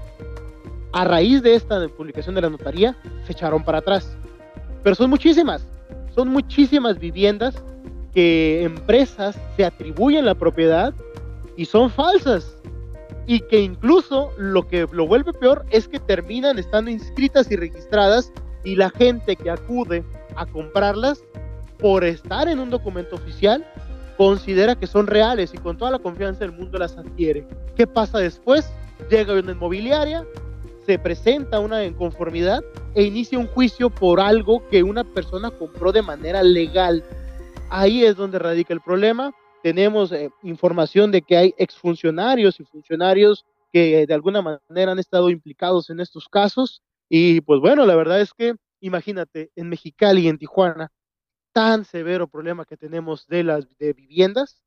A 0.92 1.02
raíz 1.02 1.42
de 1.42 1.56
esta 1.56 1.88
publicación 1.88 2.36
de 2.36 2.42
la 2.42 2.48
notaría, 2.48 2.96
se 3.26 3.32
echaron 3.32 3.64
para 3.64 3.78
atrás. 3.78 4.16
Pero 4.84 4.94
son 4.94 5.10
muchísimas, 5.10 5.66
son 6.14 6.28
muchísimas 6.28 6.96
viviendas 7.00 7.60
que 8.14 8.62
empresas 8.62 9.36
se 9.56 9.64
atribuyen 9.64 10.26
la 10.26 10.36
propiedad 10.36 10.94
y 11.56 11.64
son 11.64 11.90
falsas. 11.90 12.56
Y 13.26 13.40
que 13.40 13.58
incluso 13.58 14.30
lo 14.38 14.68
que 14.68 14.86
lo 14.92 15.08
vuelve 15.08 15.32
peor 15.32 15.66
es 15.70 15.88
que 15.88 15.98
terminan 15.98 16.60
estando 16.60 16.88
inscritas 16.92 17.50
y 17.50 17.56
registradas 17.56 18.32
y 18.62 18.76
la 18.76 18.90
gente 18.90 19.34
que 19.34 19.50
acude 19.50 20.04
a 20.36 20.46
comprarlas 20.46 21.24
por 21.80 22.04
estar 22.04 22.46
en 22.46 22.60
un 22.60 22.70
documento 22.70 23.16
oficial 23.16 23.66
considera 24.16 24.74
que 24.74 24.86
son 24.86 25.06
reales 25.06 25.52
y 25.54 25.58
con 25.58 25.76
toda 25.76 25.90
la 25.90 25.98
confianza 25.98 26.40
del 26.40 26.52
mundo 26.52 26.78
las 26.78 26.96
adquiere. 26.96 27.46
¿Qué 27.76 27.86
pasa 27.86 28.18
después? 28.18 28.70
Llega 29.10 29.34
una 29.34 29.52
inmobiliaria, 29.52 30.24
se 30.86 30.98
presenta 30.98 31.60
una 31.60 31.84
inconformidad 31.84 32.62
e 32.94 33.02
inicia 33.02 33.38
un 33.38 33.46
juicio 33.48 33.90
por 33.90 34.20
algo 34.20 34.66
que 34.68 34.82
una 34.82 35.04
persona 35.04 35.50
compró 35.50 35.92
de 35.92 36.02
manera 36.02 36.42
legal 36.42 37.04
Ahí 37.76 38.04
es 38.04 38.16
donde 38.16 38.38
radica 38.38 38.72
el 38.72 38.80
problema. 38.80 39.32
Tenemos 39.62 40.12
eh, 40.12 40.30
información 40.42 41.10
de 41.10 41.22
que 41.22 41.36
hay 41.36 41.54
exfuncionarios 41.58 42.60
y 42.60 42.64
funcionarios 42.64 43.44
que 43.72 44.06
de 44.06 44.14
alguna 44.14 44.42
manera 44.42 44.92
han 44.92 45.00
estado 45.00 45.30
implicados 45.30 45.90
en 45.90 45.98
estos 45.98 46.28
casos. 46.28 46.82
Y 47.08 47.40
pues 47.40 47.60
bueno, 47.60 47.84
la 47.86 47.96
verdad 47.96 48.20
es 48.20 48.32
que 48.32 48.54
imagínate, 48.80 49.50
en 49.56 49.70
Mexicali 49.70 50.22
y 50.22 50.28
en 50.28 50.38
Tijuana, 50.38 50.92
tan 51.54 51.84
severo 51.84 52.26
problema 52.26 52.66
que 52.66 52.76
tenemos 52.76 53.26
de 53.28 53.44
las 53.44 53.66
de 53.78 53.94
viviendas, 53.94 54.60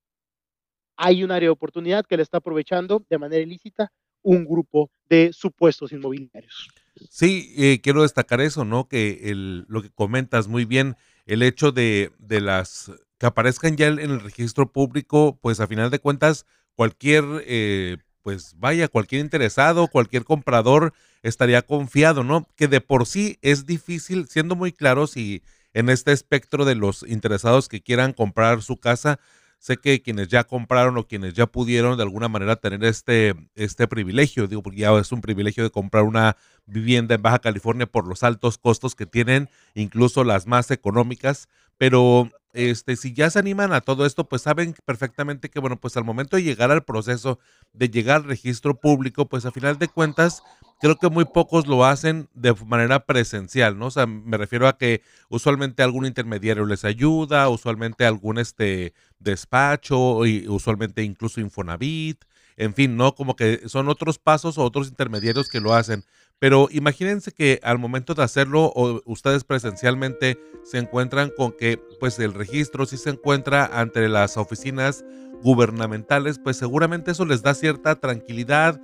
hay 0.96 1.24
un 1.24 1.32
área 1.32 1.48
de 1.48 1.52
oportunidad 1.52 2.06
que 2.06 2.18
le 2.18 2.24
está 2.24 2.38
aprovechando 2.38 3.06
de 3.08 3.18
manera 3.20 3.44
ilícita 3.44 3.92
un 4.24 4.46
grupo 4.46 4.90
de 5.10 5.32
supuestos 5.34 5.92
inmobiliarios. 5.92 6.70
Sí, 7.10 7.54
eh, 7.58 7.80
quiero 7.82 8.02
destacar 8.02 8.42
eso, 8.42 8.66
¿no? 8.66 8.88
Que 8.88 9.30
el, 9.30 9.66
lo 9.68 9.82
que 9.84 9.92
comentas 9.92 10.48
muy 10.48 10.66
bien, 10.66 10.96
el 11.26 11.44
hecho 11.44 11.72
de, 11.72 12.12
de 12.18 12.42
las 12.42 12.92
que 13.20 13.26
aparezcan 13.26 13.76
ya 13.76 13.88
en 13.88 14.00
el 14.00 14.20
registro 14.22 14.72
público, 14.72 15.38
pues 15.42 15.60
a 15.60 15.68
final 15.68 15.92
de 15.92 16.00
cuentas, 16.00 16.46
cualquier, 16.76 17.26
eh, 17.46 17.98
pues 18.24 18.56
vaya, 18.58 18.88
cualquier 18.88 19.22
interesado, 19.22 19.88
cualquier 19.88 20.24
comprador 20.24 20.94
estaría 21.22 21.62
confiado, 21.62 22.24
¿no? 22.24 22.48
Que 22.56 22.68
de 22.68 22.82
por 22.82 23.06
sí 23.06 23.38
es 23.42 23.66
difícil, 23.66 24.28
siendo 24.28 24.56
muy 24.56 24.72
claros 24.72 25.18
y 25.18 25.44
en 25.78 25.89
este 25.89 26.11
espectro 26.11 26.65
de 26.65 26.73
los 26.73 27.03
interesados 27.07 27.69
que 27.69 27.82
quieran 27.82 28.11
comprar 28.11 28.63
su 28.63 28.78
casa, 28.78 29.19
sé 29.59 29.78
que 29.78 30.01
quienes 30.01 30.28
ya 30.28 30.43
compraron 30.43 30.97
o 30.97 31.07
quienes 31.07 31.36
ya 31.36 31.45
pudieron 31.45 31.97
de 31.97 32.01
alguna 32.01 32.28
manera 32.28 32.55
tener 32.55 32.84
este, 32.84 33.36
este 33.53 33.88
privilegio, 33.88 34.47
digo, 34.47 34.63
porque 34.63 34.80
ya 34.80 34.97
es 34.97 35.11
un 35.11 35.21
privilegio 35.21 35.63
de 35.63 35.69
comprar 35.69 36.05
una 36.05 36.36
vivienda 36.65 37.13
en 37.13 37.21
Baja 37.21 37.38
California 37.38 37.86
por 37.86 38.07
los 38.07 38.23
altos 38.23 38.57
costos 38.57 38.95
que 38.95 39.05
tienen, 39.05 39.49
incluso 39.75 40.23
las 40.23 40.47
más 40.47 40.71
económicas, 40.71 41.47
pero 41.78 42.32
este, 42.58 42.95
si 42.95 43.14
ya 43.14 43.30
se 43.30 43.38
animan 43.38 43.72
a 43.72 43.82
todo 43.82 44.05
esto, 44.05 44.28
pues 44.28 44.41
saben 44.41 44.74
perfectamente 44.84 45.49
que, 45.49 45.60
bueno, 45.60 45.80
pues 45.80 45.95
al 45.95 46.03
momento 46.03 46.38
de 46.38 46.43
llegar 46.43 46.72
al 46.72 46.84
proceso, 46.84 47.38
de 47.72 47.89
llegar 47.89 48.18
al 48.18 48.24
registro 48.24 48.80
público, 48.80 49.30
pues 49.30 49.45
a 49.45 49.51
final 49.51 49.78
de 49.78 49.88
cuentas, 49.88 50.41
creo 50.82 50.95
que 50.95 51.10
muy 51.10 51.26
pocos 51.26 51.68
lo 51.68 51.86
hacen 51.86 52.30
de 52.34 52.53
manera 52.66 53.05
presencial, 53.05 53.78
¿no? 53.78 53.86
O 53.88 53.91
sea, 53.91 54.08
me 54.08 54.38
refiero 54.38 54.68
a 54.68 54.78
que 54.78 55.03
usualmente 55.30 55.84
algún 55.84 56.08
intermediario 56.08 56.66
les 56.66 56.84
ayuda, 56.84 57.47
usualmente 57.47 58.05
algún 58.05 58.39
este 58.39 58.93
despacho, 59.20 60.26
y 60.26 60.47
usualmente 60.47 61.03
incluso 61.03 61.39
Infonavit, 61.39 62.24
en 62.58 62.74
fin, 62.74 62.97
¿no? 62.97 63.14
Como 63.14 63.36
que 63.36 63.70
son 63.70 63.88
otros 63.88 64.18
pasos 64.18 64.58
o 64.58 64.64
otros 64.64 64.88
intermediarios 64.88 65.47
que 65.47 65.62
lo 65.62 65.76
hacen. 65.76 66.03
Pero 66.40 66.68
imagínense 66.72 67.32
que 67.32 67.60
al 67.64 67.80
momento 67.80 68.14
de 68.14 68.24
hacerlo, 68.24 68.72
o 68.76 69.02
ustedes 69.06 69.44
presencialmente 69.44 70.38
se 70.64 70.78
encuentran 70.78 71.32
con 71.36 71.52
que 71.52 71.80
pues 72.00 72.20
el 72.20 72.34
registro 72.34 72.86
sí 72.86 72.98
se 72.98 73.10
encuentra 73.10 73.66
ante 73.66 74.08
las 74.08 74.38
oficinas 74.38 75.04
gubernamentales, 75.42 76.40
pues 76.40 76.58
seguramente 76.58 77.12
eso 77.12 77.26
les 77.26 77.42
da 77.42 77.56
cierta 77.56 78.00
tranquilidad, 78.00 78.80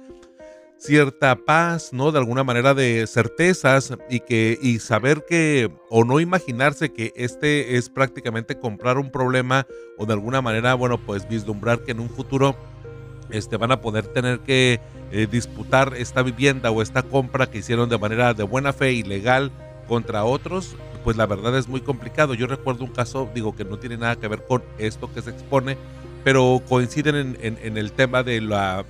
cierta 0.77 1.35
paz, 1.35 1.93
¿no? 1.93 2.11
De 2.11 2.19
alguna 2.19 2.43
manera 2.43 2.73
de 2.73 3.05
certezas 3.07 3.93
y 4.09 4.19
que 4.19 4.57
y 4.61 4.79
saber 4.79 5.23
que 5.27 5.71
o 5.89 6.03
no 6.03 6.19
imaginarse 6.19 6.91
que 6.91 7.13
este 7.15 7.77
es 7.77 7.89
prácticamente 7.89 8.57
comprar 8.57 8.97
un 8.97 9.11
problema 9.11 9.67
o 9.97 10.05
de 10.05 10.13
alguna 10.13 10.41
manera, 10.41 10.73
bueno, 10.73 10.97
pues 10.97 11.27
vislumbrar 11.29 11.83
que 11.83 11.91
en 11.91 11.99
un 11.99 12.09
futuro 12.09 12.55
este 13.33 13.57
van 13.57 13.71
a 13.71 13.81
poder 13.81 14.07
tener 14.07 14.39
que 14.39 14.79
eh, 15.11 15.27
disputar 15.29 15.93
esta 15.97 16.21
vivienda 16.21 16.71
o 16.71 16.81
esta 16.81 17.03
compra 17.03 17.47
que 17.47 17.57
hicieron 17.57 17.89
de 17.89 17.97
manera 17.97 18.33
de 18.33 18.43
buena 18.43 18.71
fe 18.71 18.93
y 18.93 19.03
legal 19.03 19.51
contra 19.87 20.23
otros, 20.23 20.75
pues 21.03 21.17
la 21.17 21.25
verdad 21.25 21.57
es 21.57 21.67
muy 21.67 21.81
complicado. 21.81 22.33
Yo 22.33 22.47
recuerdo 22.47 22.85
un 22.85 22.91
caso, 22.91 23.29
digo 23.33 23.55
que 23.55 23.65
no 23.65 23.77
tiene 23.77 23.97
nada 23.97 24.15
que 24.15 24.27
ver 24.27 24.45
con 24.45 24.63
esto 24.77 25.11
que 25.13 25.21
se 25.21 25.31
expone, 25.31 25.77
pero 26.23 26.61
coinciden 26.69 27.37
en, 27.41 27.77
el 27.77 27.91
tema 27.91 28.23
de 28.23 28.39
la, 28.39 28.85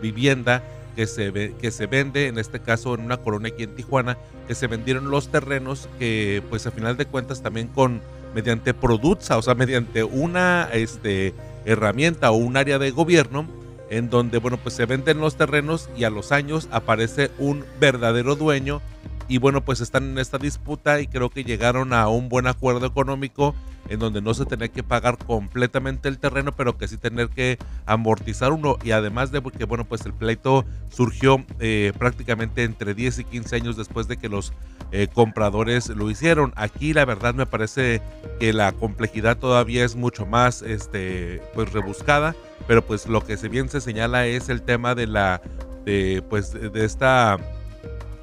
vivienda 0.00 0.64
que 0.96 1.06
se, 1.06 1.54
que 1.60 1.70
se 1.70 1.86
vende, 1.86 2.26
en 2.26 2.38
este 2.38 2.60
caso 2.60 2.94
en 2.94 3.02
una 3.02 3.18
colonia 3.18 3.52
aquí 3.52 3.62
en 3.62 3.74
Tijuana, 3.74 4.18
que 4.48 4.54
se 4.54 4.66
vendieron 4.66 5.10
los 5.10 5.28
terrenos 5.28 5.88
que 5.98 6.42
pues 6.50 6.66
a 6.66 6.70
final 6.72 6.96
de 6.96 7.06
cuentas 7.06 7.42
también 7.42 7.68
con 7.68 8.02
mediante 8.34 8.74
Produza, 8.74 9.38
o 9.38 9.42
sea, 9.42 9.54
mediante 9.54 10.02
una 10.04 10.68
este, 10.72 11.34
herramienta 11.64 12.30
o 12.30 12.36
un 12.36 12.56
área 12.56 12.78
de 12.78 12.90
gobierno, 12.90 13.46
en 13.90 14.08
donde, 14.08 14.38
bueno, 14.38 14.56
pues 14.56 14.74
se 14.74 14.86
venden 14.86 15.20
los 15.20 15.36
terrenos 15.36 15.90
y 15.96 16.04
a 16.04 16.10
los 16.10 16.32
años 16.32 16.68
aparece 16.70 17.30
un 17.38 17.64
verdadero 17.78 18.36
dueño 18.36 18.80
y 19.28 19.38
bueno, 19.38 19.64
pues 19.64 19.80
están 19.80 20.04
en 20.10 20.18
esta 20.18 20.38
disputa 20.38 21.00
y 21.00 21.06
creo 21.06 21.30
que 21.30 21.44
llegaron 21.44 21.92
a 21.92 22.08
un 22.08 22.28
buen 22.28 22.46
acuerdo 22.46 22.86
económico 22.86 23.54
en 23.88 23.98
donde 23.98 24.22
no 24.22 24.32
se 24.34 24.46
tenía 24.46 24.68
que 24.68 24.82
pagar 24.82 25.18
completamente 25.18 26.08
el 26.08 26.18
terreno, 26.18 26.52
pero 26.52 26.78
que 26.78 26.88
sí 26.88 26.96
tener 26.96 27.28
que 27.28 27.58
amortizar 27.86 28.52
uno. 28.52 28.76
Y 28.84 28.92
además 28.92 29.32
de 29.32 29.42
que, 29.42 29.64
bueno, 29.64 29.84
pues 29.84 30.06
el 30.06 30.12
pleito 30.12 30.64
surgió 30.88 31.44
eh, 31.58 31.92
prácticamente 31.98 32.64
entre 32.64 32.94
10 32.94 33.20
y 33.20 33.24
15 33.24 33.56
años 33.56 33.76
después 33.76 34.08
de 34.08 34.16
que 34.16 34.28
los 34.28 34.52
eh, 34.92 35.08
compradores 35.12 35.88
lo 35.88 36.10
hicieron. 36.10 36.52
Aquí 36.56 36.92
la 36.92 37.04
verdad 37.04 37.34
me 37.34 37.46
parece 37.46 38.00
que 38.38 38.52
la 38.52 38.72
complejidad 38.72 39.38
todavía 39.38 39.84
es 39.84 39.96
mucho 39.96 40.26
más 40.26 40.62
este, 40.62 41.42
pues 41.54 41.72
rebuscada, 41.72 42.34
pero 42.66 42.84
pues 42.86 43.06
lo 43.06 43.24
que 43.24 43.36
se 43.36 43.48
bien 43.48 43.68
se 43.68 43.80
señala 43.80 44.26
es 44.26 44.48
el 44.48 44.62
tema 44.62 44.94
de 44.94 45.06
la, 45.06 45.42
de, 45.84 46.22
pues 46.28 46.52
de 46.52 46.84
esta 46.84 47.38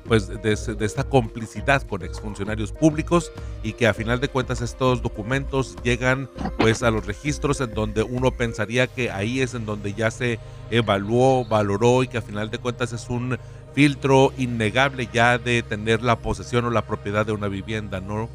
pues 0.10 0.28
de, 0.28 0.54
esta 0.86 1.04
complicidad 1.04 1.84
con 1.84 2.02
exfuncionarios 2.02 2.72
públicos 2.72 3.32
y 3.62 3.74
que 3.74 3.86
a 3.86 3.94
final 3.94 4.20
de 4.20 4.28
cuentas 4.28 4.60
estos 4.60 5.04
documentos 5.04 5.76
llegan 5.84 6.28
pues 6.58 6.82
a 6.82 6.90
los 6.90 7.06
registros 7.06 7.62
en 7.62 7.76
donde 7.76 8.02
uno 8.02 8.32
pensaría 8.32 8.88
que 8.88 9.12
ahí 9.12 9.40
es 9.40 9.54
en 9.54 9.68
donde 9.68 9.94
ya 9.94 10.10
se 10.10 10.40
evaluó, 10.72 11.46
valoró 11.46 12.02
y 12.02 12.08
que 12.08 12.18
a 12.18 12.24
final 12.24 12.50
de 12.50 12.58
cuentas 12.58 12.92
es 12.92 13.08
un 13.08 13.38
filtro 13.76 14.34
innegable 14.40 15.08
ya 15.14 15.38
de 15.38 15.62
tener 15.62 16.02
la 16.02 16.16
posesión 16.16 16.66
o 16.66 16.72
la 16.72 16.82
propiedad 16.82 17.24
de 17.24 17.34
una 17.34 17.48
vivienda, 17.48 18.02
¿no? 18.02 18.30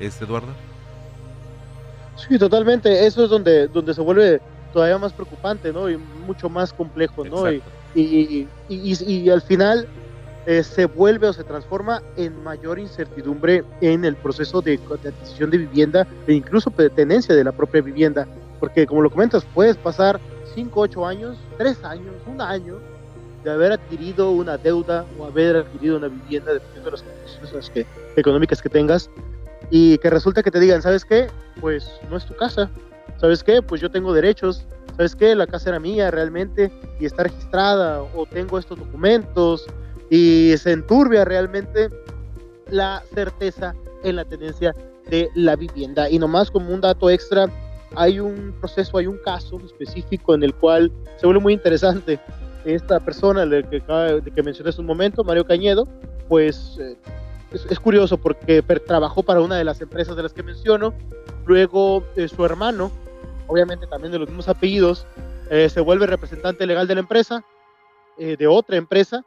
¿Es 0.00 0.20
Eduardo? 0.22 0.48
Sí, 2.16 2.38
totalmente. 2.38 3.06
Eso 3.06 3.24
es 3.24 3.30
donde, 3.30 3.68
donde 3.68 3.92
se 3.92 4.00
vuelve 4.00 4.40
todavía 4.72 4.96
más 4.96 5.12
preocupante, 5.12 5.70
¿no? 5.70 5.90
Y 5.90 5.98
mucho 5.98 6.48
más 6.48 6.72
complejo, 6.72 7.26
¿no? 7.26 7.52
Y, 7.52 7.62
y, 7.94 8.48
y, 8.70 9.14
y, 9.14 9.30
al 9.30 9.42
final 9.42 9.86
eh, 10.46 10.62
se 10.62 10.86
vuelve 10.86 11.28
o 11.28 11.32
se 11.32 11.44
transforma 11.44 12.02
en 12.16 12.42
mayor 12.42 12.78
incertidumbre 12.78 13.62
en 13.80 14.04
el 14.04 14.16
proceso 14.16 14.62
de, 14.62 14.80
adquisición 15.04 15.50
de 15.50 15.58
vivienda 15.58 16.06
e 16.26 16.32
incluso 16.32 16.70
de 16.70 16.88
tenencia 16.88 17.34
de 17.34 17.44
la 17.44 17.52
propia 17.52 17.82
vivienda. 17.82 18.26
Porque 18.58 18.86
como 18.86 19.02
lo 19.02 19.10
comentas, 19.10 19.44
puedes 19.54 19.76
pasar 19.76 20.20
5, 20.54 20.80
8 20.80 21.06
años, 21.06 21.36
3 21.58 21.84
años, 21.84 22.14
un 22.26 22.40
año 22.40 22.78
de 23.44 23.50
haber 23.50 23.72
adquirido 23.72 24.30
una 24.30 24.56
deuda 24.56 25.04
o 25.18 25.24
haber 25.24 25.56
adquirido 25.56 25.96
una 25.96 26.08
vivienda, 26.08 26.52
dependiendo 26.52 26.90
de 26.90 26.90
las 26.90 27.02
condiciones 27.02 27.70
que, 27.70 27.86
económicas 28.16 28.60
que 28.60 28.68
tengas, 28.68 29.10
y 29.70 29.98
que 29.98 30.10
resulta 30.10 30.42
que 30.42 30.50
te 30.50 30.60
digan, 30.60 30.82
¿sabes 30.82 31.04
qué? 31.04 31.28
Pues 31.60 31.90
no 32.10 32.16
es 32.16 32.26
tu 32.26 32.34
casa. 32.34 32.70
¿Sabes 33.18 33.44
qué? 33.44 33.62
Pues 33.62 33.80
yo 33.80 33.90
tengo 33.90 34.12
derechos. 34.12 34.66
¿Sabes 34.96 35.14
qué? 35.14 35.34
La 35.34 35.46
casa 35.46 35.70
era 35.70 35.78
mía 35.78 36.10
realmente 36.10 36.72
y 36.98 37.06
está 37.06 37.22
registrada 37.22 38.02
o 38.02 38.26
tengo 38.26 38.58
estos 38.58 38.78
documentos 38.78 39.66
y 40.10 40.54
se 40.58 40.72
enturbia 40.72 41.24
realmente 41.24 41.88
la 42.68 43.02
certeza 43.14 43.74
en 44.02 44.16
la 44.16 44.24
tenencia 44.24 44.74
de 45.08 45.30
la 45.34 45.56
vivienda. 45.56 46.10
Y 46.10 46.18
nomás 46.18 46.50
como 46.50 46.74
un 46.74 46.80
dato 46.80 47.08
extra, 47.08 47.48
hay 47.94 48.20
un 48.20 48.54
proceso, 48.58 48.98
hay 48.98 49.06
un 49.06 49.18
caso 49.18 49.60
específico 49.64 50.34
en 50.34 50.42
el 50.42 50.54
cual 50.54 50.92
se 51.16 51.26
vuelve 51.26 51.40
muy 51.40 51.52
interesante. 51.52 52.18
Esta 52.64 53.00
persona 53.00 53.46
de 53.46 53.62
que, 53.64 53.82
que 54.34 54.42
mencioné 54.42 54.70
un 54.78 54.86
momento, 54.86 55.24
Mario 55.24 55.46
Cañedo, 55.46 55.88
pues 56.28 56.76
eh, 56.78 56.96
es, 57.52 57.80
curioso 57.80 58.18
porque 58.18 58.62
trabajó 58.62 59.22
para 59.22 59.40
una 59.40 59.56
de 59.56 59.64
las 59.64 59.80
empresas 59.80 60.14
de 60.16 60.22
las 60.22 60.32
que 60.32 60.42
menciono. 60.42 60.92
Luego 61.46 62.04
eh, 62.16 62.28
su 62.28 62.44
hermano, 62.44 62.90
obviamente 63.46 63.86
también 63.86 64.12
de 64.12 64.18
los 64.18 64.28
mismos 64.28 64.48
apellidos, 64.48 65.06
eh, 65.50 65.68
se 65.68 65.80
vuelve 65.80 66.06
representante 66.06 66.66
legal 66.66 66.86
de 66.86 66.94
la 66.94 67.00
empresa, 67.00 67.44
de 68.18 68.46
otra 68.46 68.76
empresa, 68.76 69.24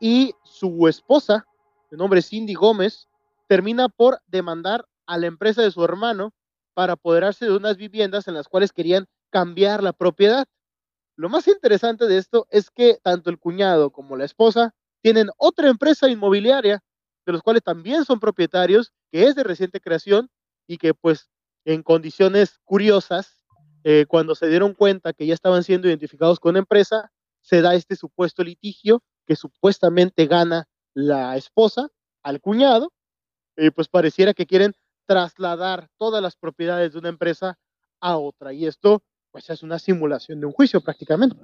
y 0.00 0.34
su 0.44 0.88
esposa, 0.88 1.46
de 1.90 1.96
nombre 1.96 2.22
Cindy 2.22 2.54
Gómez, 2.54 3.08
termina 3.48 3.88
por 3.88 4.20
demandar 4.26 4.86
a 5.06 5.18
la 5.18 5.26
empresa 5.26 5.62
de 5.62 5.70
su 5.70 5.84
hermano 5.84 6.34
para 6.74 6.94
apoderarse 6.94 7.46
de 7.46 7.56
unas 7.56 7.76
viviendas 7.76 8.28
en 8.28 8.34
las 8.34 8.48
cuales 8.48 8.72
querían 8.72 9.06
cambiar 9.30 9.82
la 9.82 9.92
propiedad. 9.92 10.46
Lo 11.16 11.28
más 11.28 11.48
interesante 11.48 12.06
de 12.06 12.18
esto 12.18 12.46
es 12.50 12.70
que 12.70 12.98
tanto 13.02 13.30
el 13.30 13.38
cuñado 13.38 13.90
como 13.90 14.16
la 14.16 14.24
esposa 14.24 14.74
tienen 15.00 15.30
otra 15.38 15.68
empresa 15.68 16.08
inmobiliaria, 16.08 16.82
de 17.24 17.32
los 17.32 17.42
cuales 17.42 17.62
también 17.62 18.04
son 18.04 18.20
propietarios, 18.20 18.92
que 19.10 19.24
es 19.24 19.34
de 19.34 19.44
reciente 19.44 19.80
creación 19.80 20.28
y 20.66 20.78
que 20.78 20.92
pues 20.94 21.30
en 21.64 21.82
condiciones 21.82 22.58
curiosas, 22.64 23.40
eh, 23.84 24.04
cuando 24.08 24.34
se 24.34 24.48
dieron 24.48 24.74
cuenta 24.74 25.12
que 25.12 25.26
ya 25.26 25.34
estaban 25.34 25.64
siendo 25.64 25.88
identificados 25.88 26.38
con 26.38 26.56
empresa, 26.56 27.10
se 27.40 27.62
da 27.62 27.74
este 27.74 27.96
supuesto 27.96 28.42
litigio 28.42 29.02
que 29.26 29.36
supuestamente 29.36 30.26
gana 30.26 30.68
la 30.94 31.36
esposa 31.36 31.88
al 32.22 32.40
cuñado, 32.40 32.92
y 33.56 33.70
pues 33.70 33.88
pareciera 33.88 34.34
que 34.34 34.46
quieren 34.46 34.74
trasladar 35.06 35.88
todas 35.98 36.22
las 36.22 36.36
propiedades 36.36 36.92
de 36.92 36.98
una 36.98 37.08
empresa 37.08 37.58
a 38.00 38.16
otra. 38.16 38.52
Y 38.52 38.66
esto, 38.66 39.02
pues 39.30 39.48
es 39.50 39.62
una 39.62 39.78
simulación 39.78 40.40
de 40.40 40.46
un 40.46 40.52
juicio 40.52 40.80
prácticamente. 40.80 41.36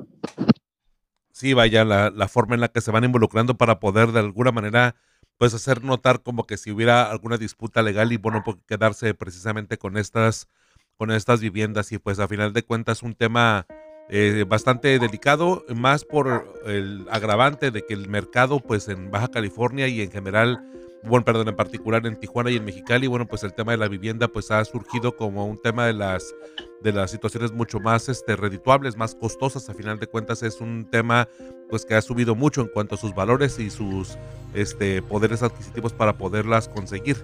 Sí, 1.30 1.55
vaya, 1.55 1.85
la, 1.85 2.11
la 2.11 2.28
forma 2.28 2.55
en 2.55 2.61
la 2.61 2.68
que 2.68 2.80
se 2.80 2.91
van 2.91 3.05
involucrando 3.05 3.57
para 3.57 3.80
poder 3.80 4.12
de 4.12 4.20
alguna 4.20 4.53
manera, 4.53 4.97
pues 5.39 5.55
hacer 5.55 5.83
notar 5.83 6.22
como 6.22 6.47
que 6.47 6.59
si 6.59 6.70
hubiera 6.70 7.11
alguna 7.11 7.39
disputa 7.39 7.83
legal 7.83 8.12
y 8.12 8.16
bueno, 8.16 8.43
pues, 8.45 8.59
quedarse 8.66 9.14
precisamente 9.14 9.78
con 9.78 9.97
estas, 9.97 10.49
con 10.97 11.11
estas 11.11 11.41
viviendas 11.41 11.91
y 11.93 11.99
pues 11.99 12.18
a 12.18 12.28
final 12.28 12.53
de 12.53 12.64
cuentas 12.64 13.03
un 13.03 13.14
tema 13.14 13.66
eh, 14.14 14.44
bastante 14.46 14.98
delicado, 14.98 15.64
más 15.74 16.04
por 16.04 16.60
el 16.66 17.06
agravante 17.10 17.70
de 17.70 17.80
que 17.80 17.94
el 17.94 18.10
mercado, 18.10 18.60
pues 18.60 18.88
en 18.88 19.10
Baja 19.10 19.28
California 19.28 19.88
y 19.88 20.02
en 20.02 20.10
general, 20.10 20.62
bueno, 21.02 21.24
perdón, 21.24 21.48
en 21.48 21.56
particular 21.56 22.06
en 22.06 22.20
Tijuana 22.20 22.50
y 22.50 22.56
en 22.56 22.64
Mexicali, 22.66 23.06
bueno, 23.06 23.26
pues 23.26 23.42
el 23.42 23.54
tema 23.54 23.72
de 23.72 23.78
la 23.78 23.88
vivienda, 23.88 24.28
pues 24.28 24.50
ha 24.50 24.62
surgido 24.66 25.16
como 25.16 25.46
un 25.46 25.58
tema 25.62 25.86
de 25.86 25.94
las 25.94 26.34
de 26.82 26.92
las 26.92 27.10
situaciones 27.10 27.52
mucho 27.52 27.80
más 27.80 28.10
este, 28.10 28.36
redituables, 28.36 28.98
más 28.98 29.14
costosas. 29.14 29.70
A 29.70 29.74
final 29.74 29.98
de 29.98 30.06
cuentas 30.06 30.42
es 30.42 30.60
un 30.60 30.84
tema 30.90 31.26
pues 31.70 31.86
que 31.86 31.94
ha 31.94 32.02
subido 32.02 32.34
mucho 32.34 32.60
en 32.60 32.68
cuanto 32.68 32.96
a 32.96 32.98
sus 32.98 33.14
valores 33.14 33.58
y 33.58 33.70
sus 33.70 34.18
este, 34.52 35.00
poderes 35.00 35.42
adquisitivos 35.42 35.94
para 35.94 36.18
poderlas 36.18 36.68
conseguir. 36.68 37.16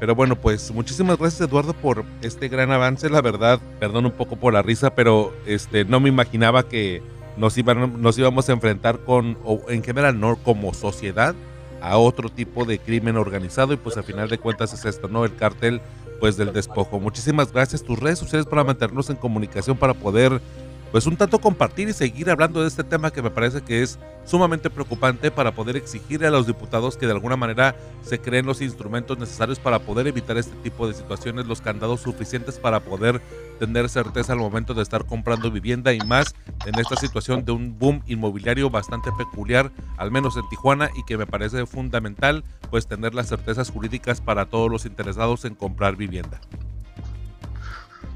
Pero 0.00 0.14
bueno, 0.14 0.36
pues 0.36 0.70
muchísimas 0.72 1.18
gracias 1.18 1.48
Eduardo 1.48 1.72
por 1.72 2.04
este 2.22 2.48
gran 2.48 2.72
avance. 2.72 3.08
La 3.08 3.22
verdad, 3.22 3.60
perdón 3.78 4.06
un 4.06 4.12
poco 4.12 4.36
por 4.36 4.52
la 4.52 4.62
risa, 4.62 4.94
pero 4.94 5.32
este 5.46 5.84
no 5.84 6.00
me 6.00 6.08
imaginaba 6.08 6.68
que 6.68 7.02
nos, 7.36 7.56
iban, 7.58 8.02
nos 8.02 8.18
íbamos 8.18 8.48
a 8.48 8.52
enfrentar 8.52 9.00
con, 9.00 9.38
o 9.44 9.60
en 9.68 9.82
general, 9.82 10.18
no 10.18 10.36
como 10.36 10.74
sociedad, 10.74 11.34
a 11.80 11.98
otro 11.98 12.28
tipo 12.28 12.64
de 12.64 12.78
crimen 12.78 13.16
organizado. 13.16 13.72
Y 13.72 13.76
pues 13.76 13.96
al 13.96 14.04
final 14.04 14.28
de 14.28 14.38
cuentas 14.38 14.72
es 14.72 14.84
esto, 14.84 15.08
¿no? 15.08 15.24
El 15.24 15.34
cártel 15.36 15.80
pues 16.20 16.36
del 16.36 16.52
despojo. 16.52 17.00
Muchísimas 17.00 17.52
gracias. 17.52 17.82
Tus 17.82 17.98
redes 17.98 18.18
sociales 18.18 18.46
para 18.46 18.64
mantenernos 18.64 19.10
en 19.10 19.16
comunicación, 19.16 19.76
para 19.76 19.94
poder 19.94 20.40
pues 20.94 21.06
un 21.06 21.16
tanto 21.16 21.40
compartir 21.40 21.88
y 21.88 21.92
seguir 21.92 22.30
hablando 22.30 22.62
de 22.62 22.68
este 22.68 22.84
tema 22.84 23.10
que 23.10 23.20
me 23.20 23.28
parece 23.28 23.62
que 23.62 23.82
es 23.82 23.98
sumamente 24.24 24.70
preocupante 24.70 25.32
para 25.32 25.52
poder 25.52 25.76
exigirle 25.76 26.28
a 26.28 26.30
los 26.30 26.46
diputados 26.46 26.96
que 26.96 27.06
de 27.06 27.10
alguna 27.10 27.34
manera 27.34 27.74
se 28.04 28.20
creen 28.20 28.46
los 28.46 28.62
instrumentos 28.62 29.18
necesarios 29.18 29.58
para 29.58 29.80
poder 29.80 30.06
evitar 30.06 30.38
este 30.38 30.54
tipo 30.62 30.86
de 30.86 30.94
situaciones, 30.94 31.46
los 31.46 31.60
candados 31.60 32.02
suficientes 32.02 32.60
para 32.60 32.78
poder 32.78 33.20
tener 33.58 33.88
certeza 33.88 34.34
al 34.34 34.38
momento 34.38 34.72
de 34.72 34.84
estar 34.84 35.04
comprando 35.04 35.50
vivienda 35.50 35.92
y 35.92 35.98
más 35.98 36.32
en 36.64 36.78
esta 36.78 36.94
situación 36.94 37.44
de 37.44 37.50
un 37.50 37.76
boom 37.76 38.00
inmobiliario 38.06 38.70
bastante 38.70 39.10
peculiar, 39.18 39.72
al 39.96 40.12
menos 40.12 40.36
en 40.36 40.48
Tijuana, 40.48 40.90
y 40.94 41.04
que 41.06 41.18
me 41.18 41.26
parece 41.26 41.66
fundamental 41.66 42.44
pues 42.70 42.86
tener 42.86 43.16
las 43.16 43.28
certezas 43.28 43.68
jurídicas 43.68 44.20
para 44.20 44.46
todos 44.46 44.70
los 44.70 44.86
interesados 44.86 45.44
en 45.44 45.56
comprar 45.56 45.96
vivienda. 45.96 46.40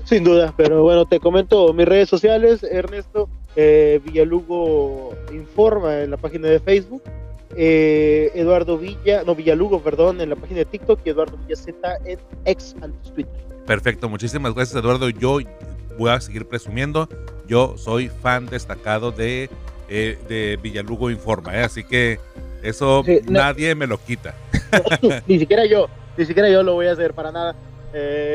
Sin 0.09 0.25
duda, 0.25 0.55
pero 0.57 0.83
bueno, 0.83 1.05
te 1.05 1.21
comento 1.21 1.71
mis 1.75 1.85
redes 1.85 2.09
sociales, 2.09 2.63
Ernesto 2.63 3.29
eh, 3.57 4.01
Villalugo 4.03 5.15
Informa 5.31 6.01
en 6.01 6.13
la 6.13 6.17
página 6.17 6.49
de 6.49 6.61
Facebook, 6.61 7.03
eh, 7.55 8.31
Eduardo 8.35 8.79
Villa, 8.79 9.23
no 9.27 9.35
Villalugo, 9.35 9.83
perdón, 9.83 10.23
en 10.23 10.31
la 10.31 10.37
página 10.37 10.61
de 10.61 10.65
TikTok 10.65 11.01
y 11.05 11.11
Eduardo 11.11 11.37
Villa 11.37 11.57
Z 11.57 11.99
en 12.07 12.19
ex 12.47 12.75
antes 12.81 13.13
Twitter. 13.13 13.35
Perfecto, 13.67 14.09
muchísimas 14.09 14.55
gracias 14.55 14.83
Eduardo. 14.83 15.11
Yo 15.11 15.41
voy 15.99 16.11
a 16.11 16.19
seguir 16.23 16.49
presumiendo, 16.49 17.07
yo 17.47 17.77
soy 17.77 18.09
fan 18.09 18.47
destacado 18.47 19.13
de, 19.13 19.51
eh, 19.91 20.17
de 20.27 20.59
Villalugo 20.63 21.11
Informa, 21.11 21.53
así 21.65 21.85
que 21.85 22.19
eso 22.63 23.05
nadie 23.27 23.75
me 23.75 23.87
lo 23.87 24.03
quita. 24.03 24.35
ni 25.27 25.39
siquiera 25.39 25.67
yo, 25.67 25.87
ni 26.17 26.25
siquiera 26.25 26.49
yo 26.49 26.63
lo 26.63 26.73
voy 26.73 26.87
a 26.87 26.93
hacer 26.93 27.13
para 27.13 27.31
nada. 27.31 27.55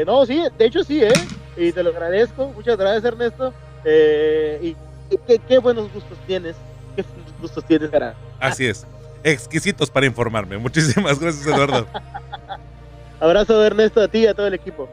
No, 0.05 0.25
sí, 0.25 0.41
de 0.57 0.65
hecho 0.65 0.83
sí, 0.83 1.03
¿eh? 1.03 1.13
y 1.57 1.71
te 1.71 1.83
lo 1.83 1.91
agradezco. 1.91 2.47
Muchas 2.55 2.77
gracias, 2.77 3.05
Ernesto. 3.05 3.53
Eh, 3.85 4.75
y 5.09 5.17
qué, 5.47 5.57
buenos 5.59 5.91
gustos 5.93 6.17
tienes. 6.25 6.55
Qué 6.95 7.03
buenos 7.03 7.41
gustos 7.41 7.65
tienes, 7.65 7.89
cara. 7.89 8.15
Así 8.39 8.65
es. 8.65 8.85
Exquisitos 9.23 9.89
para 9.89 10.05
informarme. 10.05 10.57
Muchísimas 10.57 11.19
gracias, 11.19 11.45
Eduardo. 11.45 11.87
Abrazo 13.19 13.63
Ernesto 13.63 14.01
a 14.01 14.07
ti 14.07 14.19
y 14.19 14.27
a 14.27 14.33
todo 14.33 14.47
el 14.47 14.53
equipo. 14.53 14.89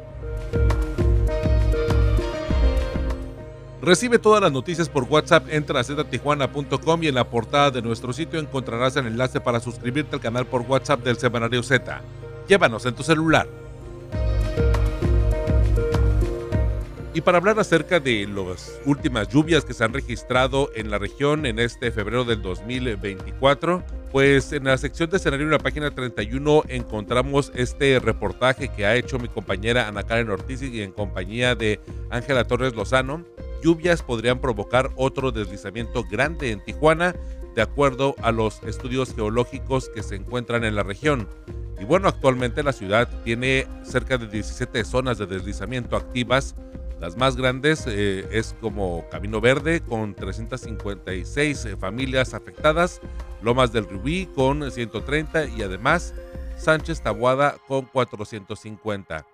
Recibe 3.82 4.18
todas 4.18 4.42
las 4.42 4.52
noticias 4.52 4.90
por 4.90 5.04
WhatsApp, 5.04 5.46
entra 5.48 5.80
a 5.80 5.84
ztijuana.com 5.84 7.02
y 7.02 7.08
en 7.08 7.14
la 7.14 7.24
portada 7.24 7.70
de 7.70 7.80
nuestro 7.80 8.12
sitio 8.12 8.38
encontrarás 8.38 8.94
el 8.96 9.06
enlace 9.06 9.40
para 9.40 9.58
suscribirte 9.58 10.16
al 10.16 10.20
canal 10.20 10.46
por 10.46 10.60
WhatsApp 10.62 11.00
del 11.00 11.16
Semanario 11.16 11.62
Z. 11.62 12.02
Llévanos 12.46 12.84
en 12.84 12.94
tu 12.94 13.02
celular. 13.02 13.48
Y 17.12 17.22
para 17.22 17.38
hablar 17.38 17.58
acerca 17.58 17.98
de 17.98 18.26
las 18.28 18.80
últimas 18.86 19.28
lluvias 19.28 19.64
que 19.64 19.74
se 19.74 19.82
han 19.82 19.92
registrado 19.92 20.70
en 20.76 20.90
la 20.90 20.98
región 20.98 21.44
en 21.44 21.58
este 21.58 21.90
febrero 21.90 22.24
del 22.24 22.40
2024, 22.40 23.82
pues 24.12 24.52
en 24.52 24.64
la 24.64 24.78
sección 24.78 25.10
de 25.10 25.16
escenario 25.16 25.46
en 25.46 25.52
la 25.52 25.58
página 25.58 25.90
31 25.90 26.62
encontramos 26.68 27.50
este 27.56 27.98
reportaje 27.98 28.68
que 28.68 28.86
ha 28.86 28.94
hecho 28.94 29.18
mi 29.18 29.26
compañera 29.26 29.88
Ana 29.88 30.04
Karen 30.04 30.30
Ortiz 30.30 30.62
y 30.62 30.82
en 30.82 30.92
compañía 30.92 31.56
de 31.56 31.80
Ángela 32.10 32.44
Torres 32.44 32.76
Lozano 32.76 33.24
lluvias 33.62 34.02
podrían 34.02 34.40
provocar 34.40 34.90
otro 34.96 35.32
deslizamiento 35.32 36.04
grande 36.10 36.50
en 36.50 36.62
Tijuana, 36.64 37.14
de 37.54 37.62
acuerdo 37.62 38.14
a 38.22 38.32
los 38.32 38.62
estudios 38.62 39.14
geológicos 39.14 39.88
que 39.88 40.02
se 40.02 40.16
encuentran 40.16 40.64
en 40.64 40.76
la 40.76 40.82
región. 40.82 41.28
Y 41.80 41.84
bueno, 41.84 42.08
actualmente 42.08 42.62
la 42.62 42.72
ciudad 42.72 43.08
tiene 43.24 43.66
cerca 43.82 44.18
de 44.18 44.28
17 44.28 44.84
zonas 44.84 45.18
de 45.18 45.26
deslizamiento 45.26 45.96
activas. 45.96 46.54
Las 47.00 47.16
más 47.16 47.34
grandes 47.34 47.86
eh, 47.86 48.28
es 48.30 48.54
como 48.60 49.08
Camino 49.10 49.40
Verde 49.40 49.80
con 49.80 50.14
356 50.14 51.64
eh, 51.64 51.76
familias 51.78 52.34
afectadas, 52.34 53.00
Lomas 53.40 53.72
del 53.72 53.88
Rubí 53.88 54.26
con 54.26 54.70
130 54.70 55.46
y 55.46 55.62
además 55.62 56.14
Sánchez 56.58 57.00
Tabuada 57.00 57.56
con 57.66 57.86
450. 57.86 59.26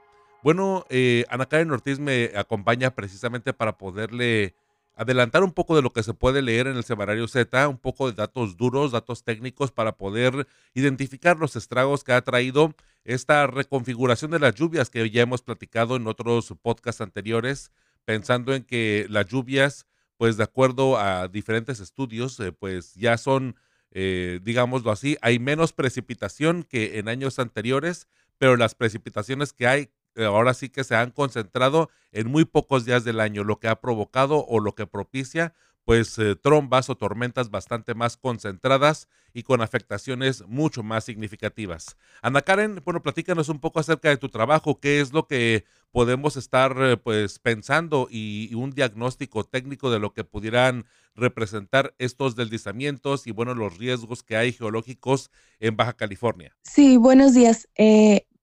Bueno, 0.45 0.87
eh, 0.91 1.25
Ana 1.29 1.47
Karen 1.47 1.73
Ortiz 1.73 1.99
me 1.99 2.31
acompaña 2.37 2.95
precisamente 2.95 3.53
para 3.53 3.77
poderle 3.77 4.55
adelantar 4.95 5.43
un 5.43 5.53
poco 5.53 5.75
de 5.75 5.83
lo 5.83 5.93
que 5.93 6.05
se 6.05 6.15
puede 6.15 6.43
leer 6.43 6.69
en 6.69 6.77
el 6.77 6.85
semanario 6.85 7.27
Z, 7.27 7.67
un 7.67 7.79
poco 7.79 8.07
de 8.07 8.15
datos 8.15 8.57
duros, 8.57 8.93
datos 8.93 9.25
técnicos 9.25 9.73
para 9.73 9.97
poder 9.97 10.47
identificar 10.73 11.37
los 11.37 11.57
estragos 11.57 12.05
que 12.05 12.13
ha 12.13 12.23
traído 12.23 12.75
esta 13.07 13.47
reconfiguración 13.47 14.33
de 14.33 14.41
las 14.41 14.55
lluvias 14.55 14.91
que 14.91 15.09
ya 15.11 15.23
hemos 15.23 15.41
platicado 15.41 15.97
en 15.97 16.09
otros 16.09 16.53
podcasts 16.61 17.01
anteriores, 17.01 17.71
pensando 18.05 18.53
en 18.53 18.65
que 18.65 19.07
las 19.09 19.27
lluvias, 19.27 19.87
pues 20.17 20.37
de 20.37 20.43
acuerdo 20.45 20.99
a 20.99 21.29
diferentes 21.29 21.79
estudios, 21.79 22.39
eh, 22.41 22.53
pues 22.53 22.95
ya 22.95 23.17
son, 23.17 23.55
eh, 23.93 24.41
digámoslo 24.43 24.91
así, 24.91 25.17
hay 25.23 25.39
menos 25.39 25.73
precipitación 25.73 26.65
que 26.65 26.99
en 26.99 27.09
años 27.09 27.39
anteriores, 27.39 28.09
pero 28.39 28.57
las 28.57 28.75
precipitaciones 28.75 29.53
que 29.53 29.69
hay 29.69 29.91
eh, 30.17 30.25
ahora 30.25 30.55
sí 30.55 30.69
que 30.69 30.83
se 30.83 30.97
han 30.97 31.11
concentrado 31.11 31.91
en 32.11 32.29
muy 32.29 32.45
pocos 32.45 32.85
días 32.85 33.05
del 33.05 33.21
año, 33.21 33.45
lo 33.45 33.61
que 33.61 33.69
ha 33.69 33.81
provocado 33.81 34.45
o 34.47 34.61
lo 34.61 34.75
que 34.75 34.87
propicia 34.87 35.55
pues 35.87 36.19
eh, 36.19 36.35
trombas 36.35 36.91
o 36.91 36.97
tormentas 36.97 37.49
bastante 37.49 37.95
más 37.95 38.17
concentradas 38.17 39.09
y 39.33 39.45
con 39.45 39.63
afectaciones 39.63 40.45
mucho 40.49 40.83
más 40.83 41.05
significativas. 41.05 41.97
Ana 42.23 42.43
Karen, 42.43 42.83
bueno, 42.85 43.03
platícanos 43.03 43.49
un 43.49 43.61
poco 43.61 43.79
acerca 43.79 44.09
de 44.09 44.17
tu 44.17 44.29
trabajo, 44.29 44.81
qué 44.81 45.01
es 45.01 45.13
lo 45.13 45.29
que 45.29 45.65
podemos 45.93 46.37
estar 46.37 46.77
eh, 46.81 46.97
pues 46.97 47.39
pensando 47.39 48.09
y, 48.11 48.53
un 48.57 48.73
diagnóstico 48.73 49.45
técnico 49.45 49.91
de 49.91 50.01
lo 50.01 50.13
que 50.13 50.25
pudieran 50.25 50.87
representar 51.15 51.95
estos 51.99 52.35
deslizamientos 52.35 53.29
y 53.29 53.31
bueno, 53.31 53.55
los 53.55 53.79
riesgos 53.79 54.25
que 54.25 54.37
hay 54.37 54.53
geológicos 54.53 55.31
en 55.61 55.77
Baja 55.77 55.93
California. 55.93 56.57
Sí, 56.65 56.97
buenos 56.97 57.33
días. 57.33 57.69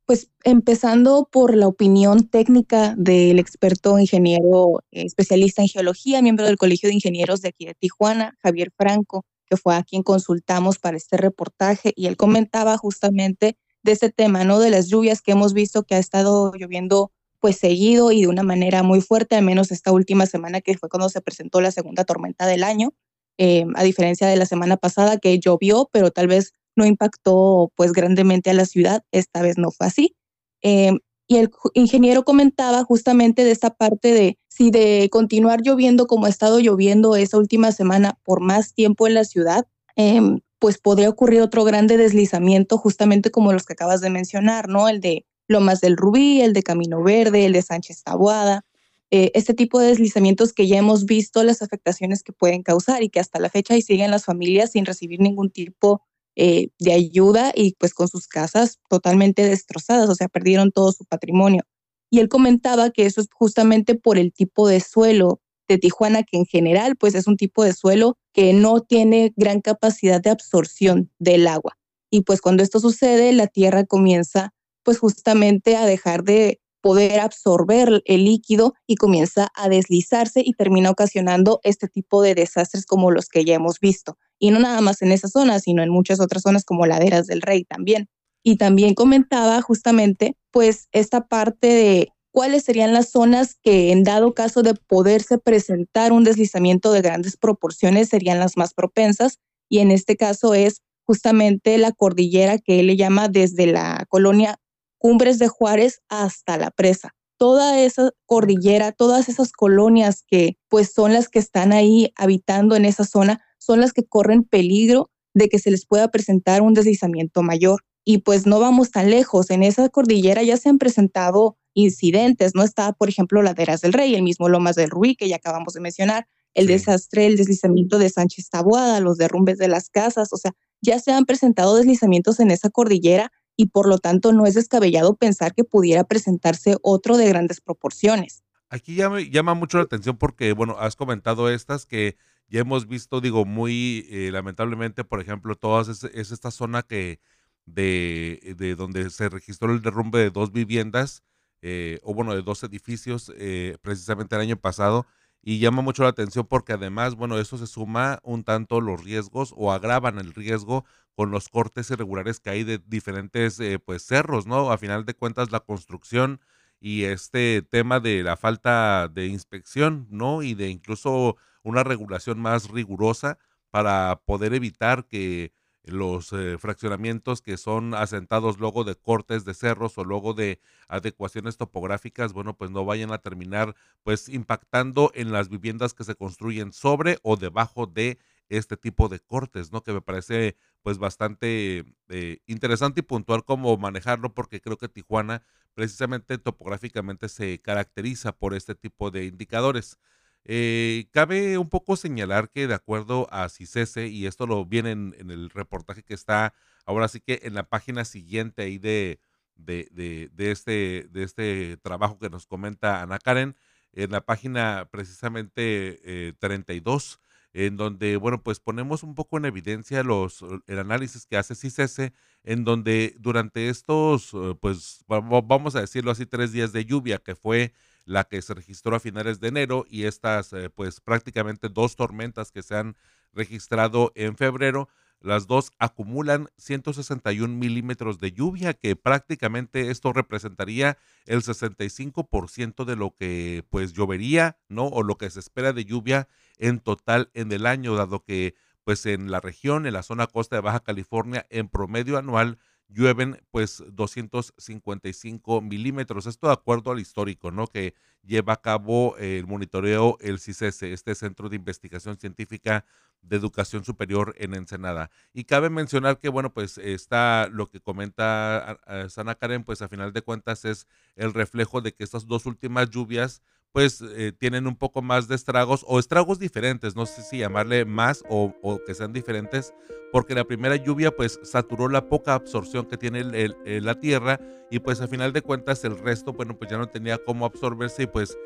Pues 0.06 0.30
empezando 0.44 1.30
por 1.32 1.56
la 1.56 1.68
opinión 1.68 2.28
técnica 2.28 2.94
del 2.98 3.40
experto 3.40 3.98
ingeniero 4.00 4.84
eh, 4.92 5.04
especialista 5.06 5.62
en 5.62 5.70
geología, 5.70 6.22
miembro 6.22 6.46
del 6.46 6.58
Colegio 6.58 6.90
de 6.90 6.96
Ingenieros 6.96 7.42
de 7.42 7.50
aquí 7.50 7.66
de 7.66 7.74
Tijuana, 7.74 8.38
Javier 8.42 8.72
Franco, 8.78 9.26
que 9.50 9.56
fue 9.56 9.76
a 9.76 9.84
quien 9.84 10.04
consultamos 10.04 10.78
para 10.78 10.98
este 10.98 11.16
reportaje 11.16 11.94
y 11.96 12.08
él 12.08 12.18
comentaba 12.18 12.78
justamente 12.78 13.58
de 13.82 13.92
ese 13.94 14.10
tema, 14.10 14.44
¿no? 14.44 14.60
De 14.60 14.72
las 14.72 14.90
lluvias 14.90 15.22
que 15.22 15.32
hemos 15.32 15.54
visto 15.54 15.84
que 15.84 15.96
ha 15.96 16.00
estado 16.00 16.52
lloviendo 16.54 17.12
pues 17.40 17.58
seguido 17.58 18.12
y 18.12 18.22
de 18.22 18.28
una 18.28 18.44
manera 18.44 18.84
muy 18.84 19.02
fuerte, 19.02 19.36
al 19.36 19.46
menos 19.46 19.72
esta 19.72 19.92
última 19.92 20.26
semana 20.26 20.62
que 20.62 20.78
fue 20.78 20.90
cuando 20.90 21.10
se 21.10 21.22
presentó 21.22 21.62
la 21.62 21.72
segunda 21.72 22.04
tormenta 22.04 22.46
del 22.46 22.64
año, 22.64 22.94
eh, 23.38 23.66
a 23.76 23.84
diferencia 23.84 24.28
de 24.28 24.36
la 24.36 24.46
semana 24.46 24.78
pasada 24.78 25.18
que 25.18 25.40
llovió, 25.40 25.90
pero 25.92 26.12
tal 26.12 26.28
vez 26.28 26.54
no 26.76 26.86
impactó 26.86 27.72
pues 27.76 27.94
grandemente 27.94 28.50
a 28.50 28.54
la 28.54 28.66
ciudad, 28.66 29.04
esta 29.12 29.42
vez 29.42 29.58
no 29.58 29.72
fue 29.72 29.88
así. 29.88 30.16
Em, 30.62 31.00
y 31.28 31.38
el 31.38 31.52
ingeniero 31.74 32.26
comentaba 32.26 32.84
justamente 32.84 33.44
de 33.44 33.52
esta 33.52 33.74
parte 33.74 34.14
de 34.14 34.38
si 34.50 34.72
de 34.72 35.10
continuar 35.12 35.62
lloviendo 35.62 36.08
como 36.08 36.26
ha 36.26 36.30
estado 36.30 36.60
lloviendo 36.60 37.16
esa 37.16 37.38
última 37.38 37.72
semana 37.72 38.20
por 38.24 38.42
más 38.42 38.74
tiempo 38.74 39.08
en 39.08 39.16
la 39.16 39.24
ciudad, 39.24 39.66
em, 39.96 40.42
pues 40.60 40.78
podría 40.78 41.10
ocurrir 41.10 41.42
otro 41.42 41.64
grande 41.64 41.98
deslizamiento 41.98 42.78
justamente 42.78 43.32
como 43.32 43.52
los 43.54 43.66
que 43.66 43.74
acabas 43.74 44.02
de 44.02 44.10
mencionar, 44.10 44.70
¿no? 44.70 44.90
El 44.90 45.02
de 45.02 45.26
Lomas 45.48 45.82
del 45.82 45.98
Rubí, 45.98 46.42
el 46.42 46.54
de 46.54 46.64
Camino 46.64 47.04
Verde, 47.04 47.46
el 47.46 47.54
de 47.54 47.62
Sánchez 47.62 48.04
Tabuada, 48.04 48.66
eh, 49.12 49.32
este 49.36 49.54
tipo 49.54 49.80
de 49.80 49.88
deslizamientos 49.88 50.54
que 50.54 50.68
ya 50.68 50.78
hemos 50.78 51.06
visto 51.06 51.44
las 51.44 51.62
afectaciones 51.62 52.24
que 52.24 52.34
pueden 52.34 52.64
causar 52.64 53.04
y 53.04 53.10
que 53.10 53.20
hasta 53.20 53.40
la 53.40 53.50
fecha 53.50 53.76
ahí 53.76 53.82
siguen 53.82 54.10
las 54.10 54.26
familias 54.26 54.72
sin 54.72 54.86
recibir 54.86 55.20
ningún 55.20 55.52
tipo 55.52 56.02
eh, 56.36 56.70
de 56.80 56.94
ayuda 56.94 57.52
y 57.56 57.76
pues 57.78 57.94
con 57.94 58.08
sus 58.08 58.28
casas 58.28 58.80
totalmente 58.90 59.44
destrozadas, 59.48 60.10
o 60.10 60.16
sea, 60.16 60.28
perdieron 60.28 60.72
todo 60.72 60.92
su 60.92 61.06
patrimonio. 61.06 61.64
Y 62.10 62.20
él 62.20 62.30
comentaba 62.30 62.92
que 62.92 63.06
eso 63.06 63.22
es 63.22 63.28
justamente 63.34 63.96
por 63.96 64.18
el 64.18 64.34
tipo 64.34 64.68
de 64.68 64.80
suelo 64.80 65.42
de 65.68 65.78
Tijuana, 65.78 66.24
que 66.24 66.38
en 66.38 66.46
general 66.46 66.96
pues 66.96 67.16
es 67.16 67.28
un 67.28 67.38
tipo 67.38 67.64
de 67.64 67.74
suelo 67.74 68.18
que 68.34 68.54
no 68.54 68.82
tiene 68.82 69.34
gran 69.36 69.62
capacidad 69.62 70.22
de 70.22 70.30
absorción 70.30 71.12
del 71.20 71.48
agua. 71.48 71.78
Y 72.10 72.22
pues 72.22 72.42
cuando 72.42 72.64
esto 72.64 72.80
sucede, 72.80 73.32
la 73.34 73.48
tierra 73.48 73.86
comienza 73.86 74.54
pues 74.84 75.00
justamente 75.00 75.76
a 75.76 75.86
dejar 75.86 76.24
de 76.24 76.60
poder 76.82 77.22
absorber 77.22 78.04
el 78.06 78.26
líquido 78.26 78.74
y 78.86 78.96
comienza 78.96 79.50
a 79.56 79.70
deslizarse 79.70 80.42
y 80.44 80.54
termina 80.54 80.90
ocasionando 80.90 81.62
este 81.64 81.88
tipo 81.88 82.22
de 82.22 82.36
desastres 82.36 82.86
como 82.86 83.10
los 83.10 83.30
que 83.30 83.46
ya 83.46 83.56
hemos 83.56 83.80
visto 83.80 84.18
y 84.44 84.52
no 84.52 84.60
nada 84.60 84.82
más 84.82 85.02
en 85.02 85.14
esa 85.14 85.30
zona, 85.30 85.58
sino 85.62 85.84
en 85.84 85.90
muchas 85.90 86.20
otras 86.20 86.44
zonas 86.44 86.66
como 86.66 86.86
Laderas 86.86 87.28
del 87.28 87.42
Rey 87.42 87.64
también. 87.64 88.10
Y 88.44 88.58
también 88.58 88.94
comentaba 88.94 89.62
justamente, 89.62 90.36
pues, 90.52 90.90
esta 90.92 91.30
parte 91.30 91.68
de 91.68 92.10
cuáles 92.30 92.66
serían 92.66 92.92
las 92.92 93.10
zonas 93.10 93.56
que 93.64 93.94
en 93.94 94.04
dado 94.04 94.34
caso 94.34 94.62
de 94.62 94.74
poderse 94.74 95.38
presentar 95.38 96.12
un 96.12 96.26
deslizamiento 96.26 96.92
de 96.92 97.02
grandes 97.02 97.38
proporciones 97.38 98.10
serían 98.10 98.38
las 98.38 98.58
más 98.58 98.74
propensas. 98.74 99.40
Y 99.70 99.80
en 99.80 99.92
este 99.92 100.18
caso 100.18 100.54
es 100.54 100.82
justamente 101.06 101.78
la 101.78 101.94
cordillera 101.94 102.58
que 102.58 102.82
él 102.82 102.88
le 102.88 102.98
llama 102.98 103.30
desde 103.30 103.68
la 103.68 104.06
colonia 104.10 104.58
Cumbres 104.98 105.40
de 105.40 105.48
Juárez 105.48 106.02
hasta 106.10 106.58
la 106.58 106.70
presa. 106.70 107.16
Toda 107.38 107.80
esa 107.80 108.12
cordillera, 108.26 108.92
todas 108.92 109.30
esas 109.30 109.54
colonias 109.54 110.22
que 110.28 110.58
pues 110.68 110.92
son 110.92 111.14
las 111.14 111.30
que 111.30 111.40
están 111.40 111.72
ahí 111.72 112.12
habitando 112.18 112.76
en 112.76 112.84
esa 112.84 113.06
zona, 113.06 113.40
son 113.64 113.80
las 113.80 113.94
que 113.94 114.04
corren 114.04 114.44
peligro 114.44 115.10
de 115.34 115.50
que 115.50 115.60
se 115.60 115.72
les 115.72 115.86
pueda 115.86 116.10
presentar 116.10 116.62
un 116.62 116.74
deslizamiento 116.74 117.42
mayor. 117.42 117.84
Y 118.06 118.20
pues 118.20 118.46
no 118.46 118.60
vamos 118.60 118.92
tan 118.92 119.10
lejos. 119.10 119.50
En 119.50 119.64
esa 119.64 119.88
cordillera 119.90 120.44
ya 120.44 120.58
se 120.58 120.70
han 120.70 120.78
presentado 120.78 121.58
incidentes. 121.74 122.54
No 122.54 122.64
está, 122.64 122.92
por 122.94 123.08
ejemplo, 123.08 123.42
Laderas 123.42 123.82
del 123.82 123.94
Rey, 123.94 124.14
el 124.16 124.24
mismo 124.24 124.50
Lomas 124.50 124.76
del 124.76 124.90
Ruiz, 124.90 125.16
que 125.18 125.30
ya 125.30 125.38
acabamos 125.38 125.74
de 125.74 125.80
mencionar, 125.80 126.28
el 126.54 126.68
desastre, 126.68 127.26
el 127.26 127.38
deslizamiento 127.38 127.98
de 127.98 128.10
Sánchez 128.10 128.50
Tabuada, 128.50 129.00
los 129.00 129.18
derrumbes 129.18 129.58
de 129.58 129.70
las 129.70 129.90
casas. 129.90 130.34
O 130.34 130.38
sea, 130.38 130.52
ya 130.82 131.00
se 131.00 131.12
han 131.12 131.26
presentado 131.26 131.76
deslizamientos 131.76 132.40
en 132.40 132.52
esa 132.52 132.70
cordillera 132.70 133.32
y 133.56 133.68
por 133.68 133.88
lo 133.88 133.98
tanto 133.98 134.34
no 134.34 134.46
es 134.46 134.54
descabellado 134.54 135.16
pensar 135.16 135.54
que 135.54 135.64
pudiera 135.64 136.04
presentarse 136.04 136.76
otro 136.82 137.18
de 137.18 137.30
grandes 137.30 137.62
proporciones. 137.62 138.44
Aquí 138.70 138.96
llama, 138.96 139.22
llama 139.22 139.54
mucho 139.54 139.78
la 139.78 139.84
atención 139.84 140.18
porque, 140.18 140.54
bueno, 140.54 140.76
has 140.80 140.96
comentado 140.96 141.50
estas 141.50 141.86
que 141.86 142.18
ya 142.48 142.62
hemos 142.62 142.88
visto, 142.88 143.22
digo, 143.22 143.46
muy 143.46 144.08
eh, 144.10 144.30
lamentablemente, 144.32 145.04
por 145.04 145.22
ejemplo, 145.22 145.56
todas 145.56 145.88
es, 145.88 146.32
esta 146.32 146.52
zona 146.52 146.84
que 146.84 147.20
de, 147.66 148.56
de, 148.58 148.76
donde 148.76 149.10
se 149.10 149.30
registró 149.30 149.72
el 149.72 149.82
derrumbe 149.82 150.20
de 150.20 150.30
dos 150.32 150.52
viviendas, 150.52 151.24
eh, 151.62 152.00
o 152.04 152.14
bueno, 152.14 152.36
de 152.36 152.42
dos 152.42 152.64
edificios, 152.64 153.32
eh, 153.38 153.78
precisamente 153.82 154.36
el 154.36 154.42
año 154.42 154.58
pasado, 154.58 155.08
y 155.42 155.60
llama 155.60 155.82
mucho 155.82 156.04
la 156.04 156.10
atención 156.10 156.46
porque 156.48 156.74
además, 156.74 157.16
bueno, 157.16 157.38
eso 157.40 157.58
se 157.58 157.68
suma 157.68 158.20
un 158.24 158.44
tanto 158.44 158.82
los 158.82 159.04
riesgos 159.04 159.54
o 159.58 159.72
agravan 159.74 160.20
el 160.20 160.34
riesgo 160.34 160.86
con 161.16 161.32
los 161.32 161.50
cortes 161.50 161.90
irregulares 161.92 162.40
que 162.40 162.50
hay 162.50 162.64
de 162.64 162.80
diferentes, 162.86 163.60
pues, 163.86 164.06
cerros, 164.06 164.48
¿no? 164.48 164.72
A 164.72 164.78
final 164.78 165.06
de 165.06 165.14
cuentas, 165.14 165.52
la 165.52 165.60
construcción 165.60 166.40
y 166.80 167.06
este 167.06 167.62
tema 167.62 168.00
de 168.02 168.24
la 168.24 168.36
falta 168.38 169.08
de 169.08 169.28
inspección, 169.28 170.08
¿no? 170.10 170.44
Y 170.44 170.54
de 170.54 170.70
incluso 170.70 171.38
una 171.64 171.84
regulación 171.84 172.40
más 172.40 172.70
rigurosa 172.70 173.38
para 173.72 174.22
poder 174.26 174.54
evitar 174.54 175.08
que 175.08 175.54
los 175.84 176.32
eh, 176.32 176.58
fraccionamientos 176.58 177.42
que 177.42 177.58
son 177.58 177.94
asentados 177.94 178.58
luego 178.58 178.84
de 178.84 178.96
cortes 178.96 179.44
de 179.44 179.54
cerros 179.54 179.98
o 179.98 180.06
luego 180.06 180.34
de 180.34 180.60
adecuaciones 180.88 181.58
topográficas, 181.58 182.32
bueno, 182.32 182.56
pues 182.56 182.72
no 182.72 182.86
vayan 182.86 183.12
a 183.12 183.18
terminar 183.18 183.76
pues 184.04 184.30
impactando 184.30 185.12
en 185.14 185.32
las 185.32 185.50
viviendas 185.50 185.94
que 185.94 186.06
se 186.06 186.16
construyen 186.16 186.72
sobre 186.72 187.20
o 187.22 187.36
debajo 187.36 187.86
de 187.86 188.18
este 188.50 188.78
tipo 188.78 189.10
de 189.10 189.20
cortes, 189.20 189.72
¿no? 189.72 189.84
Que 189.84 189.94
me 189.94 190.02
parece 190.02 190.56
pues 190.84 190.98
bastante 191.00 191.86
eh, 192.10 192.38
interesante 192.46 193.02
y 193.02 193.04
puntual 193.04 193.44
cómo 193.44 193.76
manejarlo 193.78 194.34
porque 194.34 194.62
creo 194.62 194.78
que 194.78 194.90
Tijuana 194.90 195.44
precisamente 195.74 196.38
topográficamente 196.38 197.30
se 197.30 197.60
caracteriza 197.60 198.32
por 198.32 198.54
este 198.54 198.76
tipo 198.76 199.12
de 199.12 199.26
indicadores. 199.26 199.98
Eh, 200.46 201.08
cabe 201.12 201.58
un 201.58 201.70
poco 201.70 201.96
señalar 201.96 202.50
que 202.50 202.68
de 202.68 202.74
acuerdo 202.74 203.28
a 203.32 203.48
CICESE, 203.50 204.08
y 204.08 204.26
esto 204.28 204.46
lo 204.46 204.66
viene 204.66 204.92
en, 204.92 205.32
el 205.32 205.50
reportaje 205.50 206.04
que 206.04 206.14
está 206.14 206.54
ahora 206.86 207.08
sí 207.08 207.22
que 207.22 207.42
en 207.44 207.54
la 207.54 207.64
página 207.64 208.04
siguiente 208.04 208.64
ahí 208.64 208.78
de, 208.78 209.20
de, 209.56 209.88
de, 210.34 210.52
este, 210.52 211.08
de 211.12 211.24
este 211.24 211.78
trabajo 211.78 212.20
que 212.20 212.30
nos 212.30 212.46
comenta 212.46 213.02
Ana 213.02 213.20
Karen, 213.20 213.56
en 213.94 214.12
la 214.12 214.22
página 214.22 214.90
precisamente 214.92 216.02
eh, 216.04 216.34
32, 216.40 217.20
en 217.54 217.78
donde, 217.78 218.18
bueno, 218.18 218.42
pues 218.42 218.60
ponemos 218.60 219.04
un 219.04 219.14
poco 219.16 219.38
en 219.38 219.46
evidencia 219.46 220.04
los, 220.04 220.44
el 220.68 220.80
análisis 220.80 221.26
que 221.26 221.38
hace 221.38 221.56
CICESE, 221.56 222.14
en 222.44 222.64
donde 222.64 223.16
durante 223.20 223.70
estos, 223.70 224.34
eh, 224.34 224.56
pues 224.60 225.06
vamos 225.08 225.76
a 225.76 225.82
decirlo 225.82 226.12
así, 226.12 226.26
tres 226.26 226.52
días 226.52 226.74
de 226.74 226.86
lluvia, 226.86 227.20
que 227.20 227.36
fue 227.36 227.74
la 228.06 228.26
que 228.26 228.42
se 228.42 228.54
registró 228.54 228.96
a 228.96 229.00
finales 229.00 229.40
de 229.40 229.48
enero 229.48 229.86
y 229.90 230.04
estas 230.04 230.54
eh, 230.54 230.70
pues 230.70 231.00
prácticamente 231.00 231.70
dos 231.70 231.96
tormentas 231.96 232.52
que 232.52 232.64
se 232.64 232.76
han 232.76 232.96
registrado 233.34 234.12
en 234.16 234.38
febrero, 234.38 234.90
las 235.24 235.48
dos 235.48 235.72
acumulan 235.80 236.50
161 236.58 237.56
milímetros 237.56 238.20
de 238.20 238.34
lluvia, 238.34 238.74
que 238.74 238.98
prácticamente 238.98 239.90
esto 239.90 240.12
representaría 240.12 240.98
el 241.26 241.42
65% 241.44 242.84
de 242.84 242.96
lo 242.98 243.16
que 243.16 243.66
pues 243.70 243.94
llovería, 243.94 244.58
¿no? 244.68 244.88
O 244.88 245.02
lo 245.02 245.18
que 245.18 245.30
se 245.30 245.40
espera 245.40 245.72
de 245.72 245.86
lluvia 245.86 246.28
en 246.58 246.82
total 246.82 247.32
en 247.34 247.54
el 247.54 247.66
año, 247.66 247.96
dado 247.96 248.24
que 248.24 248.56
pues 248.84 249.06
en 249.06 249.32
la 249.32 249.40
región, 249.40 249.86
en 249.86 249.94
la 249.94 250.04
zona 250.04 250.28
costa 250.28 250.58
de 250.58 250.62
Baja 250.62 250.82
California, 250.82 251.46
en 251.50 251.70
promedio 251.70 252.18
anual 252.18 252.60
llueven 252.88 253.42
pues 253.52 253.84
255 253.92 255.62
milímetros. 255.62 256.26
Esto 256.26 256.48
de 256.48 256.54
acuerdo 256.54 256.92
al 256.92 257.00
histórico, 257.00 257.52
¿no? 257.52 257.68
Que 257.68 257.94
lleva 258.24 258.54
a 258.54 258.62
cabo 258.62 259.18
el 259.18 259.46
monitoreo 259.48 260.18
el 260.22 260.40
CICESE, 260.40 260.94
este 260.94 261.16
Centro 261.16 261.50
de 261.50 261.56
Investigación 261.56 262.18
Científica 262.18 262.86
de 263.22 263.38
Educación 263.38 263.84
Superior 263.84 264.36
en 264.38 264.54
Ensenada. 264.54 265.10
Y 265.34 265.46
cabe 265.46 265.70
mencionar 265.70 266.20
que, 266.20 266.30
bueno, 266.30 266.54
pues 266.54 266.78
está 266.78 267.48
lo 267.52 267.70
que 267.70 267.80
comenta 267.80 268.80
Sana 269.10 269.36
Karen, 269.36 269.64
pues 269.64 269.82
a 269.82 269.90
final 269.90 270.14
de 270.14 270.22
cuentas 270.22 270.66
es 270.66 270.88
el 271.16 271.34
reflejo 271.34 271.82
de 271.82 271.94
que 271.94 272.04
estas 272.04 272.28
dos 272.28 272.46
últimas 272.46 272.90
lluvias 272.90 273.42
pues 273.74 274.04
eh, 274.16 274.32
tienen 274.38 274.68
un 274.68 274.76
poco 274.76 275.02
más 275.02 275.28
de 275.28 275.36
estragos 275.36 275.84
o 275.88 276.00
estragos 276.00 276.38
diferentes, 276.38 276.96
no 276.96 277.08
sé 277.08 277.24
si 277.24 277.40
llamarle 277.40 277.86
más 277.86 278.24
o, 278.30 278.54
que 278.86 278.94
sean 278.94 279.12
diferentes, 279.12 279.74
porque 280.12 280.36
la 280.36 280.46
primera 280.46 280.76
lluvia 280.76 281.10
pues 281.10 281.40
saturó 281.42 281.90
la 281.90 282.08
poca 282.08 282.36
absorción 282.36 282.86
que 282.86 282.98
tiene 282.98 283.24
la 283.24 284.00
tierra 284.00 284.40
y 284.70 284.78
pues 284.78 285.02
a 285.02 285.08
final 285.08 285.34
de 285.34 285.42
cuentas 285.42 285.84
el 285.86 285.98
resto, 285.98 286.34
bueno, 286.34 286.56
pues 286.56 286.70
ya 286.70 286.78
no 286.78 286.88
tenía 286.88 287.18
cómo 287.18 287.48
absorberse 287.48 288.04
y 288.04 288.08
pues 288.08 288.38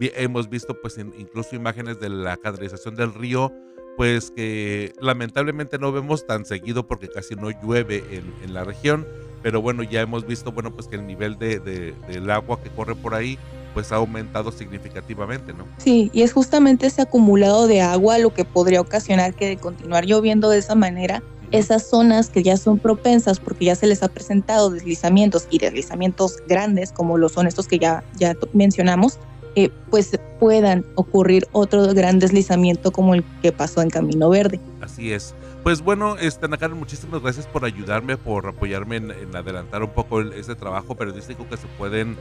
hemos 0.00 0.48
visto 0.48 0.80
pues 0.80 0.96
incluso 0.98 1.56
imágenes 1.56 1.98
de 1.98 2.08
la 2.08 2.36
canalización 2.36 2.94
del 2.94 3.12
río, 3.12 3.52
pues 3.96 4.30
que 4.30 4.92
lamentablemente 5.00 5.78
no 5.80 5.90
vemos 5.90 6.26
tan 6.26 6.44
seguido 6.44 6.86
porque 6.86 7.08
casi 7.08 7.34
no 7.34 7.50
llueve 7.50 8.04
en, 8.12 8.54
la 8.54 8.62
región, 8.62 9.04
pero 9.42 9.60
bueno, 9.60 9.82
ya 9.82 10.00
hemos 10.00 10.24
visto, 10.24 10.52
bueno, 10.52 10.72
pues 10.72 10.86
que 10.86 10.94
el 10.94 11.08
nivel 11.08 11.38
de, 11.38 11.58
del 11.58 12.30
agua 12.30 12.62
que 12.62 12.70
corre 12.70 12.94
por 12.94 13.14
ahí 13.14 13.36
pues 13.76 13.92
ha 13.92 13.96
aumentado 13.96 14.52
significativamente, 14.52 15.52
¿no? 15.52 15.66
Sí, 15.76 16.10
y 16.14 16.22
es 16.22 16.32
justamente 16.32 16.86
ese 16.86 17.02
acumulado 17.02 17.66
de 17.66 17.82
agua 17.82 18.16
lo 18.16 18.32
que 18.32 18.46
podría 18.46 18.80
ocasionar 18.80 19.34
que 19.34 19.48
de 19.48 19.58
continuar 19.58 20.06
lloviendo 20.06 20.48
de 20.48 20.56
esa 20.56 20.74
manera, 20.74 21.22
esas 21.50 21.86
zonas 21.86 22.30
que 22.30 22.42
ya 22.42 22.56
son 22.56 22.78
propensas 22.78 23.38
porque 23.38 23.66
ya 23.66 23.74
se 23.74 23.86
les 23.86 24.02
ha 24.02 24.08
presentado 24.08 24.70
deslizamientos 24.70 25.46
y 25.50 25.58
deslizamientos 25.58 26.38
grandes 26.48 26.90
como 26.90 27.18
lo 27.18 27.28
son 27.28 27.46
estos 27.46 27.68
que 27.68 27.78
ya, 27.78 28.02
ya 28.16 28.34
mencionamos, 28.54 29.18
eh, 29.56 29.68
pues 29.90 30.18
puedan 30.40 30.86
ocurrir 30.94 31.46
otro 31.52 31.92
gran 31.92 32.18
deslizamiento 32.18 32.92
como 32.92 33.14
el 33.14 33.24
que 33.42 33.52
pasó 33.52 33.82
en 33.82 33.90
Camino 33.90 34.30
Verde. 34.30 34.58
Así 34.80 35.12
es. 35.12 35.34
Pues 35.62 35.82
bueno, 35.82 36.16
este, 36.16 36.48
muchísimas 36.70 37.20
gracias 37.20 37.46
por 37.46 37.66
ayudarme, 37.66 38.16
por 38.16 38.46
apoyarme 38.46 38.96
en, 38.96 39.10
en 39.10 39.36
adelantar 39.36 39.82
un 39.82 39.90
poco 39.90 40.22
ese 40.22 40.54
trabajo 40.54 40.94
periodístico 40.94 41.46
que 41.46 41.58
se 41.58 41.66
pueden 41.76 42.16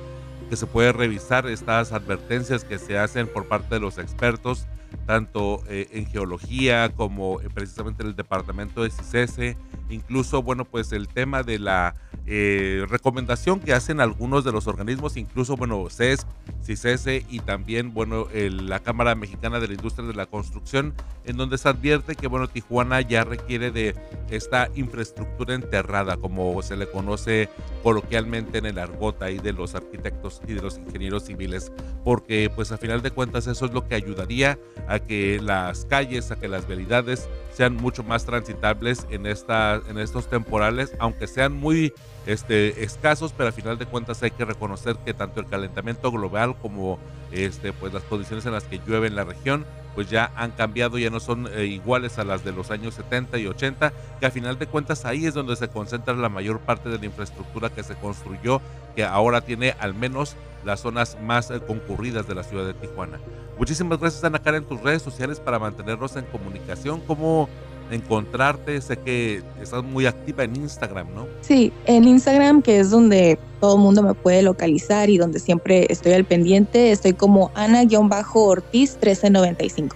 que 0.49 0.55
se 0.55 0.67
puede 0.67 0.91
revisar 0.91 1.47
estas 1.47 1.91
advertencias 1.91 2.63
que 2.63 2.79
se 2.79 2.97
hacen 2.97 3.27
por 3.27 3.47
parte 3.47 3.75
de 3.75 3.81
los 3.81 3.97
expertos, 3.97 4.67
tanto 5.05 5.63
eh, 5.67 5.87
en 5.91 6.07
geología 6.07 6.89
como 6.95 7.41
eh, 7.41 7.49
precisamente 7.53 8.03
en 8.03 8.09
el 8.09 8.15
departamento 8.15 8.83
de 8.83 8.89
CICESE, 8.89 9.57
incluso, 9.89 10.41
bueno, 10.41 10.65
pues 10.65 10.91
el 10.91 11.07
tema 11.07 11.43
de 11.43 11.59
la 11.59 11.95
eh, 12.25 12.85
recomendación 12.89 13.59
que 13.59 13.73
hacen 13.73 13.99
algunos 13.99 14.43
de 14.43 14.51
los 14.51 14.67
organismos, 14.67 15.15
incluso, 15.15 15.55
bueno, 15.57 15.87
CESP, 15.89 16.27
CICESE 16.63 17.25
y 17.29 17.39
también, 17.39 17.93
bueno, 17.93 18.27
la 18.33 18.79
Cámara 18.79 19.13
Mexicana 19.13 19.59
de 19.59 19.67
la 19.67 19.75
Industria 19.75 20.07
de 20.07 20.15
la 20.15 20.25
Construcción, 20.25 20.95
en 21.25 21.37
donde 21.37 21.59
se 21.59 21.69
advierte 21.69 22.15
que, 22.15 22.27
bueno, 22.27 22.47
Tijuana 22.47 23.01
ya 23.01 23.23
requiere 23.23 23.69
de 23.69 23.95
esta 24.31 24.69
infraestructura 24.75 25.53
enterrada, 25.53 26.17
como 26.17 26.61
se 26.63 26.75
le 26.75 26.87
conoce 26.87 27.49
coloquialmente 27.83 28.57
en 28.57 28.65
el 28.65 28.79
argot 28.79 29.21
ahí 29.21 29.37
de 29.37 29.53
los 29.53 29.75
arquitectos 29.75 30.41
y 30.47 30.53
de 30.53 30.61
los 30.61 30.79
ingenieros 30.79 31.25
civiles, 31.25 31.71
porque 32.03 32.51
pues 32.53 32.71
a 32.71 32.77
final 32.77 33.01
de 33.01 33.11
cuentas 33.11 33.47
eso 33.47 33.65
es 33.65 33.73
lo 33.73 33.87
que 33.87 33.95
ayudaría 33.95 34.57
a 34.87 34.99
que 34.99 35.39
las 35.41 35.85
calles, 35.85 36.31
a 36.31 36.35
que 36.35 36.47
las 36.47 36.67
vialidades 36.67 37.27
sean 37.53 37.75
mucho 37.75 38.03
más 38.03 38.25
transitables 38.25 39.07
en, 39.09 39.25
esta, 39.25 39.81
en 39.87 39.97
estos 39.97 40.27
temporales, 40.27 40.93
aunque 40.99 41.27
sean 41.27 41.53
muy 41.53 41.93
este, 42.25 42.83
escasos, 42.83 43.33
pero 43.33 43.49
a 43.49 43.51
final 43.51 43.77
de 43.77 43.85
cuentas 43.85 44.21
hay 44.23 44.31
que 44.31 44.45
reconocer 44.45 44.97
que 45.05 45.13
tanto 45.13 45.39
el 45.39 45.47
calentamiento 45.47 46.11
global 46.11 46.55
como 46.61 46.99
este, 47.31 47.71
pues 47.73 47.93
las 47.93 48.03
condiciones 48.03 48.45
en 48.45 48.53
las 48.53 48.65
que 48.65 48.79
llueve 48.85 49.07
en 49.07 49.15
la 49.15 49.23
región, 49.23 49.65
pues 49.93 50.09
ya 50.09 50.31
han 50.35 50.51
cambiado, 50.51 50.97
ya 50.97 51.09
no 51.09 51.19
son 51.19 51.47
eh, 51.53 51.65
iguales 51.65 52.19
a 52.19 52.25
las 52.25 52.43
de 52.43 52.51
los 52.51 52.71
años 52.71 52.95
70 52.95 53.37
y 53.37 53.47
80, 53.47 53.93
que 54.19 54.25
a 54.25 54.31
final 54.31 54.59
de 54.59 54.67
cuentas 54.67 55.05
ahí 55.05 55.25
es 55.25 55.33
donde 55.33 55.55
se 55.55 55.69
concentra 55.69 56.13
la 56.13 56.29
mayor 56.29 56.59
parte 56.59 56.89
de 56.89 56.99
la 56.99 57.05
infraestructura 57.05 57.69
que 57.69 57.83
se 57.83 57.95
construyó, 57.95 58.61
que 58.95 59.05
ahora 59.05 59.41
tiene 59.41 59.75
al 59.79 59.93
menos 59.93 60.35
las 60.65 60.81
zonas 60.81 61.17
más 61.21 61.51
eh, 61.51 61.61
concurridas 61.65 62.27
de 62.27 62.35
la 62.35 62.43
ciudad 62.43 62.65
de 62.65 62.73
Tijuana. 62.73 63.19
Muchísimas 63.57 63.99
gracias 63.99 64.23
Ana 64.23 64.39
Karen 64.39 64.63
en 64.63 64.69
tus 64.69 64.81
redes 64.81 65.01
sociales 65.01 65.39
para 65.39 65.59
mantenernos 65.59 66.15
en 66.15 66.25
comunicación. 66.25 67.01
¿Cómo 67.07 67.47
encontrarte? 67.91 68.81
Sé 68.81 68.97
que 68.97 69.43
estás 69.61 69.83
muy 69.83 70.05
activa 70.05 70.43
en 70.43 70.55
Instagram, 70.55 71.13
¿no? 71.13 71.27
Sí, 71.41 71.71
en 71.85 72.05
Instagram, 72.05 72.61
que 72.61 72.79
es 72.79 72.89
donde 72.89 73.37
todo 73.61 73.75
el 73.75 73.81
mundo 73.81 74.01
me 74.01 74.13
puede 74.13 74.41
localizar 74.41 75.09
y 75.09 75.17
donde 75.17 75.39
siempre 75.39 75.85
estoy 75.89 76.13
al 76.13 76.25
pendiente, 76.25 76.91
estoy 76.91 77.13
como 77.13 77.51
Ana-Ortiz 77.53 78.93
1395. 78.95 79.95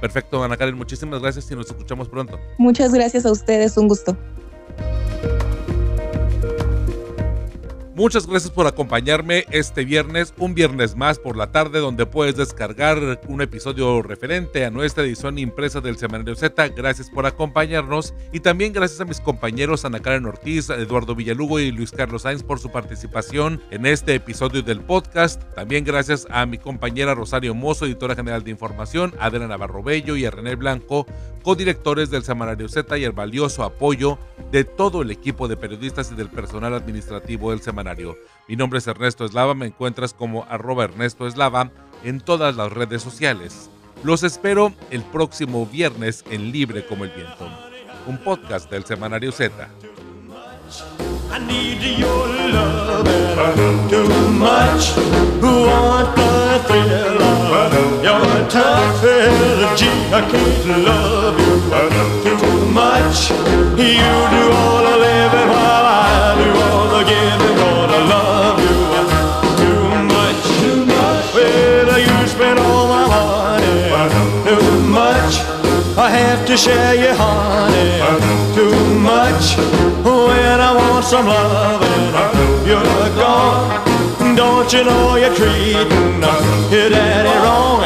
Perfecto, 0.00 0.42
Ana 0.42 0.56
Karen, 0.56 0.76
muchísimas 0.76 1.20
gracias 1.20 1.50
y 1.50 1.54
nos 1.54 1.66
escuchamos 1.66 2.08
pronto. 2.08 2.38
Muchas 2.58 2.92
gracias 2.92 3.26
a 3.26 3.32
ustedes, 3.32 3.76
un 3.76 3.88
gusto. 3.88 4.16
Muchas 7.96 8.26
gracias 8.26 8.52
por 8.52 8.66
acompañarme 8.66 9.46
este 9.50 9.86
viernes, 9.86 10.34
un 10.36 10.54
viernes 10.54 10.96
más 10.96 11.18
por 11.18 11.34
la 11.34 11.50
tarde, 11.50 11.78
donde 11.78 12.04
puedes 12.04 12.36
descargar 12.36 12.98
un 13.26 13.40
episodio 13.40 14.02
referente 14.02 14.66
a 14.66 14.70
nuestra 14.70 15.02
edición 15.02 15.38
impresa 15.38 15.80
del 15.80 15.96
Semanario 15.96 16.36
Z. 16.36 16.68
Gracias 16.76 17.08
por 17.08 17.24
acompañarnos 17.24 18.12
y 18.34 18.40
también 18.40 18.74
gracias 18.74 19.00
a 19.00 19.06
mis 19.06 19.18
compañeros 19.18 19.86
Ana 19.86 20.00
Karen 20.00 20.26
Ortiz, 20.26 20.68
Eduardo 20.68 21.14
Villalugo 21.14 21.58
y 21.58 21.72
Luis 21.72 21.90
Carlos 21.90 22.20
Sainz 22.20 22.42
por 22.42 22.58
su 22.58 22.70
participación 22.70 23.62
en 23.70 23.86
este 23.86 24.14
episodio 24.14 24.60
del 24.60 24.82
podcast. 24.82 25.42
También 25.54 25.82
gracias 25.82 26.26
a 26.28 26.44
mi 26.44 26.58
compañera 26.58 27.14
Rosario 27.14 27.54
Mozo, 27.54 27.86
editora 27.86 28.14
general 28.14 28.44
de 28.44 28.50
información, 28.50 29.14
Adela 29.18 29.48
Navarro 29.48 29.82
Bello 29.82 30.16
y 30.16 30.26
a 30.26 30.30
René 30.30 30.54
Blanco, 30.54 31.06
codirectores 31.42 32.10
del 32.10 32.24
Semanario 32.24 32.68
Z 32.68 32.98
y 32.98 33.04
el 33.04 33.12
valioso 33.12 33.64
apoyo 33.64 34.18
de 34.52 34.64
todo 34.64 35.00
el 35.00 35.10
equipo 35.10 35.48
de 35.48 35.56
periodistas 35.56 36.12
y 36.12 36.14
del 36.14 36.28
personal 36.28 36.74
administrativo 36.74 37.52
del 37.52 37.62
Semanario 37.62 37.85
mi 38.48 38.56
nombre 38.56 38.78
es 38.78 38.86
Ernesto 38.86 39.24
Eslava, 39.24 39.54
me 39.54 39.66
encuentras 39.66 40.12
como 40.12 40.44
arroba 40.44 40.84
Ernesto 40.84 41.26
Eslava 41.26 41.70
en 42.02 42.20
todas 42.20 42.56
las 42.56 42.72
redes 42.72 43.02
sociales. 43.02 43.70
Los 44.02 44.22
espero 44.22 44.72
el 44.90 45.02
próximo 45.02 45.66
viernes 45.66 46.24
en 46.30 46.52
Libre 46.52 46.86
como 46.86 47.04
el 47.04 47.10
Viento, 47.10 47.48
un 48.06 48.18
podcast 48.18 48.70
del 48.70 48.84
Semanario 48.84 49.32
Z. 49.32 49.68
much. 62.76 63.30
You 63.30 63.86
do 63.86 64.52
all 64.52 64.86
all. 64.86 64.96
I 76.06 76.10
have 76.10 76.46
to 76.46 76.56
share 76.56 76.94
you, 76.94 77.12
honey. 77.18 77.98
Too 78.54 78.78
much. 79.00 79.56
When 80.06 80.60
I 80.68 80.70
want 80.72 81.04
some 81.04 81.26
loving, 81.26 82.14
you're 82.62 83.10
gone. 83.18 83.82
Don't 84.36 84.72
you 84.72 84.84
know 84.84 85.16
you're 85.16 85.34
treating 85.34 86.22
your 86.70 86.90
daddy 86.94 87.34
wrong? 87.42 87.82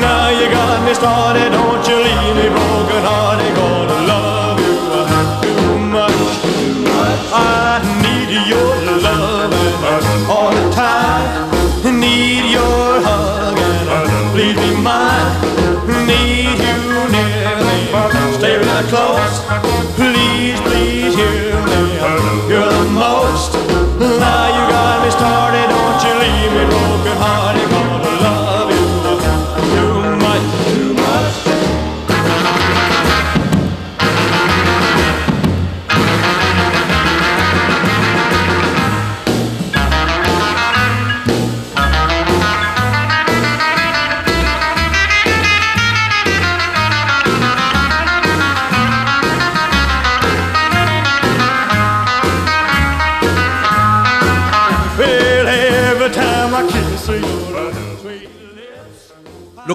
Now 0.00 0.30
you 0.30 0.50
got 0.50 0.84
me 0.84 0.92
started. 0.92 1.52
Don't 1.52 1.81
you 25.04 25.41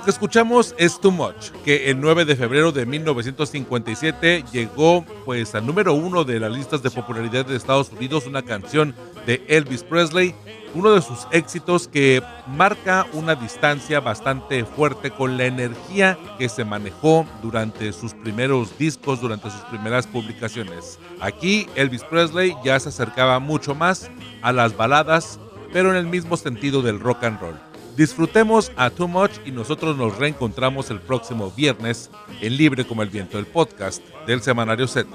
que 0.07 0.11
escuchamos 0.11 0.73
es 0.77 1.01
Too 1.01 1.11
Much, 1.11 1.49
que 1.65 1.91
el 1.91 1.99
9 1.99 2.23
de 2.23 2.37
febrero 2.37 2.71
de 2.71 2.85
1957 2.85 4.45
llegó 4.53 5.03
pues 5.25 5.53
al 5.53 5.65
número 5.65 5.95
uno 5.95 6.23
de 6.23 6.39
las 6.39 6.49
listas 6.49 6.81
de 6.81 6.89
popularidad 6.89 7.45
de 7.45 7.57
Estados 7.57 7.91
Unidos, 7.91 8.25
una 8.25 8.41
canción 8.41 8.95
de 9.25 9.43
Elvis 9.49 9.83
Presley, 9.83 10.33
uno 10.73 10.91
de 10.91 11.01
sus 11.01 11.27
éxitos 11.31 11.89
que 11.89 12.23
marca 12.47 13.05
una 13.11 13.35
distancia 13.35 13.99
bastante 13.99 14.63
fuerte 14.63 15.11
con 15.11 15.35
la 15.35 15.43
energía 15.43 16.17
que 16.39 16.47
se 16.47 16.63
manejó 16.63 17.25
durante 17.41 17.91
sus 17.91 18.13
primeros 18.13 18.77
discos, 18.77 19.19
durante 19.19 19.51
sus 19.51 19.59
primeras 19.63 20.07
publicaciones. 20.07 20.99
Aquí 21.19 21.67
Elvis 21.75 22.05
Presley 22.05 22.55
ya 22.63 22.79
se 22.79 22.87
acercaba 22.87 23.39
mucho 23.39 23.75
más 23.75 24.09
a 24.41 24.53
las 24.53 24.77
baladas, 24.77 25.37
pero 25.73 25.91
en 25.91 25.97
el 25.97 26.07
mismo 26.07 26.37
sentido 26.37 26.81
del 26.81 26.97
rock 27.01 27.25
and 27.25 27.41
roll. 27.41 27.66
Disfrutemos 27.97 28.71
a 28.75 28.91
Too 28.91 29.07
Much 29.07 29.31
y 29.43 29.51
nosotros 29.51 29.97
nos 29.97 30.15
reencontramos 30.19 30.91
el 30.91 30.99
próximo 30.99 31.51
viernes 31.57 32.11
en 32.41 32.55
Libre 32.55 32.85
como 32.85 33.01
el 33.01 33.09
Viento, 33.09 33.39
el 33.39 33.47
podcast 33.47 34.03
del 34.27 34.39
Semanario 34.43 34.87
Z. 34.87 35.09